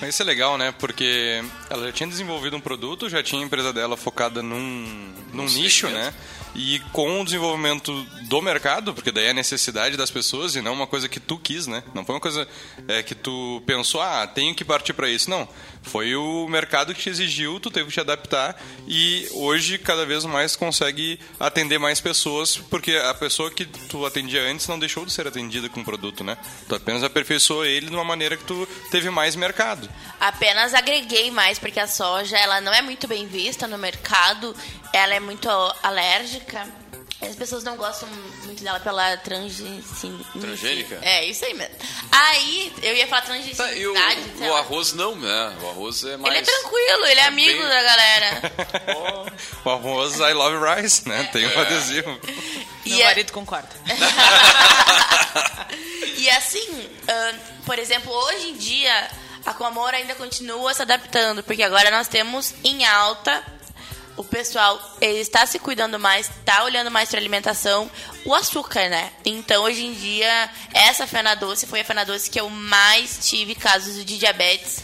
Mas 0.00 0.10
isso 0.10 0.22
é 0.22 0.24
legal, 0.24 0.56
né? 0.56 0.72
Porque 0.78 1.42
ela 1.68 1.86
já 1.86 1.92
tinha 1.92 2.08
desenvolvido 2.08 2.56
um 2.56 2.60
produto, 2.60 3.08
já 3.08 3.22
tinha 3.22 3.42
a 3.42 3.44
empresa 3.44 3.72
dela 3.72 3.96
focada 3.96 4.42
num, 4.42 5.14
num 5.32 5.46
nicho, 5.46 5.88
né? 5.88 6.12
E 6.54 6.78
com 6.92 7.20
o 7.20 7.24
desenvolvimento 7.24 7.92
do 8.28 8.40
mercado, 8.40 8.94
porque 8.94 9.10
daí 9.10 9.26
é 9.26 9.30
a 9.30 9.34
necessidade 9.34 9.96
das 9.96 10.10
pessoas 10.10 10.54
e 10.54 10.62
não 10.62 10.72
uma 10.72 10.86
coisa 10.86 11.08
que 11.08 11.18
tu 11.18 11.36
quis, 11.36 11.66
né? 11.66 11.82
Não 11.92 12.04
foi 12.04 12.14
uma 12.14 12.20
coisa 12.20 12.46
é, 12.86 13.02
que 13.02 13.14
tu 13.14 13.60
pensou, 13.66 14.00
ah, 14.00 14.26
tenho 14.26 14.54
que 14.54 14.64
partir 14.64 14.92
para 14.92 15.08
isso. 15.08 15.28
Não. 15.28 15.48
Foi 15.84 16.16
o 16.16 16.48
mercado 16.48 16.94
que 16.94 17.00
te 17.00 17.10
exigiu, 17.10 17.60
tu 17.60 17.70
teve 17.70 17.86
que 17.86 17.92
te 17.92 18.00
adaptar 18.00 18.60
e 18.88 19.28
hoje 19.32 19.78
cada 19.78 20.04
vez 20.04 20.24
mais 20.24 20.56
consegue 20.56 21.20
atender 21.38 21.78
mais 21.78 22.00
pessoas, 22.00 22.56
porque 22.56 22.96
a 22.96 23.14
pessoa 23.14 23.50
que 23.50 23.64
tu 23.64 24.04
atendia 24.04 24.42
antes 24.42 24.66
não 24.66 24.78
deixou 24.78 25.04
de 25.04 25.12
ser 25.12 25.26
atendida 25.26 25.68
com 25.68 25.80
o 25.80 25.84
produto, 25.84 26.24
né? 26.24 26.36
Tu 26.68 26.74
apenas 26.74 27.02
aperfeiçoou 27.02 27.64
ele 27.64 27.86
de 27.86 27.94
uma 27.94 28.04
maneira 28.04 28.36
que 28.36 28.44
tu 28.44 28.66
teve 28.90 29.10
mais 29.10 29.36
mercado. 29.36 29.88
Apenas 30.18 30.74
agreguei 30.74 31.30
mais, 31.30 31.58
porque 31.58 31.78
a 31.78 31.86
soja 31.86 32.36
ela 32.36 32.60
não 32.60 32.72
é 32.72 32.82
muito 32.82 33.06
bem 33.06 33.26
vista 33.26 33.66
no 33.66 33.78
mercado, 33.78 34.54
ela 34.92 35.14
é 35.14 35.20
muito 35.20 35.48
alérgica. 35.82 36.66
As 37.28 37.36
pessoas 37.36 37.64
não 37.64 37.76
gostam 37.76 38.08
muito 38.44 38.62
dela 38.62 38.78
pela 38.80 39.16
transi... 39.18 39.82
Transgênica? 40.40 40.98
É, 41.02 41.24
isso 41.24 41.44
aí 41.44 41.54
mesmo. 41.54 41.74
Aí, 42.12 42.72
eu 42.82 42.94
ia 42.94 43.06
falar 43.06 43.22
Tá, 43.22 43.36
e 43.36 43.40
o, 43.86 43.92
transgenicidade. 43.94 44.50
o 44.50 44.54
arroz 44.56 44.92
não, 44.92 45.16
né? 45.16 45.56
O 45.62 45.68
arroz 45.70 46.04
é 46.04 46.16
mais... 46.16 46.34
Ele 46.34 46.42
é 46.42 46.46
tranquilo, 46.46 47.06
ele 47.06 47.20
é 47.20 47.24
amigo 47.26 47.58
bem- 47.58 47.68
da 47.68 47.82
galera. 47.82 48.52
O 49.64 49.70
arroz 49.70 50.18
I 50.20 50.32
Love 50.32 50.56
Rice, 50.82 51.08
né? 51.08 51.28
Tem 51.32 51.46
um 51.46 51.60
adesivo. 51.60 52.10
Meu 52.10 52.20
E 52.84 53.02
é- 53.02 53.04
marido 53.06 53.32
concorda. 53.32 53.68
e 56.16 56.28
assim, 56.30 56.90
ahn, 57.08 57.36
por 57.64 57.78
exemplo, 57.78 58.12
hoje 58.12 58.50
em 58.50 58.56
dia, 58.56 59.10
a 59.44 59.52
Comamor 59.54 59.92
ainda 59.94 60.14
continua 60.14 60.72
se 60.74 60.82
adaptando, 60.82 61.42
porque 61.42 61.62
agora 61.62 61.90
nós 61.90 62.08
temos 62.08 62.54
em 62.62 62.84
alta 62.84 63.42
o 64.16 64.24
pessoal 64.24 64.80
ele 65.00 65.18
está 65.20 65.44
se 65.46 65.58
cuidando 65.58 65.98
mais, 65.98 66.28
está 66.28 66.64
olhando 66.64 66.90
mais 66.90 67.08
para 67.08 67.18
alimentação, 67.18 67.90
o 68.24 68.34
açúcar, 68.34 68.88
né? 68.88 69.12
Então, 69.24 69.64
hoje 69.64 69.84
em 69.84 69.92
dia, 69.92 70.50
essa 70.72 71.06
fena 71.06 71.34
doce 71.34 71.66
foi 71.66 71.80
a 71.80 71.84
fena 71.84 72.04
doce 72.04 72.30
que 72.30 72.40
eu 72.40 72.48
mais 72.48 73.18
tive 73.28 73.54
casos 73.54 74.04
de 74.04 74.18
diabetes. 74.18 74.82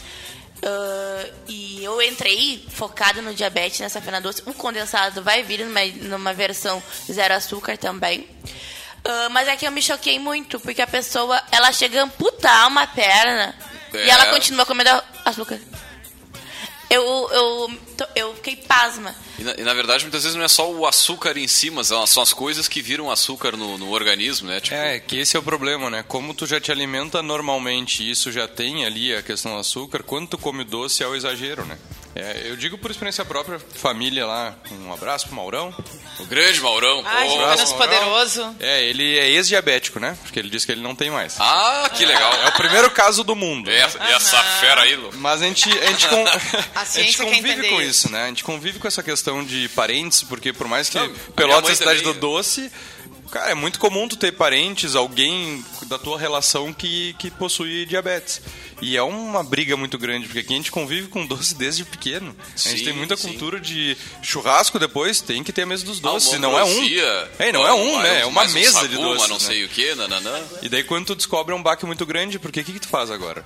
Ah, 0.63 1.25
e 1.47 1.83
eu 1.83 2.01
entrei 2.01 2.65
focada 2.69 3.21
no 3.21 3.33
diabetes 3.33 3.79
nessa 3.79 4.01
fena 4.01 4.21
doce. 4.21 4.43
O 4.45 4.53
condensado 4.53 5.23
vai 5.23 5.43
vir 5.43 5.65
numa, 5.65 5.85
numa 6.07 6.33
versão 6.33 6.81
zero 7.11 7.33
açúcar 7.33 7.77
também. 7.77 8.27
Ah, 9.03 9.29
mas 9.29 9.47
é 9.47 9.55
que 9.55 9.65
eu 9.65 9.71
me 9.71 9.81
choquei 9.81 10.19
muito, 10.19 10.59
porque 10.59 10.81
a 10.81 10.87
pessoa, 10.87 11.41
ela 11.51 11.71
chega 11.71 12.01
a 12.01 12.03
amputar 12.03 12.67
uma 12.67 12.85
perna 12.85 13.55
É. 13.93 14.05
e 14.05 14.09
ela 14.09 14.27
continua 14.27 14.65
comendo 14.65 14.89
açúcar. 15.25 15.59
Eu, 16.91 17.29
eu, 17.31 17.71
eu 18.15 18.35
fiquei 18.35 18.57
pasma. 18.57 19.15
E 19.39 19.43
na, 19.43 19.53
e 19.53 19.63
na 19.63 19.73
verdade, 19.73 20.03
muitas 20.03 20.23
vezes 20.23 20.35
não 20.35 20.43
é 20.43 20.47
só 20.49 20.69
o 20.69 20.85
açúcar 20.85 21.37
em 21.37 21.47
si, 21.47 21.71
mas 21.71 21.87
são 21.87 22.21
as 22.21 22.33
coisas 22.33 22.67
que 22.67 22.81
viram 22.81 23.09
açúcar 23.09 23.55
no, 23.55 23.77
no 23.77 23.91
organismo, 23.91 24.49
né? 24.49 24.59
Tipo, 24.59 24.75
É, 24.75 24.99
que 24.99 25.17
esse 25.17 25.37
é 25.37 25.39
o 25.39 25.43
problema, 25.43 25.89
né? 25.89 26.03
Como 26.05 26.33
tu 26.33 26.45
já 26.45 26.59
te 26.59 26.69
alimenta 26.69 27.21
normalmente 27.23 28.03
e 28.03 28.11
isso 28.11 28.29
já 28.29 28.45
tem 28.45 28.85
ali 28.85 29.15
a 29.15 29.23
questão 29.23 29.53
do 29.53 29.59
açúcar, 29.59 30.03
quando 30.03 30.27
tu 30.27 30.37
come 30.37 30.65
doce 30.65 31.01
é 31.01 31.07
o 31.07 31.15
exagero, 31.15 31.63
né? 31.65 31.77
É, 32.13 32.41
eu 32.45 32.57
digo 32.57 32.77
por 32.77 32.91
experiência 32.91 33.23
própria, 33.23 33.57
família 33.75 34.25
lá, 34.25 34.53
um 34.85 34.91
abraço 34.93 35.27
pro 35.27 35.35
Maurão. 35.35 35.73
o 36.19 36.25
grande 36.25 36.59
Maurão. 36.59 37.01
Ai, 37.05 37.27
Oh. 37.29 37.31
Jonas 37.37 37.69
Maurão. 37.71 37.77
Poderoso. 37.77 38.55
É, 38.59 38.83
ele 38.83 39.17
é 39.17 39.29
ex-diabético, 39.29 39.99
né? 39.99 40.17
Porque 40.21 40.37
ele 40.37 40.49
disse 40.49 40.65
que 40.65 40.71
ele 40.73 40.81
não 40.81 40.93
tem 40.93 41.09
mais. 41.09 41.35
Ah, 41.39 41.89
que 41.95 42.05
legal. 42.05 42.33
É 42.43 42.49
o 42.49 42.51
primeiro 42.51 42.91
caso 42.91 43.23
do 43.23 43.35
mundo. 43.35 43.71
E 43.71 43.75
essa, 43.75 43.97
e 43.97 44.11
essa 44.13 44.37
fera 44.59 44.81
aí, 44.81 44.95
Lu. 44.95 45.09
Mas 45.15 45.41
a 45.41 45.45
gente, 45.45 45.69
a 45.71 45.85
gente, 45.85 46.07
con- 46.09 46.25
A 46.75 46.81
a 46.81 46.85
gente 46.85 47.17
convive 47.17 47.69
com 47.69 47.81
isso. 47.81 48.11
né? 48.11 48.25
A 48.25 48.27
gente 48.27 48.43
convive 48.43 48.77
com 48.77 48.87
essa 48.87 49.01
questão 49.01 49.43
de 49.43 49.69
parentes, 49.69 50.21
porque 50.23 50.51
por 50.51 50.67
mais 50.67 50.89
que 50.89 50.99
Não, 50.99 51.09
Pelotas 51.35 51.71
é 51.71 51.75
cidade 51.75 51.99
também- 52.01 52.13
do 52.13 52.19
doce, 52.19 52.69
cara, 53.31 53.51
é 53.51 53.55
muito 53.55 53.79
comum 53.79 54.07
tu 54.07 54.15
ter 54.15 54.31
parentes, 54.33 54.95
alguém 54.95 55.63
da 55.87 55.97
tua 55.97 56.19
relação 56.19 56.73
que, 56.73 57.13
que 57.17 57.31
possui 57.31 57.85
diabetes. 57.85 58.41
E 58.81 58.97
é 58.97 59.03
uma 59.03 59.43
briga 59.43 59.77
muito 59.77 59.95
grande, 59.97 60.25
porque 60.25 60.39
aqui 60.39 60.53
a 60.53 60.57
gente 60.57 60.71
convive 60.71 61.07
com 61.07 61.25
doce 61.25 61.53
desde 61.53 61.85
pequeno. 61.85 62.35
a 62.39 62.57
gente 62.57 62.79
Sim, 62.79 62.85
tem 62.85 62.93
muita 62.93 63.15
sim. 63.15 63.27
cultura 63.29 63.59
de 63.59 63.95
churrasco 64.23 64.79
depois, 64.79 65.21
tem 65.21 65.43
que 65.43 65.53
ter 65.53 65.61
a 65.61 65.65
mesa 65.67 65.85
dos 65.85 65.99
doces. 65.99 66.33
Ah, 66.33 66.35
e 66.37 66.39
não 66.39 66.57
é 66.57 66.63
um. 66.63 66.83
É, 67.37 67.51
não 67.51 67.67
é 67.67 67.73
um, 67.73 67.99
Ah, 67.99 68.03
né? 68.03 68.21
É 68.21 68.25
uma 68.25 68.41
mais 68.41 68.51
um 68.51 68.55
mesa 68.55 68.71
sagu, 68.73 68.87
de 68.87 68.95
doces. 68.95 69.27
Não 69.27 69.37
né? 69.37 69.43
sei 69.45 69.65
o 69.65 69.69
que, 69.69 69.93
nananã. 69.93 70.39
E 70.63 70.69
daí 70.69 70.83
quando 70.83 71.05
tu 71.05 71.15
descobre 71.15 71.53
é 71.53 71.55
um 71.55 71.61
baque 71.61 71.85
muito 71.85 72.05
grande, 72.07 72.39
porque 72.39 72.61
o 72.61 72.63
que, 72.63 72.73
que 72.73 72.79
tu 72.79 72.87
faz 72.87 73.11
agora? 73.11 73.43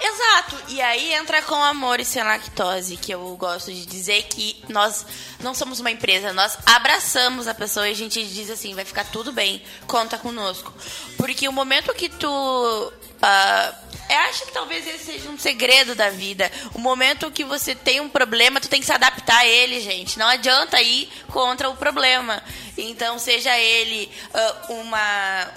Exato. 0.00 0.56
E 0.68 0.80
aí 0.80 1.14
entra 1.14 1.42
com 1.42 1.56
amor 1.56 1.98
e 1.98 2.04
sem 2.04 2.22
lactose, 2.22 2.96
que 2.96 3.12
eu 3.12 3.36
gosto 3.36 3.72
de 3.72 3.84
dizer 3.86 4.22
que 4.24 4.56
nós 4.68 5.04
não 5.40 5.52
somos 5.54 5.80
uma 5.80 5.90
empresa, 5.90 6.32
nós 6.32 6.56
abraçamos 6.64 7.48
a 7.48 7.54
pessoa 7.54 7.88
e 7.88 7.92
a 7.92 7.94
gente 7.94 8.24
diz 8.24 8.50
assim, 8.50 8.74
vai 8.74 8.84
ficar 8.84 9.04
tudo 9.04 9.25
bem, 9.32 9.62
conta 9.86 10.18
conosco. 10.18 10.72
Porque 11.16 11.48
o 11.48 11.52
momento 11.52 11.94
que 11.94 12.08
tu. 12.08 12.92
ah, 13.22 13.74
eu 14.08 14.18
acho 14.30 14.46
que 14.46 14.52
talvez 14.52 14.86
esse 14.86 15.04
seja 15.04 15.28
um 15.28 15.38
segredo 15.38 15.94
da 15.94 16.10
vida. 16.10 16.50
O 16.74 16.78
momento 16.78 17.30
que 17.30 17.44
você 17.44 17.74
tem 17.74 18.00
um 18.00 18.08
problema, 18.08 18.60
tu 18.60 18.68
tem 18.68 18.80
que 18.80 18.86
se 18.86 18.92
adaptar 18.92 19.38
a 19.38 19.46
ele, 19.46 19.80
gente. 19.80 20.18
Não 20.18 20.28
adianta 20.28 20.80
ir 20.80 21.08
contra 21.28 21.68
o 21.68 21.76
problema. 21.76 22.42
Então, 22.78 23.18
seja 23.18 23.56
ele 23.58 24.10
ah, 24.32 24.66
uma 24.68 25.52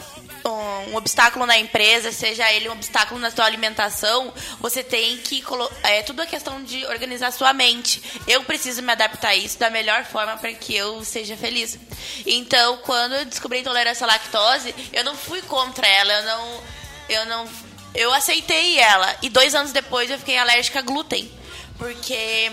um 0.45 0.95
obstáculo 0.95 1.45
na 1.45 1.57
empresa, 1.57 2.11
seja 2.11 2.51
ele 2.51 2.69
um 2.69 2.73
obstáculo 2.73 3.19
na 3.19 3.31
sua 3.31 3.45
alimentação, 3.45 4.33
você 4.59 4.83
tem 4.83 5.17
que 5.17 5.43
é 5.83 6.01
tudo 6.03 6.21
a 6.21 6.25
questão 6.25 6.63
de 6.63 6.85
organizar 6.85 7.31
sua 7.31 7.53
mente. 7.53 8.01
Eu 8.27 8.43
preciso 8.43 8.81
me 8.81 8.91
adaptar 8.91 9.29
a 9.29 9.35
isso 9.35 9.59
da 9.59 9.69
melhor 9.69 10.05
forma 10.05 10.37
para 10.37 10.53
que 10.53 10.75
eu 10.75 11.03
seja 11.03 11.35
feliz. 11.35 11.77
Então, 12.25 12.77
quando 12.77 13.15
eu 13.15 13.25
descobri 13.25 13.59
intolerância 13.59 14.05
à 14.05 14.07
lactose, 14.07 14.73
eu 14.93 15.03
não 15.03 15.15
fui 15.15 15.41
contra 15.41 15.87
ela, 15.87 16.13
eu 16.13 16.23
não 16.23 16.63
eu 17.09 17.25
não 17.25 17.49
eu 17.95 18.13
aceitei 18.13 18.77
ela 18.77 19.15
e 19.21 19.29
dois 19.29 19.55
anos 19.55 19.71
depois 19.71 20.09
eu 20.11 20.17
fiquei 20.19 20.37
alérgica 20.37 20.79
a 20.79 20.83
glúten. 20.83 21.31
Porque 21.77 22.51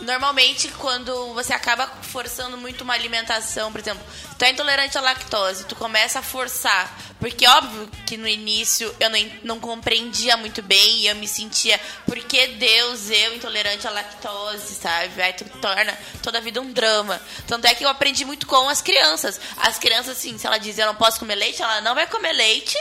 normalmente 0.00 0.68
quando 0.78 1.34
você 1.34 1.52
acaba 1.52 1.86
forçando 2.02 2.56
muito 2.56 2.82
uma 2.82 2.94
alimentação, 2.94 3.70
por 3.70 3.80
exemplo, 3.80 4.02
tu 4.38 4.44
é 4.44 4.50
intolerante 4.50 4.96
à 4.96 5.00
lactose, 5.00 5.64
tu 5.64 5.76
começa 5.76 6.18
a 6.18 6.22
forçar, 6.22 6.96
porque 7.18 7.46
óbvio 7.46 7.88
que 8.06 8.16
no 8.16 8.26
início 8.26 8.94
eu 8.98 9.10
não, 9.10 9.18
não 9.42 9.60
compreendia 9.60 10.36
muito 10.36 10.62
bem 10.62 10.98
e 10.98 11.06
eu 11.06 11.14
me 11.16 11.28
sentia, 11.28 11.78
por 12.06 12.18
que 12.18 12.46
Deus, 12.48 13.10
eu 13.10 13.34
intolerante 13.34 13.86
à 13.86 13.90
lactose, 13.90 14.74
sabe? 14.74 15.20
Aí 15.20 15.32
tu 15.32 15.44
torna 15.60 15.96
toda 16.22 16.38
a 16.38 16.40
vida 16.40 16.60
um 16.60 16.72
drama. 16.72 17.20
Tanto 17.46 17.66
é 17.66 17.74
que 17.74 17.84
eu 17.84 17.88
aprendi 17.88 18.24
muito 18.24 18.46
com 18.46 18.68
as 18.68 18.80
crianças. 18.80 19.40
As 19.58 19.78
crianças, 19.78 20.16
assim, 20.16 20.38
se 20.38 20.46
ela 20.46 20.58
diz 20.58 20.78
eu 20.78 20.86
não 20.86 20.94
posso 20.94 21.18
comer 21.18 21.34
leite, 21.34 21.62
ela 21.62 21.80
não 21.80 21.94
vai 21.94 22.06
comer 22.06 22.32
leite, 22.32 22.76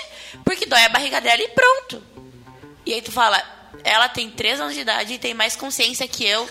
porque 0.46 0.66
dói 0.66 0.86
a 0.86 0.90
barriga 0.90 1.20
dela 1.20 1.42
e 1.42 1.48
pronto. 1.50 2.02
E 2.86 2.94
aí 2.94 3.02
tu 3.02 3.12
fala, 3.12 3.59
ela 3.84 4.10
tem 4.10 4.30
3 4.30 4.62
anos 4.62 4.74
de 4.74 4.82
idade 4.82 5.14
e 5.14 5.20
tem 5.20 5.34
mais 5.34 5.56
consciência 5.56 6.08
que 6.08 6.26
eu. 6.26 6.48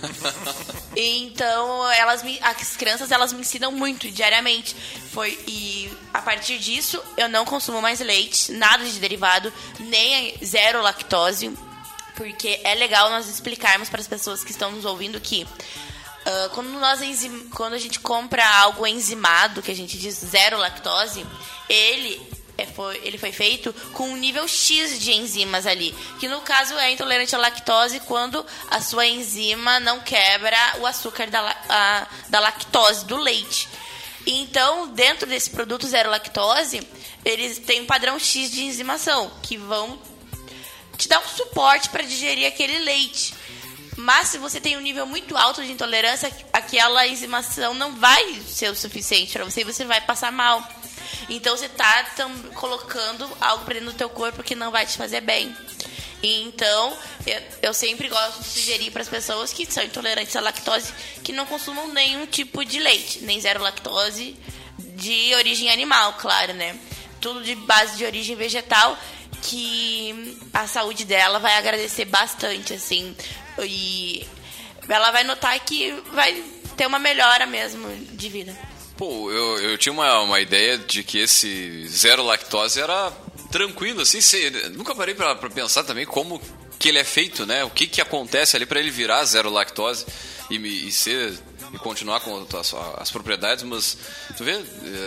então, 0.96 1.90
elas 1.92 2.22
me, 2.22 2.38
as 2.40 2.76
crianças 2.76 3.10
elas 3.10 3.32
me 3.32 3.40
ensinam 3.40 3.72
muito 3.72 4.10
diariamente. 4.10 4.74
Foi 5.12 5.38
e 5.46 5.90
a 6.12 6.22
partir 6.22 6.58
disso 6.58 7.02
eu 7.16 7.28
não 7.28 7.44
consumo 7.44 7.80
mais 7.80 8.00
leite, 8.00 8.52
nada 8.52 8.84
de 8.84 8.98
derivado, 8.98 9.52
nem 9.78 10.36
zero 10.44 10.82
lactose, 10.82 11.52
porque 12.16 12.60
é 12.64 12.74
legal 12.74 13.10
nós 13.10 13.28
explicarmos 13.28 13.88
para 13.88 14.00
as 14.00 14.08
pessoas 14.08 14.44
que 14.44 14.50
estão 14.50 14.72
nos 14.72 14.84
ouvindo 14.84 15.20
que 15.20 15.46
Uh, 16.22 16.50
quando, 16.50 16.68
nós 16.68 17.00
quando 17.52 17.72
a 17.72 17.78
gente 17.78 17.98
compra 17.98 18.46
algo 18.60 18.86
enzimado, 18.86 19.60
que 19.60 19.72
a 19.72 19.74
gente 19.74 19.98
diz 19.98 20.14
zero 20.14 20.56
lactose, 20.56 21.26
ele 21.68 22.31
foi, 22.74 23.00
ele 23.04 23.18
foi 23.18 23.32
feito 23.32 23.72
com 23.92 24.10
um 24.10 24.16
nível 24.16 24.46
X 24.46 25.00
de 25.00 25.12
enzimas 25.12 25.66
ali, 25.66 25.94
que 26.20 26.28
no 26.28 26.40
caso 26.42 26.74
é 26.74 26.92
intolerante 26.92 27.34
à 27.34 27.38
lactose 27.38 28.00
quando 28.00 28.44
a 28.70 28.80
sua 28.80 29.06
enzima 29.06 29.80
não 29.80 30.00
quebra 30.00 30.56
o 30.78 30.86
açúcar 30.86 31.28
da, 31.28 31.40
a, 31.68 32.06
da 32.28 32.40
lactose, 32.40 33.04
do 33.06 33.16
leite. 33.16 33.68
Então, 34.26 34.88
dentro 34.88 35.26
desse 35.26 35.50
produto 35.50 35.86
zero 35.86 36.10
lactose, 36.10 36.86
eles 37.24 37.58
têm 37.58 37.82
um 37.82 37.86
padrão 37.86 38.18
X 38.18 38.50
de 38.50 38.64
enzimação, 38.64 39.30
que 39.42 39.56
vão 39.56 39.98
te 40.96 41.08
dar 41.08 41.20
um 41.20 41.28
suporte 41.28 41.88
para 41.88 42.02
digerir 42.02 42.46
aquele 42.46 42.78
leite. 42.78 43.34
Mas 43.96 44.28
se 44.28 44.38
você 44.38 44.60
tem 44.60 44.76
um 44.76 44.80
nível 44.80 45.06
muito 45.06 45.36
alto 45.36 45.62
de 45.62 45.70
intolerância, 45.70 46.30
aquela 46.52 47.06
enzimação 47.06 47.74
não 47.74 47.96
vai 47.96 48.40
ser 48.46 48.70
o 48.70 48.76
suficiente 48.76 49.32
para 49.32 49.44
você 49.44 49.60
e 49.60 49.64
você 49.64 49.84
vai 49.84 50.00
passar 50.00 50.32
mal. 50.32 50.66
Então 51.28 51.56
você 51.56 51.68
tá 51.68 52.06
colocando 52.54 53.28
algo 53.40 53.64
para 53.64 53.74
dentro 53.74 53.90
do 53.90 53.96
teu 53.96 54.08
corpo 54.10 54.42
que 54.42 54.54
não 54.54 54.70
vai 54.70 54.86
te 54.86 54.96
fazer 54.96 55.20
bem. 55.20 55.54
Então, 56.22 56.96
eu, 57.26 57.42
eu 57.62 57.74
sempre 57.74 58.08
gosto 58.08 58.38
de 58.38 58.48
sugerir 58.48 58.92
para 58.92 59.02
as 59.02 59.08
pessoas 59.08 59.52
que 59.52 59.66
são 59.66 59.82
intolerantes 59.82 60.36
à 60.36 60.40
lactose 60.40 60.92
que 61.24 61.32
não 61.32 61.44
consumam 61.46 61.88
nenhum 61.88 62.26
tipo 62.26 62.64
de 62.64 62.78
leite, 62.78 63.20
nem 63.24 63.40
zero 63.40 63.60
lactose 63.60 64.36
de 64.78 65.34
origem 65.34 65.68
animal, 65.70 66.14
claro, 66.14 66.54
né? 66.54 66.78
Tudo 67.20 67.42
de 67.42 67.56
base 67.56 67.96
de 67.96 68.04
origem 68.04 68.36
vegetal 68.36 68.96
que 69.42 70.38
a 70.54 70.68
saúde 70.68 71.04
dela 71.04 71.40
vai 71.40 71.56
agradecer 71.56 72.04
bastante, 72.04 72.74
assim. 72.74 73.16
E 73.60 74.24
ela 74.88 75.10
vai 75.10 75.24
notar 75.24 75.58
que 75.60 75.90
vai 76.12 76.32
ter 76.76 76.86
uma 76.86 77.00
melhora 77.00 77.46
mesmo 77.46 77.88
de 78.12 78.28
vida. 78.28 78.56
Pô, 79.02 79.32
eu, 79.32 79.58
eu 79.58 79.78
tinha 79.78 79.92
uma, 79.92 80.20
uma 80.20 80.38
ideia 80.38 80.78
de 80.78 81.02
que 81.02 81.18
esse 81.18 81.88
zero 81.88 82.22
lactose 82.22 82.80
era 82.80 83.10
tranquilo, 83.50 84.02
assim. 84.02 84.20
Nunca 84.76 84.94
parei 84.94 85.12
pra 85.12 85.34
pensar 85.34 85.82
também 85.82 86.06
como 86.06 86.40
que 86.78 86.88
ele 86.88 87.00
é 87.00 87.04
feito, 87.04 87.44
né? 87.44 87.64
O 87.64 87.70
que 87.70 87.88
que 87.88 88.00
acontece 88.00 88.54
ali 88.54 88.64
para 88.64 88.78
ele 88.78 88.92
virar 88.92 89.24
zero 89.24 89.50
lactose 89.50 90.06
e, 90.48 90.86
e 90.86 90.92
ser 90.92 91.36
e 91.72 91.78
continuar 91.78 92.20
com 92.20 92.46
as, 92.58 92.74
as, 92.98 93.10
propriedades, 93.10 93.64
mas 93.64 93.96
tu 94.36 94.44
vê, 94.44 94.60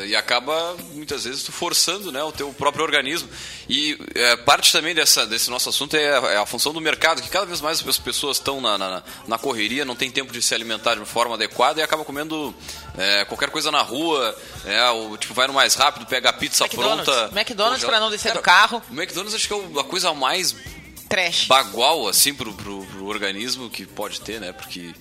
e 0.08 0.16
acaba 0.16 0.76
muitas 0.94 1.24
vezes 1.24 1.44
tu 1.44 1.52
forçando 1.52 2.12
né, 2.12 2.24
o 2.24 2.32
teu 2.32 2.52
próprio 2.54 2.84
organismo. 2.84 3.30
E 3.70 3.98
é, 4.16 4.36
parte 4.36 4.72
também 4.72 4.96
dessa, 4.96 5.28
desse 5.28 5.50
nosso 5.50 5.70
assunto 5.70 5.96
é 5.96 6.18
a, 6.18 6.32
é 6.32 6.38
a, 6.38 6.46
função 6.46 6.74
do 6.74 6.82
mercado, 6.82 7.22
que 7.22 7.30
cada 7.30 7.46
vez 7.46 7.62
mais 7.62 7.88
as 7.88 7.98
pessoas 8.00 8.38
estão 8.38 8.60
na, 8.60 8.78
na, 8.78 9.04
na, 9.28 9.38
correria, 9.38 9.86
não 9.86 9.96
tem 9.96 10.10
tempo 10.10 10.34
de 10.34 10.42
se 10.42 10.56
alimentar 10.56 10.96
de 10.96 11.06
forma 11.06 11.36
adequada 11.36 11.80
e 11.80 11.84
acaba 11.84 12.04
comendo 12.04 12.54
é, 12.98 13.26
qualquer 13.26 13.52
coisa 13.52 13.72
na 13.72 13.82
rua, 13.82 14.36
é, 14.66 14.90
ou, 14.90 15.18
tipo, 15.18 15.36
vai 15.36 15.46
no 15.46 15.54
mais 15.54 15.76
rápido, 15.76 16.08
pega 16.08 16.30
a 16.30 16.34
pizza 16.34 16.66
McDonald's. 16.66 17.06
pronta. 17.06 17.40
McDonald's 17.40 17.86
para 17.86 18.00
não 18.00 18.10
descer 18.10 18.30
Cara, 18.30 18.40
do 18.40 18.44
carro. 18.44 18.84
O 18.90 18.94
McDonald's 18.94 19.36
acho 19.36 19.48
que 19.48 19.54
é 19.54 19.80
a 19.80 19.84
coisa 19.84 20.12
mais 20.16 20.56
Trash. 21.08 21.46
bagual 21.46 22.08
assim 22.08 22.34
pro, 22.34 22.52
pro, 22.54 22.84
pro 22.86 23.06
organismo 23.06 23.70
que 23.70 23.86
pode 23.86 24.20
ter, 24.22 24.42
né? 24.42 24.52
Porque 24.52 24.94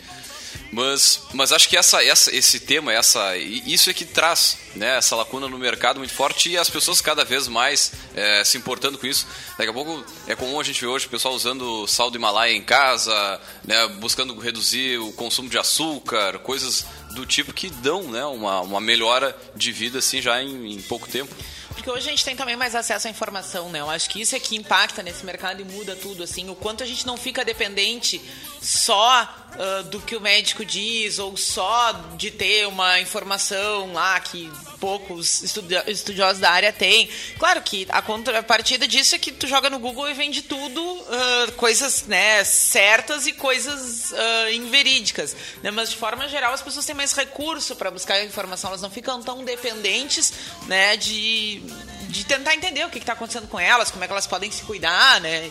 mas, 0.72 1.22
mas 1.32 1.52
acho 1.52 1.68
que 1.68 1.76
essa, 1.76 2.02
essa, 2.04 2.34
esse 2.34 2.60
tema, 2.60 2.92
essa, 2.92 3.36
isso 3.36 3.90
é 3.90 3.94
que 3.94 4.04
traz 4.04 4.58
né, 4.74 4.96
essa 4.98 5.14
lacuna 5.14 5.48
no 5.48 5.58
mercado 5.58 5.98
muito 5.98 6.12
forte 6.12 6.50
e 6.50 6.58
as 6.58 6.68
pessoas 6.68 7.00
cada 7.00 7.24
vez 7.24 7.46
mais 7.46 7.92
é, 8.14 8.42
se 8.44 8.58
importando 8.58 8.98
com 8.98 9.06
isso. 9.06 9.26
Daqui 9.56 9.70
a 9.70 9.72
pouco 9.72 10.04
é 10.26 10.34
comum 10.34 10.58
a 10.58 10.64
gente 10.64 10.80
ver 10.80 10.88
hoje 10.88 11.06
o 11.06 11.10
pessoal 11.10 11.34
usando 11.34 11.86
sal 11.86 12.10
do 12.10 12.16
Himalaia 12.16 12.52
em 12.52 12.62
casa, 12.62 13.40
né, 13.64 13.86
buscando 14.00 14.36
reduzir 14.38 14.98
o 14.98 15.12
consumo 15.12 15.48
de 15.48 15.58
açúcar, 15.58 16.38
coisas 16.40 16.84
do 17.12 17.24
tipo 17.24 17.52
que 17.52 17.70
dão 17.70 18.02
né, 18.10 18.24
uma, 18.24 18.60
uma 18.60 18.80
melhora 18.80 19.36
de 19.54 19.70
vida 19.70 20.00
assim 20.00 20.20
já 20.20 20.42
em, 20.42 20.74
em 20.74 20.82
pouco 20.82 21.08
tempo. 21.08 21.34
Porque 21.74 21.90
hoje 21.90 22.06
a 22.06 22.10
gente 22.10 22.24
tem 22.24 22.36
também 22.36 22.56
mais 22.56 22.74
acesso 22.74 23.08
à 23.08 23.10
informação, 23.10 23.68
né? 23.68 23.80
Eu 23.80 23.90
acho 23.90 24.08
que 24.08 24.20
isso 24.20 24.34
é 24.34 24.40
que 24.40 24.56
impacta 24.56 25.02
nesse 25.02 25.26
mercado 25.26 25.60
e 25.60 25.64
muda 25.64 25.96
tudo, 25.96 26.22
assim. 26.22 26.48
O 26.48 26.54
quanto 26.54 26.84
a 26.84 26.86
gente 26.86 27.04
não 27.04 27.16
fica 27.16 27.44
dependente 27.44 28.22
só 28.62 29.28
uh, 29.54 29.82
do 29.84 30.00
que 30.00 30.16
o 30.16 30.20
médico 30.20 30.64
diz 30.64 31.18
ou 31.18 31.36
só 31.36 31.92
de 32.16 32.30
ter 32.30 32.66
uma 32.66 33.00
informação 33.00 33.92
lá 33.92 34.18
que 34.20 34.50
poucos 34.78 35.42
estudiosos 35.86 36.40
da 36.40 36.50
área 36.50 36.72
têm. 36.72 37.08
Claro 37.38 37.62
que 37.62 37.86
a 37.88 38.02
contrapartida 38.02 38.86
disso 38.86 39.14
é 39.14 39.18
que 39.18 39.32
tu 39.32 39.46
joga 39.46 39.70
no 39.70 39.78
Google 39.78 40.10
e 40.10 40.12
vende 40.12 40.42
tudo, 40.42 40.82
uh, 40.82 41.52
coisas 41.56 42.04
né, 42.06 42.44
certas 42.44 43.26
e 43.26 43.32
coisas 43.32 44.12
uh, 44.12 44.50
inverídicas. 44.52 45.34
Né? 45.62 45.70
Mas, 45.70 45.90
de 45.90 45.96
forma 45.96 46.28
geral, 46.28 46.52
as 46.52 46.60
pessoas 46.60 46.84
têm 46.84 46.94
mais 46.94 47.12
recurso 47.12 47.76
para 47.76 47.90
buscar 47.90 48.22
informação, 48.24 48.68
elas 48.70 48.82
não 48.82 48.90
ficam 48.90 49.22
tão 49.22 49.42
dependentes 49.42 50.32
né, 50.66 50.96
de, 50.98 51.62
de 52.08 52.24
tentar 52.24 52.54
entender 52.54 52.84
o 52.84 52.90
que 52.90 52.98
está 52.98 53.14
acontecendo 53.14 53.48
com 53.48 53.58
elas, 53.58 53.90
como 53.90 54.04
é 54.04 54.06
que 54.06 54.12
elas 54.12 54.26
podem 54.26 54.50
se 54.50 54.64
cuidar, 54.64 55.20
né? 55.20 55.50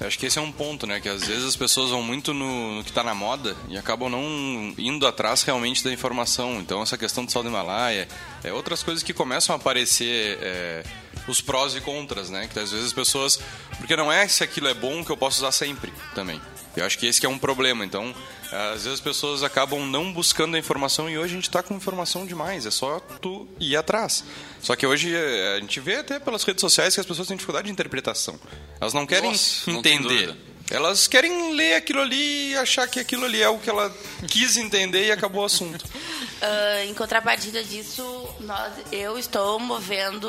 Eu 0.00 0.06
acho 0.06 0.18
que 0.18 0.26
esse 0.26 0.38
é 0.38 0.42
um 0.42 0.52
ponto, 0.52 0.86
né? 0.86 1.00
Que 1.00 1.08
às 1.08 1.26
vezes 1.26 1.44
as 1.44 1.56
pessoas 1.56 1.90
vão 1.90 2.02
muito 2.02 2.32
no, 2.32 2.76
no 2.76 2.84
que 2.84 2.90
está 2.90 3.02
na 3.02 3.14
moda 3.14 3.56
e 3.68 3.76
acabam 3.76 4.08
não 4.08 4.72
indo 4.78 5.06
atrás 5.06 5.42
realmente 5.42 5.82
da 5.82 5.92
informação. 5.92 6.60
Então, 6.60 6.82
essa 6.82 6.96
questão 6.96 7.24
do 7.24 7.32
sal 7.32 7.42
do 7.42 7.48
Himalaia, 7.48 8.06
é 8.44 8.52
outras 8.52 8.82
coisas 8.82 9.02
que 9.02 9.12
começam 9.12 9.54
a 9.54 9.58
aparecer, 9.58 10.38
é, 10.40 10.84
os 11.26 11.40
prós 11.40 11.74
e 11.74 11.80
contras, 11.80 12.30
né? 12.30 12.48
Que 12.52 12.60
às 12.60 12.70
vezes 12.70 12.86
as 12.86 12.92
pessoas. 12.92 13.40
Porque 13.78 13.96
não 13.96 14.10
é 14.10 14.28
se 14.28 14.44
aquilo 14.44 14.68
é 14.68 14.74
bom 14.74 15.04
que 15.04 15.10
eu 15.10 15.16
posso 15.16 15.38
usar 15.38 15.50
sempre 15.50 15.92
também. 16.14 16.40
Eu 16.76 16.86
acho 16.86 16.96
que 16.96 17.06
esse 17.06 17.18
que 17.18 17.26
é 17.26 17.28
um 17.28 17.38
problema. 17.38 17.84
Então, 17.84 18.14
às 18.52 18.84
vezes 18.84 18.94
as 18.94 19.00
pessoas 19.00 19.42
acabam 19.42 19.86
não 19.86 20.12
buscando 20.12 20.56
a 20.56 20.58
informação 20.58 21.08
e 21.08 21.18
hoje 21.18 21.32
a 21.32 21.36
gente 21.36 21.48
está 21.48 21.62
com 21.62 21.74
informação 21.74 22.26
demais. 22.26 22.66
É 22.66 22.70
só 22.70 23.00
tu 23.20 23.46
ir 23.60 23.76
atrás. 23.76 24.24
Só 24.60 24.74
que 24.74 24.86
hoje 24.86 25.14
eh, 25.14 25.56
a 25.56 25.60
gente 25.60 25.80
vê 25.80 25.96
até 25.96 26.18
pelas 26.18 26.44
redes 26.44 26.60
sociais 26.60 26.94
que 26.94 27.00
as 27.00 27.06
pessoas 27.06 27.28
têm 27.28 27.36
dificuldade 27.36 27.66
de 27.66 27.72
interpretação. 27.72 28.38
Elas 28.80 28.94
não 28.94 29.06
querem 29.06 29.30
Nossa, 29.30 29.70
entender. 29.70 30.28
Não 30.28 30.47
elas 30.70 31.06
querem 31.06 31.54
ler 31.54 31.74
aquilo 31.74 32.00
ali 32.00 32.50
e 32.50 32.56
achar 32.56 32.86
que 32.88 33.00
aquilo 33.00 33.24
ali 33.24 33.42
é 33.42 33.48
o 33.48 33.58
que 33.58 33.70
ela 33.70 33.94
quis 34.26 34.56
entender 34.56 35.06
e 35.06 35.12
acabou 35.12 35.42
o 35.42 35.46
assunto. 35.46 35.82
Uh, 35.84 36.84
em 36.88 36.94
contrapartida 36.94 37.62
disso, 37.64 38.28
nós, 38.40 38.72
eu 38.92 39.18
estou 39.18 39.58
movendo 39.58 40.28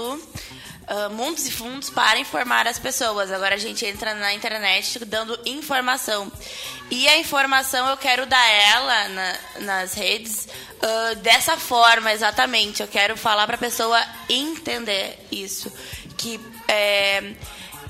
uh, 0.89 1.09
mundos 1.11 1.45
e 1.45 1.51
fundos 1.51 1.89
para 1.89 2.19
informar 2.19 2.67
as 2.67 2.79
pessoas. 2.79 3.31
Agora 3.31 3.55
a 3.55 3.57
gente 3.57 3.85
entra 3.85 4.13
na 4.13 4.33
internet 4.33 5.03
dando 5.05 5.37
informação. 5.45 6.31
E 6.89 7.07
a 7.07 7.17
informação 7.17 7.87
eu 7.89 7.97
quero 7.97 8.25
dar 8.25 8.49
ela 8.49 9.09
na, 9.09 9.37
nas 9.59 9.93
redes 9.93 10.47
uh, 10.77 11.15
dessa 11.17 11.57
forma, 11.57 12.11
exatamente. 12.11 12.81
Eu 12.81 12.87
quero 12.87 13.15
falar 13.17 13.45
para 13.45 13.55
a 13.55 13.59
pessoa 13.59 14.01
entender 14.29 15.19
isso. 15.31 15.71
Que. 16.17 16.39
É, 16.67 17.33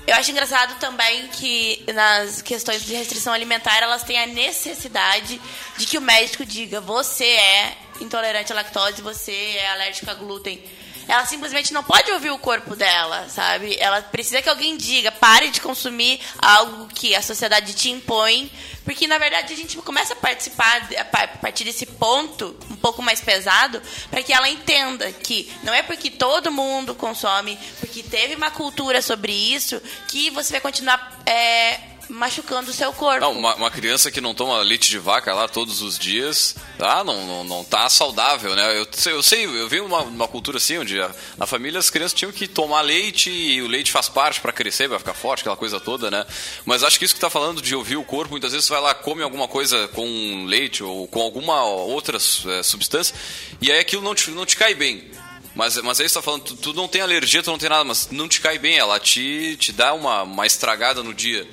eu 0.06 0.14
acho 0.16 0.30
engraçado 0.30 0.78
também 0.78 1.28
que 1.28 1.84
nas 1.92 2.42
questões 2.42 2.82
de 2.84 2.94
restrição 2.94 3.32
alimentar 3.32 3.78
elas 3.82 4.02
têm 4.02 4.18
a 4.18 4.26
necessidade 4.26 5.40
de 5.76 5.86
que 5.86 5.98
o 5.98 6.00
médico 6.00 6.44
diga: 6.44 6.80
você 6.80 7.24
é 7.24 7.76
intolerante 8.00 8.52
à 8.52 8.56
lactose, 8.56 9.02
você 9.02 9.32
é 9.32 9.70
alérgico 9.70 10.10
a 10.10 10.14
glúten. 10.14 10.62
Ela 11.10 11.26
simplesmente 11.26 11.72
não 11.72 11.82
pode 11.82 12.10
ouvir 12.12 12.30
o 12.30 12.38
corpo 12.38 12.76
dela, 12.76 13.28
sabe? 13.28 13.76
Ela 13.80 14.00
precisa 14.00 14.40
que 14.40 14.48
alguém 14.48 14.76
diga: 14.76 15.10
pare 15.10 15.48
de 15.50 15.60
consumir 15.60 16.20
algo 16.38 16.86
que 16.86 17.14
a 17.14 17.22
sociedade 17.22 17.74
te 17.74 17.90
impõe 17.90 18.48
porque, 18.84 19.06
na 19.06 19.18
verdade, 19.18 19.52
a 19.52 19.56
gente 19.56 19.76
começa 19.78 20.14
a 20.14 20.16
participar 20.16 20.88
a 20.98 21.28
partir 21.38 21.64
desse 21.64 21.86
ponto 21.86 22.56
um 22.70 22.76
pouco 22.76 23.02
mais 23.02 23.20
pesado 23.20 23.80
para 24.10 24.22
que 24.22 24.32
ela 24.32 24.48
entenda 24.48 25.12
que 25.12 25.48
não 25.62 25.72
é 25.72 25.82
porque 25.82 26.10
todo 26.10 26.50
mundo 26.50 26.94
consome, 26.94 27.58
porque 27.78 28.02
teve 28.02 28.34
uma 28.34 28.50
cultura 28.50 29.02
sobre 29.02 29.32
isso, 29.32 29.80
que 30.08 30.30
você 30.30 30.52
vai 30.52 30.60
continuar 30.60 31.20
é, 31.26 31.89
machucando 32.10 32.70
o 32.70 32.74
seu 32.74 32.92
corpo. 32.92 33.20
Não, 33.20 33.32
uma, 33.32 33.54
uma 33.54 33.70
criança 33.70 34.10
que 34.10 34.20
não 34.20 34.34
toma 34.34 34.58
leite 34.62 34.90
de 34.90 34.98
vaca 34.98 35.32
lá 35.32 35.48
todos 35.48 35.80
os 35.80 35.98
dias, 35.98 36.54
ah, 36.78 37.02
não, 37.04 37.26
não, 37.26 37.44
não 37.44 37.64
tá 37.64 37.88
saudável, 37.88 38.54
né? 38.54 38.78
Eu, 38.78 38.86
eu 39.12 39.22
sei, 39.22 39.44
eu 39.44 39.68
vi 39.68 39.80
uma, 39.80 40.00
uma 40.02 40.28
cultura 40.28 40.58
assim, 40.58 40.78
onde 40.78 41.00
a- 41.00 41.10
na 41.38 41.46
família 41.46 41.78
as 41.78 41.88
crianças 41.90 42.12
tinham 42.18 42.32
que 42.32 42.46
tomar 42.48 42.80
leite 42.82 43.30
e 43.30 43.62
o 43.62 43.66
leite 43.68 43.92
faz 43.92 44.08
parte 44.08 44.40
para 44.40 44.52
crescer, 44.52 44.88
vai 44.88 44.98
ficar 44.98 45.14
forte, 45.14 45.40
aquela 45.40 45.56
coisa 45.56 45.78
toda, 45.80 46.10
né? 46.10 46.26
Mas 46.66 46.82
acho 46.82 46.98
que 46.98 47.04
isso 47.04 47.14
que 47.14 47.20
tá 47.20 47.30
falando 47.30 47.62
de 47.62 47.74
ouvir 47.74 47.96
o 47.96 48.04
corpo, 48.04 48.32
muitas 48.32 48.52
vezes 48.52 48.66
você 48.66 48.72
vai 48.72 48.82
lá, 48.82 48.94
come 48.94 49.22
alguma 49.22 49.46
coisa 49.48 49.88
com 49.88 50.44
leite 50.46 50.82
ou 50.82 51.06
com 51.08 51.20
alguma 51.22 51.64
outra 51.64 52.16
eh, 52.18 52.62
substância, 52.62 53.14
e 53.60 53.70
aí 53.70 53.78
aquilo 53.78 54.02
não 54.02 54.14
te, 54.14 54.30
não 54.30 54.44
te 54.44 54.56
cai 54.56 54.74
bem. 54.74 55.10
Mas, 55.54 55.76
mas 55.78 56.00
aí 56.00 56.08
você 56.08 56.14
tá 56.14 56.22
falando, 56.22 56.42
tu, 56.44 56.56
tu 56.56 56.72
não 56.72 56.86
tem 56.86 57.00
alergia, 57.00 57.42
tu 57.42 57.50
não 57.50 57.58
tem 57.58 57.68
nada, 57.68 57.82
mas 57.84 58.08
não 58.10 58.28
te 58.28 58.40
cai 58.40 58.56
bem, 58.58 58.78
ela 58.78 59.00
te, 59.00 59.56
te 59.56 59.72
dá 59.72 59.92
uma, 59.94 60.22
uma 60.22 60.46
estragada 60.46 61.02
no 61.02 61.12
dia. 61.12 61.46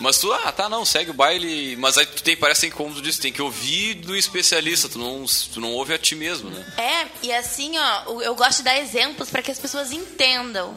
Mas 0.00 0.18
tu, 0.18 0.32
ah, 0.32 0.50
tá, 0.50 0.68
não, 0.68 0.84
segue 0.84 1.10
o 1.10 1.14
baile. 1.14 1.76
Mas 1.76 1.98
aí 1.98 2.06
tu 2.06 2.22
tem, 2.22 2.36
parece 2.36 2.70
tu 2.70 3.02
disse, 3.02 3.20
tem 3.20 3.32
que 3.32 3.42
ouvir 3.42 3.94
do 3.94 4.16
especialista, 4.16 4.88
tu 4.88 4.98
não, 4.98 5.24
tu 5.52 5.60
não 5.60 5.72
ouve 5.72 5.92
a 5.92 5.98
ti 5.98 6.14
mesmo, 6.14 6.50
né? 6.50 6.64
É, 6.76 7.06
e 7.22 7.32
assim, 7.32 7.78
ó, 7.78 8.20
eu 8.22 8.34
gosto 8.34 8.58
de 8.58 8.64
dar 8.64 8.78
exemplos 8.78 9.30
para 9.30 9.42
que 9.42 9.50
as 9.50 9.58
pessoas 9.58 9.92
entendam. 9.92 10.76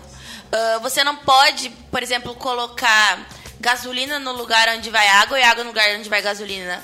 Ah, 0.54 0.78
você 0.80 1.04
não 1.04 1.16
pode, 1.16 1.72
por 1.90 2.04
exemplo, 2.04 2.36
colocar 2.36 3.28
gasolina 3.60 4.20
no 4.20 4.34
lugar 4.34 4.68
onde 4.70 4.90
vai 4.92 5.08
água 5.08 5.40
e 5.40 5.44
água 5.44 5.64
no 5.64 5.72
lugar 5.72 5.90
onde 5.98 6.08
vai 6.08 6.22
gasolina. 6.22 6.84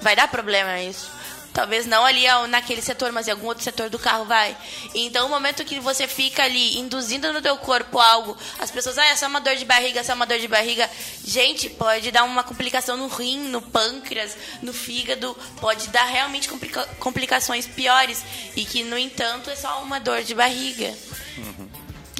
Vai 0.00 0.16
dar 0.16 0.26
problema 0.26 0.80
isso. 0.80 1.08
Talvez 1.54 1.86
não 1.86 2.04
ali 2.04 2.24
naquele 2.48 2.82
setor, 2.82 3.12
mas 3.12 3.28
em 3.28 3.30
algum 3.30 3.46
outro 3.46 3.62
setor 3.62 3.88
do 3.88 3.96
carro 3.96 4.24
vai. 4.24 4.56
Então, 4.92 5.26
o 5.26 5.30
momento 5.30 5.64
que 5.64 5.78
você 5.78 6.08
fica 6.08 6.42
ali 6.42 6.76
induzindo 6.78 7.32
no 7.32 7.40
teu 7.40 7.56
corpo 7.56 8.00
algo, 8.00 8.36
as 8.58 8.72
pessoas, 8.72 8.98
ah, 8.98 9.06
é 9.06 9.14
só 9.14 9.28
uma 9.28 9.40
dor 9.40 9.54
de 9.54 9.64
barriga, 9.64 10.00
é 10.00 10.02
só 10.02 10.14
uma 10.14 10.26
dor 10.26 10.40
de 10.40 10.48
barriga. 10.48 10.90
Gente, 11.24 11.70
pode 11.70 12.10
dar 12.10 12.24
uma 12.24 12.42
complicação 12.42 12.96
no 12.96 13.06
rim, 13.06 13.38
no 13.50 13.62
pâncreas, 13.62 14.36
no 14.60 14.72
fígado, 14.72 15.36
pode 15.60 15.86
dar 15.90 16.06
realmente 16.06 16.48
complica- 16.48 16.88
complicações 16.98 17.68
piores. 17.68 18.24
E 18.56 18.64
que, 18.64 18.82
no 18.82 18.98
entanto, 18.98 19.48
é 19.48 19.54
só 19.54 19.80
uma 19.80 20.00
dor 20.00 20.24
de 20.24 20.34
barriga. 20.34 20.92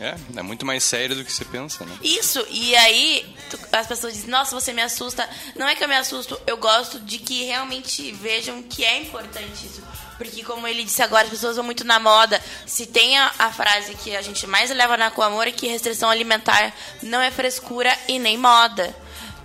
É, 0.05 0.41
é 0.41 0.43
muito 0.43 0.67
mais 0.67 0.85
sério 0.85 1.17
do 1.17 1.25
que 1.25 1.33
você 1.33 1.45
pensa, 1.45 1.85
né? 1.85 1.97
Isso, 2.03 2.45
e 2.51 2.77
aí 2.77 3.25
tu- 3.51 3.59
as 3.73 3.87
pessoas 3.87 4.13
dizem, 4.13 4.29
nossa, 4.31 4.55
você 4.59 4.73
me 4.73 4.83
assusta. 4.83 5.29
Não 5.57 5.67
é 5.67 5.75
que 5.75 5.83
eu 5.83 5.89
me 5.89 5.97
assusto, 5.97 6.39
eu 6.47 6.57
gosto 6.57 6.99
de 7.01 7.19
que 7.19 7.45
realmente 7.45 8.13
vejam 8.13 8.63
que 8.63 8.85
é 8.85 9.01
importante 9.01 9.65
isso. 9.67 9.83
Porque, 10.19 10.45
como 10.45 10.69
ele 10.69 10.85
disse 10.85 11.03
agora, 11.03 11.25
as 11.25 11.31
pessoas 11.31 11.57
vão 11.57 11.65
muito 11.65 11.85
na 11.85 11.99
moda. 11.99 12.41
Se 12.67 12.87
tem 12.87 13.19
a, 13.19 13.33
a 13.39 13.53
frase 13.53 13.95
que 13.95 14.15
a 14.15 14.23
gente 14.23 14.47
mais 14.47 14.71
leva 14.71 14.97
na 14.97 15.11
com 15.11 15.23
amor 15.23 15.49
é 15.49 15.53
que 15.53 15.67
restrição 15.67 16.09
alimentar 16.11 16.73
não 17.03 17.21
é 17.21 17.31
frescura 17.31 17.97
e 18.07 18.19
nem 18.19 18.37
moda. 18.37 18.95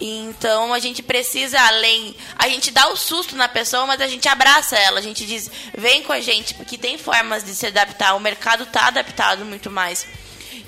Então 0.01 0.73
a 0.73 0.79
gente 0.79 1.01
precisa, 1.01 1.59
além. 1.59 2.15
A 2.37 2.47
gente 2.47 2.71
dá 2.71 2.87
o 2.89 2.95
susto 2.95 3.35
na 3.35 3.47
pessoa, 3.47 3.85
mas 3.87 3.99
a 3.99 4.07
gente 4.07 4.27
abraça 4.27 4.77
ela. 4.77 4.99
A 4.99 5.01
gente 5.01 5.25
diz, 5.25 5.49
vem 5.77 6.03
com 6.03 6.13
a 6.13 6.21
gente, 6.21 6.53
porque 6.53 6.77
tem 6.77 6.97
formas 6.97 7.43
de 7.43 7.53
se 7.55 7.65
adaptar. 7.65 8.15
O 8.15 8.19
mercado 8.19 8.63
está 8.63 8.87
adaptado 8.87 9.43
muito 9.45 9.69
mais. 9.71 10.05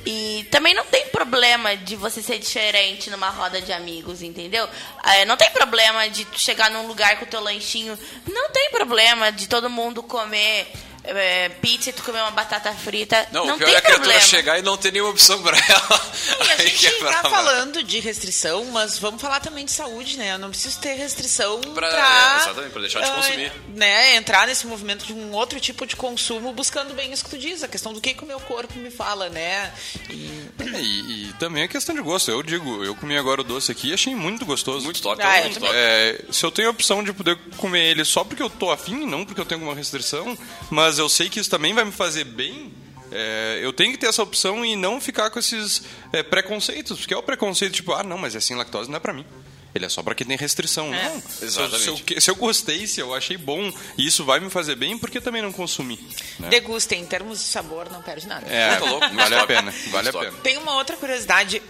E 0.05 0.47
também 0.49 0.73
não 0.73 0.85
tem 0.85 1.07
problema 1.09 1.75
de 1.75 1.95
você 1.95 2.21
ser 2.21 2.39
diferente 2.39 3.09
numa 3.09 3.29
roda 3.29 3.61
de 3.61 3.71
amigos, 3.71 4.21
entendeu? 4.21 4.67
É, 5.03 5.25
não 5.25 5.37
tem 5.37 5.49
problema 5.51 6.09
de 6.09 6.25
chegar 6.35 6.71
num 6.71 6.87
lugar 6.87 7.19
com 7.19 7.25
o 7.25 7.27
teu 7.27 7.39
lanchinho. 7.39 7.97
Não 8.27 8.49
tem 8.49 8.71
problema 8.71 9.31
de 9.31 9.47
todo 9.47 9.69
mundo 9.69 10.01
comer 10.01 10.71
é, 11.03 11.49
pizza 11.49 11.89
e 11.89 11.93
tu 11.93 12.03
comer 12.03 12.21
uma 12.21 12.31
batata 12.31 12.71
frita. 12.73 13.27
Não, 13.31 13.45
Não, 13.45 13.55
o 13.55 13.57
pior 13.57 13.65
tem 13.65 13.75
é 13.75 13.77
a 13.77 13.81
criatura 13.81 14.05
problema. 14.09 14.27
chegar 14.27 14.59
e 14.59 14.61
não 14.61 14.77
ter 14.77 14.91
nenhuma 14.91 15.11
opção 15.11 15.41
pra 15.41 15.57
ela. 15.57 16.11
E 16.45 16.51
a 16.51 16.53
é 16.55 16.67
gente 16.67 16.99
tá 16.99 17.21
falando 17.29 17.83
de 17.83 17.99
restrição, 17.99 18.65
mas 18.65 18.97
vamos 18.99 19.21
falar 19.21 19.39
também 19.39 19.65
de 19.65 19.71
saúde, 19.71 20.17
né? 20.17 20.33
Eu 20.33 20.39
não 20.39 20.49
preciso 20.49 20.79
ter 20.79 20.93
restrição 20.93 21.59
Pra- 21.61 21.89
pra... 21.89 22.35
é, 22.37 22.41
exatamente, 22.43 22.71
pra 22.71 22.81
deixar 22.81 23.01
de 23.01 23.09
ah, 23.09 23.13
consumir. 23.13 23.51
Né, 23.69 24.15
entrar 24.15 24.47
nesse 24.47 24.67
movimento 24.67 25.05
de 25.05 25.13
um 25.13 25.31
outro 25.33 25.59
tipo 25.59 25.85
de 25.85 25.95
consumo, 25.95 26.53
buscando 26.53 26.93
bem 26.93 27.11
isso 27.11 27.23
que 27.23 27.29
tu 27.31 27.37
diz, 27.37 27.63
a 27.63 27.67
questão 27.67 27.93
do 27.93 28.01
que, 28.01 28.13
que 28.13 28.23
o 28.23 28.27
meu 28.27 28.39
corpo 28.39 28.77
me 28.77 28.91
fala, 28.91 29.29
né? 29.29 29.71
E... 30.09 30.41
E, 30.77 31.29
e 31.29 31.33
também 31.33 31.63
é 31.63 31.67
questão 31.67 31.93
de 31.95 32.01
gosto. 32.01 32.29
Eu 32.31 32.43
digo, 32.43 32.83
eu 32.83 32.95
comi 32.95 33.17
agora 33.17 33.41
o 33.41 33.43
doce 33.43 33.71
aqui 33.71 33.89
e 33.89 33.93
achei 33.93 34.15
muito 34.15 34.45
gostoso. 34.45 34.85
Muito 34.85 35.01
top, 35.01 35.21
Ah, 35.21 35.39
eu 35.39 35.43
muito 35.45 35.59
top. 35.59 35.71
É, 35.75 36.21
se 36.31 36.45
eu 36.45 36.51
tenho 36.51 36.67
a 36.67 36.71
opção 36.71 37.03
de 37.03 37.11
poder 37.13 37.37
comer 37.57 37.83
ele 37.91 38.05
só 38.05 38.23
porque 38.23 38.41
eu 38.41 38.49
tô 38.49 38.69
afim, 38.71 39.05
não 39.05 39.25
porque 39.25 39.41
eu 39.41 39.45
tenho 39.45 39.59
alguma 39.59 39.75
restrição, 39.75 40.37
mas 40.69 40.90
eu 40.99 41.09
sei 41.09 41.29
que 41.29 41.39
isso 41.39 41.49
também 41.49 41.73
vai 41.73 41.83
me 41.83 41.91
fazer 41.91 42.23
bem, 42.23 42.71
é, 43.11 43.59
eu 43.61 43.73
tenho 43.73 43.91
que 43.91 43.97
ter 43.97 44.07
essa 44.07 44.23
opção 44.23 44.63
e 44.65 44.75
não 44.75 45.01
ficar 45.01 45.29
com 45.29 45.39
esses 45.39 45.83
é, 46.13 46.23
preconceitos, 46.23 46.99
porque 46.99 47.13
é 47.13 47.17
o 47.17 47.23
preconceito 47.23 47.73
tipo, 47.73 47.93
ah, 47.93 48.03
não, 48.03 48.17
mas 48.17 48.35
é 48.35 48.39
sem 48.39 48.55
lactose 48.55 48.89
não 48.89 48.97
é 48.97 48.99
pra 48.99 49.13
mim. 49.13 49.25
Ele 49.73 49.85
é 49.85 49.89
só 49.89 50.03
pra 50.03 50.13
quem 50.13 50.27
tem 50.27 50.35
restrição. 50.35 50.91
Não. 50.91 51.21
Se 51.21 51.43
eu, 51.43 51.47
Exatamente. 51.47 52.03
se, 52.05 52.13
eu, 52.15 52.21
se 52.21 52.31
eu 52.31 52.35
gostei, 52.35 52.87
se 52.87 52.99
eu 52.99 53.13
achei 53.15 53.37
bom 53.37 53.71
e 53.97 54.05
isso 54.05 54.25
vai 54.25 54.39
me 54.41 54.49
fazer 54.49 54.75
bem, 54.75 54.97
por 54.97 55.09
que 55.09 55.21
também 55.21 55.41
não 55.41 55.51
consumir? 55.53 55.97
né? 56.39 56.49
Degustem, 56.49 57.01
em 57.01 57.05
termos 57.05 57.39
de 57.39 57.45
sabor, 57.45 57.89
não 57.89 58.01
perde 58.01 58.27
nada. 58.27 58.45
É, 58.49 58.75
Tá 58.75 58.85
louco, 58.85 59.09
vale 59.15 59.35
a 59.35 59.47
pena, 59.47 59.73
vale 59.89 60.09
a 60.09 60.13
pena. 60.13 60.31
Tem 60.43 60.57
uma 60.57 60.75
outra 60.75 60.97
curiosidade. 60.97 61.61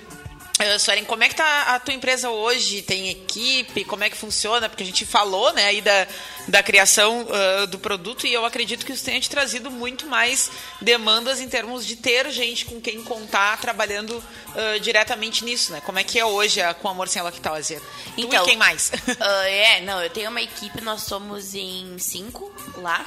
Uh, 0.62 0.80
Suelen, 0.80 1.05
como 1.05 1.24
é 1.24 1.28
que 1.28 1.34
tá 1.36 1.74
a 1.74 1.80
tua 1.80 1.93
empresa 1.93 2.30
hoje? 2.30 2.84
Tem 2.84 3.09
equipe? 3.09 3.84
Como 3.84 4.03
é 4.03 4.09
que 4.12 4.16
funciona? 4.16 4.70
Porque 4.70 4.84
a 4.84 4.86
gente 4.86 5.05
falou 5.07 5.51
né, 5.53 5.66
aí 5.66 5.82
da, 5.82 6.07
da 6.47 6.62
criação 6.62 7.26
uh, 7.26 7.66
do 7.66 7.80
produto 7.80 8.28
e 8.28 8.34
eu 8.34 8.45
acredito 8.45 8.86
que 8.86 8.91
isso 8.91 9.03
tenha 9.03 9.20
te 9.20 9.30
trazido 9.30 9.72
muito 9.72 10.05
mais 10.05 10.51
demandas 10.80 11.39
em 11.39 11.49
termos 11.49 11.84
de 11.86 11.95
ter 11.95 12.30
gente 12.30 12.66
com 12.66 12.80
quem 12.80 13.03
contar 13.03 13.59
trabalhando 13.59 14.12
uh, 14.12 14.80
diretamente 14.80 15.43
nisso, 15.43 15.72
né? 15.72 15.82
Como 15.82 15.97
é 15.97 16.03
que 16.03 16.20
é 16.20 16.26
hoje 16.26 16.62
a 16.62 16.76
Com 16.76 16.89
Amor 16.89 17.07
Sem 17.07 17.24
Lactose? 17.24 17.78
tu 17.78 17.84
Então, 18.18 18.43
e 18.43 18.45
quem 18.45 18.57
mais? 18.57 18.91
É, 19.43 19.82
não, 19.82 20.01
eu 20.01 20.09
tenho 20.09 20.30
uma 20.30 20.41
equipe, 20.41 20.82
nós 20.82 21.03
somos 21.03 21.55
em 21.55 21.97
cinco 21.97 22.53
lá. 22.78 23.05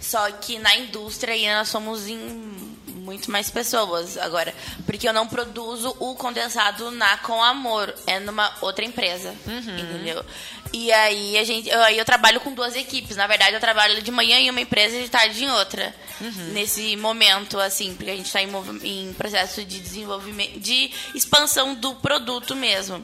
Só 0.00 0.30
que 0.32 0.58
na 0.58 0.74
indústria 0.76 1.34
ainda 1.34 1.58
nós 1.58 1.68
somos 1.68 2.06
em 2.06 2.78
muito 3.00 3.30
mais 3.30 3.50
pessoas 3.50 4.16
agora. 4.18 4.54
Porque 4.86 5.08
eu 5.08 5.12
não 5.12 5.26
produzo 5.26 5.94
o 5.98 6.14
condensado 6.14 6.90
na 6.90 7.16
Com 7.18 7.42
Amor, 7.42 7.94
é 8.06 8.18
numa 8.20 8.52
outra 8.60 8.84
empresa. 8.84 9.34
Entendeu? 9.46 10.24
E 10.72 10.92
aí 10.92 11.36
a 11.38 11.44
gente. 11.44 11.68
eu- 11.68 11.82
Aí 11.82 11.98
eu 11.98 12.04
trabalho 12.04 12.40
com 12.40 12.52
duas 12.54 12.76
equipes. 12.76 13.16
Na 13.16 13.26
verdade, 13.26 13.54
eu 13.54 13.60
trabalho 13.60 14.00
de 14.02 14.10
manhã 14.10 14.36
em 14.38 14.50
uma 14.50 14.60
empresa 14.60 14.96
e 14.96 15.02
de 15.02 15.08
tarde 15.08 15.44
em 15.44 15.50
outra. 15.50 15.92
Nesse 16.52 16.96
momento, 16.96 17.58
assim, 17.58 17.94
porque 17.94 18.10
a 18.10 18.16
gente 18.16 18.26
está 18.26 18.42
em, 18.42 18.48
em 18.84 19.12
processo 19.14 19.64
de 19.64 19.80
desenvolvimento, 19.80 20.60
de 20.60 20.90
expansão 21.14 21.74
do 21.74 21.94
produto 21.96 22.54
mesmo. 22.54 23.02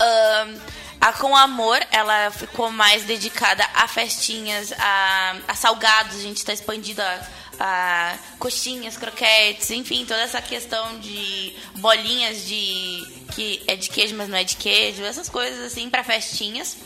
Ahn, 0.00 0.58
a 1.00 1.12
Com 1.12 1.34
Amor, 1.36 1.78
ela 1.92 2.30
ficou 2.30 2.70
mais 2.70 3.04
dedicada 3.04 3.64
a 3.74 3.86
festinhas, 3.88 4.72
a, 4.78 5.36
a 5.48 5.54
salgados, 5.54 6.16
a 6.18 6.22
gente 6.22 6.38
está 6.38 6.52
expandindo 6.52 7.00
a, 7.00 7.20
a 7.58 8.16
coxinhas, 8.38 8.96
croquetes, 8.96 9.70
enfim, 9.70 10.04
toda 10.04 10.20
essa 10.20 10.40
questão 10.40 10.98
de 11.00 11.54
bolinhas 11.76 12.46
de 12.46 13.06
que 13.34 13.62
é 13.66 13.76
de 13.76 13.88
queijo, 13.90 14.14
mas 14.14 14.28
não 14.28 14.38
é 14.38 14.44
de 14.44 14.56
queijo, 14.56 15.02
essas 15.02 15.28
coisas 15.28 15.72
assim 15.72 15.88
para 15.90 16.04
festinhas. 16.04 16.76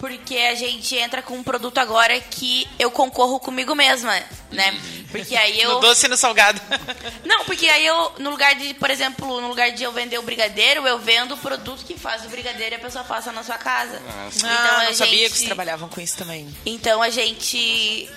Porque 0.00 0.36
a 0.36 0.54
gente 0.54 0.94
entra 0.94 1.20
com 1.20 1.34
um 1.34 1.42
produto 1.42 1.78
agora 1.78 2.20
que 2.20 2.68
eu 2.78 2.88
concorro 2.88 3.40
comigo 3.40 3.74
mesma, 3.74 4.14
né? 4.52 4.80
Porque 5.10 5.34
aí 5.34 5.58
eu 5.60 5.74
No 5.74 5.80
doce 5.80 6.06
e 6.06 6.08
no 6.08 6.16
salgado. 6.16 6.60
não, 7.26 7.44
porque 7.44 7.68
aí 7.68 7.84
eu, 7.84 8.12
no 8.20 8.30
lugar 8.30 8.54
de, 8.54 8.74
por 8.74 8.90
exemplo, 8.92 9.40
no 9.40 9.48
lugar 9.48 9.72
de 9.72 9.82
eu 9.82 9.90
vender 9.90 10.16
o 10.16 10.22
brigadeiro, 10.22 10.86
eu 10.86 11.00
vendo 11.00 11.34
o 11.34 11.36
produto 11.36 11.84
que 11.84 11.98
faz 11.98 12.24
o 12.24 12.28
brigadeiro 12.28 12.76
e 12.76 12.76
a 12.76 12.78
pessoa 12.78 13.02
faça 13.02 13.32
na 13.32 13.42
sua 13.42 13.58
casa. 13.58 14.00
Então 14.36 14.48
ah, 14.48 14.82
a 14.82 14.84
não 14.84 14.94
sabia 14.94 15.14
gente- 15.18 15.30
que 15.32 15.36
vocês 15.38 15.46
trabalhavam 15.46 15.88
com 15.88 16.00
isso 16.00 16.16
também. 16.16 16.48
Então 16.64 17.02
a 17.02 17.10
gente. 17.10 18.08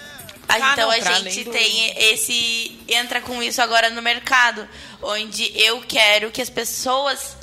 Ah, 0.54 0.72
então 0.74 0.90
não, 0.90 0.92
a 0.92 1.00
gente 1.00 1.44
do- 1.44 1.52
tem 1.52 1.94
esse. 2.12 2.80
entra 2.88 3.22
com 3.22 3.42
isso 3.42 3.62
agora 3.62 3.90
no 3.90 4.02
mercado. 4.02 4.68
Onde 5.02 5.52
eu 5.60 5.82
quero 5.88 6.30
que 6.32 6.42
as 6.42 6.50
pessoas 6.50 7.36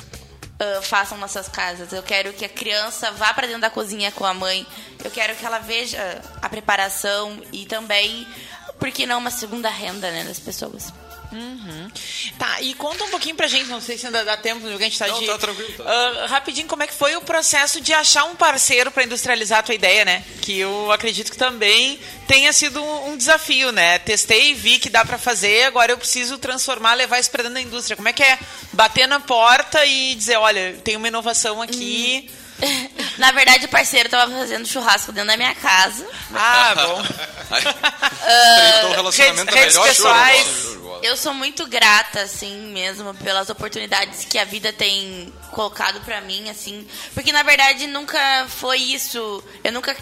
ah, 0.60 0.80
façam 0.82 1.16
nas 1.18 1.30
suas 1.32 1.48
casas. 1.48 1.92
Eu 1.92 2.02
quero 2.02 2.32
que 2.32 2.44
a 2.44 2.48
criança 2.48 3.10
vá 3.12 3.32
para 3.32 3.46
dentro 3.46 3.62
da 3.62 3.70
cozinha 3.70 4.10
com 4.12 4.24
a 4.24 4.34
mãe. 4.34 4.66
Eu 5.04 5.10
quero 5.10 5.34
que 5.36 5.44
ela 5.46 5.58
veja 5.58 6.20
a 6.42 6.48
preparação 6.48 7.40
e 7.52 7.64
também, 7.66 8.26
por 8.78 8.90
que 8.90 9.06
não, 9.06 9.18
uma 9.18 9.30
segunda 9.30 9.68
renda 9.70 10.10
né, 10.10 10.24
das 10.24 10.38
pessoas. 10.40 10.92
Tá, 12.38 12.60
e 12.62 12.74
conta 12.74 13.04
um 13.04 13.10
pouquinho 13.10 13.36
pra 13.36 13.46
gente, 13.46 13.68
não 13.68 13.80
sei 13.80 13.98
se 13.98 14.06
ainda 14.06 14.24
dá 14.24 14.36
tempo, 14.36 14.66
no 14.66 14.78
que 14.78 14.84
a 14.84 14.88
gente 14.88 14.98
tá 14.98 15.06
Não, 15.08 15.20
de... 15.20 15.26
tá 15.26 15.38
tranquilo, 15.38 15.72
tá. 15.76 15.84
Ah, 15.86 16.26
rapidinho, 16.26 16.66
como 16.66 16.82
é 16.82 16.86
que 16.86 16.94
foi 16.94 17.16
o 17.16 17.20
processo 17.20 17.80
de 17.80 17.92
achar 17.92 18.24
um 18.24 18.34
parceiro 18.36 18.90
pra 18.90 19.04
industrializar 19.04 19.58
a 19.58 19.62
tua 19.62 19.74
ideia, 19.74 20.04
né? 20.04 20.24
Que 20.40 20.58
eu 20.58 20.90
acredito 20.90 21.30
que 21.30 21.36
também 21.36 21.98
tenha 22.26 22.52
sido 22.52 22.82
um, 22.82 23.10
um 23.10 23.16
desafio, 23.16 23.72
né? 23.72 23.98
Testei, 23.98 24.54
vi 24.54 24.78
que 24.78 24.88
dá 24.88 25.04
pra 25.04 25.18
fazer, 25.18 25.64
agora 25.64 25.92
eu 25.92 25.98
preciso 25.98 26.38
transformar, 26.38 26.94
levar 26.94 27.18
isso 27.18 27.30
pra 27.30 27.42
dentro 27.42 27.54
da 27.54 27.62
indústria. 27.62 27.96
Como 27.96 28.08
é 28.08 28.12
que 28.12 28.22
é 28.22 28.38
bater 28.72 29.06
na 29.06 29.20
porta 29.20 29.84
e 29.84 30.14
dizer, 30.14 30.36
olha, 30.36 30.78
tem 30.84 30.96
uma 30.96 31.08
inovação 31.08 31.60
aqui... 31.60 32.30
Na 33.18 33.30
verdade, 33.32 33.66
o 33.66 33.68
parceiro 33.68 34.08
tava 34.08 34.30
fazendo 34.32 34.66
churrasco 34.66 35.12
dentro 35.12 35.28
da 35.30 35.36
minha 35.36 35.54
casa. 35.54 36.06
Ah, 36.34 36.74
bom. 36.74 37.02
O 38.88 38.90
relacionamento 38.92 39.54
redes- 39.54 39.74
melhor. 39.74 39.84
redes 39.86 39.96
pessoais. 39.96 40.78
Eu 41.02 41.16
sou 41.16 41.32
muito 41.32 41.66
grata, 41.66 42.22
assim, 42.22 42.56
mesmo, 42.72 43.14
pelas 43.14 43.48
oportunidades 43.48 44.24
que 44.24 44.36
a 44.38 44.44
vida 44.44 44.72
tem 44.72 45.32
colocado 45.52 46.00
pra 46.00 46.20
mim, 46.20 46.50
assim. 46.50 46.86
Porque, 47.14 47.32
na 47.32 47.42
verdade, 47.44 47.86
nunca 47.86 48.46
foi 48.48 48.78
isso. 48.78 49.42
Eu 49.62 49.72
nunca... 49.72 49.96